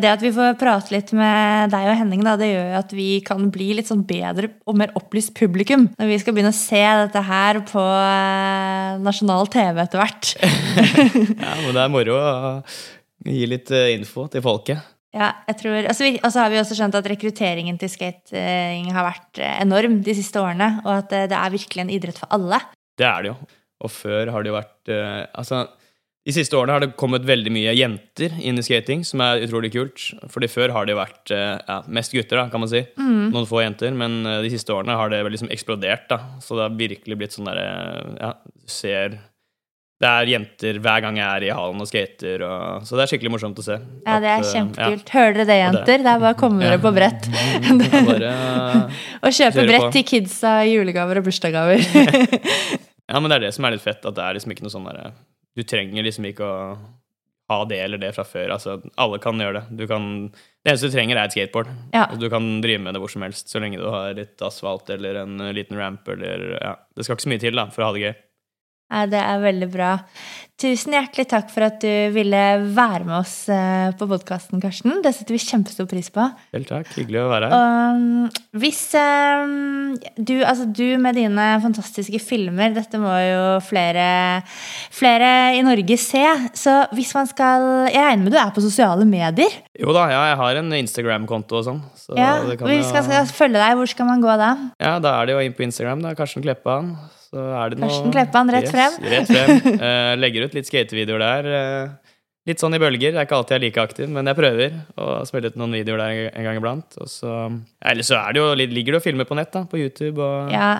Det 0.00 0.08
at 0.08 0.22
vi 0.24 0.30
får 0.32 0.56
prate 0.56 0.94
litt 0.94 1.12
med 1.12 1.74
deg 1.74 1.90
og 1.90 1.98
Henning, 2.00 2.22
da, 2.24 2.36
det 2.40 2.48
gjør 2.54 2.70
jo 2.72 2.78
at 2.80 2.94
vi 2.96 3.08
kan 3.26 3.50
bli 3.52 3.68
litt 3.76 3.90
sånn 3.90 4.06
bedre 4.08 4.48
og 4.64 4.78
mer 4.80 4.94
opplyst 4.96 5.34
publikum 5.36 5.90
når 6.00 6.08
vi 6.08 6.18
skal 6.22 6.32
begynne 6.38 6.54
å 6.54 6.56
se 6.56 6.80
dette 7.02 7.22
her 7.28 7.60
på 7.68 7.82
eh, 7.84 8.96
nasjonal 9.04 9.50
TV 9.52 9.82
etter 9.84 10.00
hvert. 10.00 10.32
Ja, 11.40 11.52
men 11.66 11.74
det 11.76 11.82
er 11.84 11.92
moro 11.92 12.16
å 12.16 12.32
gi 13.28 13.44
litt 13.50 13.70
eh, 13.76 13.92
info 13.98 14.24
til 14.32 14.40
folket. 14.44 14.80
Ja, 15.10 15.32
jeg 15.48 15.58
tror, 15.58 15.78
altså 15.80 16.06
vi, 16.06 16.20
Og 16.22 16.30
så 16.30 16.44
har 16.44 16.52
vi 16.52 16.60
også 16.60 16.76
skjønt 16.78 16.94
at 16.94 17.08
rekrutteringen 17.10 17.78
til 17.80 17.90
skating 17.90 18.92
har 18.94 19.08
vært 19.08 19.40
eh, 19.42 19.56
enorm 19.64 19.98
de 20.06 20.14
siste 20.14 20.38
årene. 20.38 20.70
Og 20.84 20.92
at 21.00 21.14
eh, 21.16 21.26
det 21.30 21.38
er 21.38 21.56
virkelig 21.56 21.82
en 21.82 21.92
idrett 21.96 22.20
for 22.20 22.30
alle. 22.36 22.60
Det 22.98 23.08
er 23.08 23.24
det 23.24 23.32
jo. 23.32 23.36
Og 23.80 23.90
før 23.90 24.30
har 24.30 24.44
det 24.44 24.52
jo 24.52 24.58
vært 24.58 24.92
eh, 24.92 25.24
Altså, 25.40 25.64
De 26.28 26.34
siste 26.36 26.54
årene 26.54 26.76
har 26.76 26.84
det 26.84 26.92
kommet 27.00 27.26
veldig 27.26 27.50
mye 27.56 27.72
jenter 27.74 28.36
inn 28.38 28.60
i 28.60 28.62
skating, 28.62 29.02
som 29.08 29.22
er 29.24 29.42
utrolig 29.48 29.72
kult. 29.74 30.04
Fordi 30.30 30.50
før 30.52 30.76
har 30.76 30.86
det 30.86 30.94
jo 30.94 31.00
vært 31.00 31.32
ja, 31.32 31.80
mest 31.88 32.14
gutter, 32.14 32.36
da, 32.42 32.44
kan 32.52 32.62
man 32.62 32.70
si. 32.70 32.84
Noen 33.00 33.48
få 33.48 33.64
jenter. 33.64 33.96
Men 33.96 34.20
de 34.44 34.50
siste 34.52 34.74
årene 34.76 34.98
har 35.00 35.10
det 35.10 35.24
liksom 35.32 35.50
eksplodert, 35.50 36.06
da. 36.12 36.20
Så 36.44 36.58
det 36.58 36.66
har 36.68 36.76
virkelig 36.76 37.18
blitt 37.18 37.34
sånn 37.34 37.48
derre 37.48 37.66
Ja, 38.20 38.34
du 38.36 38.68
ser 38.70 39.16
Det 40.00 40.08
er 40.08 40.30
jenter 40.32 40.78
hver 40.80 41.02
gang 41.04 41.18
jeg 41.20 41.28
er 41.28 41.44
i 41.44 41.48
hallen 41.52 41.82
og 41.84 41.88
skater, 41.90 42.40
og, 42.46 42.84
så 42.88 42.96
det 42.96 43.02
er 43.04 43.10
skikkelig 43.10 43.32
morsomt 43.34 43.58
å 43.60 43.64
se. 43.66 43.74
Ja, 44.06 44.14
det 44.22 44.30
er 44.32 44.38
eh, 44.38 44.52
kjempekult. 44.54 45.10
Hører 45.12 45.34
dere 45.36 45.48
det, 45.50 45.56
jenter? 45.58 46.00
Det 46.06 46.12
er 46.14 46.22
bare 46.22 46.30
å 46.32 46.38
komme 46.40 46.62
dere 46.64 46.78
på 46.80 46.92
brett. 46.96 47.28
Ja, 47.28 47.74
bare, 48.06 48.30
Og 49.20 49.36
kjøpe 49.36 49.66
brett 49.68 49.84
på. 49.84 49.90
til 49.98 50.06
kidsa 50.08 50.54
julegaver 50.64 51.20
og 51.20 51.26
bursdagsgaver. 51.28 51.84
ja, 53.12 53.20
men 53.20 53.28
det 53.28 53.36
er 53.36 53.44
det 53.44 53.52
som 53.58 53.68
er 53.68 53.76
litt 53.76 53.84
fett, 53.84 54.00
at 54.00 54.16
det 54.16 54.24
er 54.24 54.38
liksom 54.38 54.54
ikke 54.56 54.64
noe 54.64 54.72
sånn 54.72 54.88
derre 54.88 55.12
Du 55.58 55.62
trenger 55.68 56.08
liksom 56.08 56.30
ikke 56.30 56.48
å 56.48 56.56
ha 57.50 57.60
det 57.68 57.82
eller 57.84 58.00
det 58.00 58.14
fra 58.16 58.24
før. 58.24 58.54
Altså, 58.56 58.78
alle 58.96 59.20
kan 59.20 59.40
gjøre 59.42 59.60
det. 59.60 59.78
Du 59.82 59.84
kan, 59.90 60.08
det 60.30 60.72
eneste 60.72 60.88
du 60.88 60.96
trenger, 60.96 61.18
er 61.18 61.28
et 61.28 61.36
skateboard. 61.36 61.68
Ja. 61.92 62.06
Og 62.08 62.22
du 62.22 62.30
kan 62.32 62.48
drive 62.64 62.80
med 62.86 62.96
det 62.96 63.04
hvor 63.04 63.12
som 63.12 63.26
helst, 63.26 63.52
så 63.52 63.60
lenge 63.60 63.82
du 63.82 63.88
har 63.90 64.14
litt 64.16 64.40
asfalt 64.48 64.88
eller 64.96 65.26
en 65.26 65.50
liten 65.52 65.76
ramp 65.76 66.08
eller 66.08 66.54
ja. 66.56 66.74
Det 66.96 67.04
skal 67.04 67.18
ikke 67.18 67.28
så 67.28 67.32
mye 67.34 67.44
til 67.44 67.60
da, 67.60 67.68
for 67.74 67.84
å 67.84 67.90
ha 67.90 67.96
det 67.98 68.06
gøy. 68.06 68.14
Nei, 68.90 69.06
det 69.10 69.20
er 69.22 69.42
veldig 69.44 69.70
bra. 69.70 69.96
Tusen 70.60 70.92
hjertelig 70.92 71.24
takk 71.30 71.46
for 71.48 71.64
at 71.64 71.78
du 71.80 72.10
ville 72.12 72.40
være 72.76 73.06
med 73.06 73.14
oss 73.22 73.46
eh, 73.48 73.94
på 73.96 74.04
podkasten, 74.10 74.60
Karsten. 74.60 74.98
Det 75.00 75.14
setter 75.16 75.32
vi 75.32 75.38
kjempestor 75.40 75.86
pris 75.88 76.10
på. 76.12 76.26
Vel, 76.52 76.66
takk. 76.68 76.90
Hyggelig 76.98 77.22
å 77.22 77.30
være 77.30 77.48
her. 77.48 77.54
Og 77.56 78.00
mm, 78.02 78.26
hvis 78.60 78.80
um, 79.00 79.94
du, 80.18 80.34
altså 80.44 80.66
du 80.68 80.84
med 81.00 81.16
dine 81.16 81.46
fantastiske 81.64 82.20
filmer 82.20 82.74
Dette 82.76 83.00
må 83.00 83.14
jo 83.24 83.46
flere, 83.64 84.04
flere 84.92 85.30
i 85.56 85.62
Norge 85.64 85.96
se. 86.02 86.26
Så 86.60 86.74
hvis 86.98 87.14
man 87.16 87.30
skal 87.30 87.64
Jeg 87.94 88.04
regner 88.04 88.26
med 88.26 88.34
du 88.36 88.40
er 88.42 88.52
på 88.52 88.64
sosiale 88.64 89.06
medier? 89.08 89.56
Jo 89.80 89.94
da, 89.96 90.10
ja, 90.12 90.20
jeg 90.34 90.40
har 90.42 90.60
en 90.60 90.76
Instagram-konto 90.82 91.62
og 91.62 91.64
sånn. 91.70 91.80
Så 91.96 92.18
Ja, 92.20 92.34
det 92.44 92.58
kan 92.60 92.68
Vi 92.68 92.82
jo- 92.82 92.90
skal, 92.90 93.06
skal 93.08 93.32
følge 93.32 93.64
deg. 93.64 93.78
Hvor 93.80 93.88
skal 93.94 94.10
man 94.12 94.20
gå 94.20 94.36
da? 94.36 94.50
Ja, 94.76 94.98
da 95.00 95.16
er 95.22 95.30
det 95.30 95.38
jo 95.38 95.46
inn 95.46 95.56
på 95.56 95.64
Instagram. 95.70 96.04
da, 96.04 96.12
Karsten 96.18 96.44
Kleppan. 96.44 96.92
Så 97.30 97.38
er 97.62 97.70
det 97.70 97.78
noe 97.78 97.86
Karsten 97.88 98.14
Kleppan, 98.14 98.50
rett 98.56 98.70
frem. 98.72 98.96
Rett 99.06 99.28
frem. 99.30 99.80
Uh, 99.80 100.12
legger 100.18 100.48
ut 100.48 100.56
litt 100.58 100.66
skatevideoer 100.70 101.22
der. 101.22 101.50
Uh, 101.54 102.14
litt 102.50 102.58
sånn 102.62 102.74
i 102.74 102.80
bølger. 102.82 103.12
Det 103.14 103.20
er 103.22 103.28
ikke 103.28 103.36
alltid 103.38 103.54
jeg 103.54 103.60
er 103.60 103.66
like 103.68 103.82
aktiv, 103.86 104.08
men 104.10 104.26
jeg 104.26 104.38
prøver 104.40 104.78
å 104.98 105.10
spille 105.28 105.50
ut 105.52 105.58
noen 105.60 105.76
videoer 105.78 106.00
der 106.02 106.22
en 106.32 106.48
gang 106.48 106.58
iblant. 106.58 106.96
Og 106.98 107.10
så, 107.12 107.34
Eller 107.86 108.06
så 108.06 108.18
det 108.34 108.42
jo, 108.42 108.48
ligger 108.58 108.96
det 108.96 109.02
og 109.02 109.06
filmer 109.06 109.28
på 109.28 109.38
nett, 109.38 109.52
da, 109.54 109.62
på 109.70 109.78
YouTube. 109.78 110.18
Og 110.18 110.50
Ja, 110.50 110.72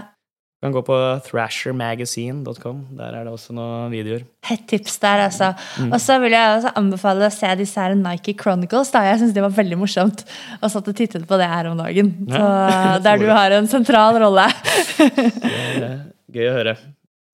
du 0.61 0.67
kan 0.67 0.75
gå 0.75 0.83
på 0.85 0.97
thrashermagazine.com. 1.25 2.81
Der 2.99 3.15
er 3.17 3.25
det 3.25 3.33
også 3.33 3.55
noen 3.57 3.89
videoer. 3.95 4.27
Hett 4.45 4.67
tips 4.69 4.99
der, 5.01 5.23
altså. 5.31 5.55
Mm. 5.81 5.95
Og 5.95 6.03
så 6.05 6.19
vil 6.21 6.35
jeg 6.37 6.57
også 6.59 6.73
anbefale 6.77 7.31
å 7.31 7.33
se 7.33 7.55
disse 7.63 7.81
her 7.81 7.95
Nike 7.97 8.35
Chronicles. 8.37 8.91
da, 8.93 9.07
Jeg 9.09 9.23
syns 9.23 9.33
det 9.39 9.47
var 9.47 9.55
veldig 9.57 9.79
morsomt. 9.81 10.27
Og 10.61 10.69
satt 10.75 10.91
og 10.93 10.99
tittet 10.99 11.25
på 11.31 11.39
det 11.41 11.49
her 11.49 11.71
om 11.71 11.79
dagen. 11.81 12.13
Så, 12.29 12.43
Ja. 12.75 12.99
der 13.07 13.23
du 13.23 13.29
har 13.31 13.57
en 13.57 13.71
sentral 13.73 14.19
rolle. 14.21 14.51
Gøy 16.31 16.49
å 16.51 16.57
høre. 16.57 16.75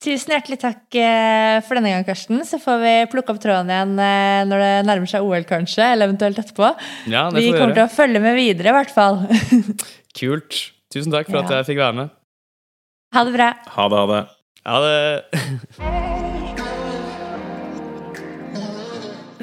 Tusen 0.03 0.35
hjertelig 0.35 0.59
takk 0.61 0.95
eh, 1.01 1.57
for 1.65 1.79
denne 1.79 1.89
gang, 1.95 2.05
Karsten. 2.05 2.43
Så 2.45 2.59
får 2.61 2.81
vi 2.83 2.93
plukke 3.09 3.33
opp 3.33 3.41
tråden 3.41 3.71
igjen 3.73 3.95
eh, 3.97 4.41
når 4.45 4.61
det 4.61 4.73
nærmer 4.89 5.09
seg 5.09 5.25
OL, 5.25 5.45
kanskje. 5.49 5.87
Eller 5.95 6.09
eventuelt 6.09 6.37
etterpå. 6.43 6.69
Ja, 7.09 7.27
det 7.33 7.41
Vi 7.41 7.53
kommer 7.55 7.73
til 7.77 7.85
å 7.87 7.93
følge 7.93 8.21
med 8.21 8.37
videre, 8.37 8.73
i 8.73 8.77
hvert 8.77 8.93
fall. 8.93 9.23
Kult. 10.19 10.61
Tusen 10.93 11.13
takk 11.13 11.31
for 11.31 11.41
at 11.41 11.55
jeg 11.59 11.71
fikk 11.73 11.81
være 11.81 11.97
med. 12.03 12.13
Ha 13.15 13.25
det 13.25 13.33
bra. 13.33 13.49
Ha 13.77 13.89
det, 13.89 14.03
ha 14.03 14.13
det. 14.13 14.21
Ha 14.67 14.83
det. 14.85 16.13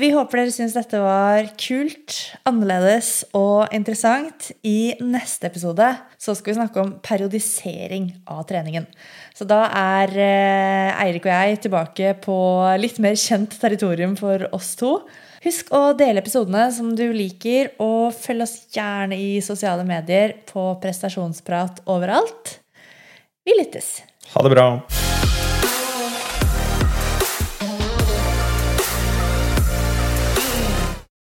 Vi 0.05 0.11
håper 0.13 0.37
dere 0.37 0.53
syns 0.53 0.75
dette 0.77 0.99
var 1.01 1.47
kult, 1.57 2.13
annerledes 2.45 3.23
og 3.33 3.73
interessant. 3.73 4.51
I 4.61 4.93
neste 5.01 5.49
episode 5.49 5.87
så 6.21 6.35
skal 6.37 6.51
vi 6.51 6.57
snakke 6.59 6.83
om 6.83 6.91
periodisering 7.01 8.11
av 8.29 8.43
treningen. 8.51 8.85
Så 9.33 9.47
da 9.49 9.63
er 9.65 10.13
eh, 10.13 11.01
Eirik 11.07 11.25
og 11.25 11.33
jeg 11.33 11.63
tilbake 11.65 12.13
på 12.27 12.37
litt 12.83 13.01
mer 13.01 13.17
kjent 13.17 13.57
territorium 13.63 14.13
for 14.21 14.45
oss 14.53 14.75
to. 14.77 14.93
Husk 15.47 15.73
å 15.73 15.97
dele 15.97 16.21
episodene 16.21 16.67
som 16.77 16.93
du 16.93 17.07
liker, 17.17 17.73
og 17.81 18.13
følg 18.13 18.45
oss 18.45 18.59
gjerne 18.77 19.17
i 19.17 19.39
sosiale 19.47 19.89
medier 19.89 20.37
på 20.53 20.69
prestasjonsprat 20.85 21.81
overalt. 21.89 22.59
Vi 23.49 23.57
lyttes. 23.57 24.03
Ha 24.37 24.45
det 24.45 24.53
bra. 24.53 24.69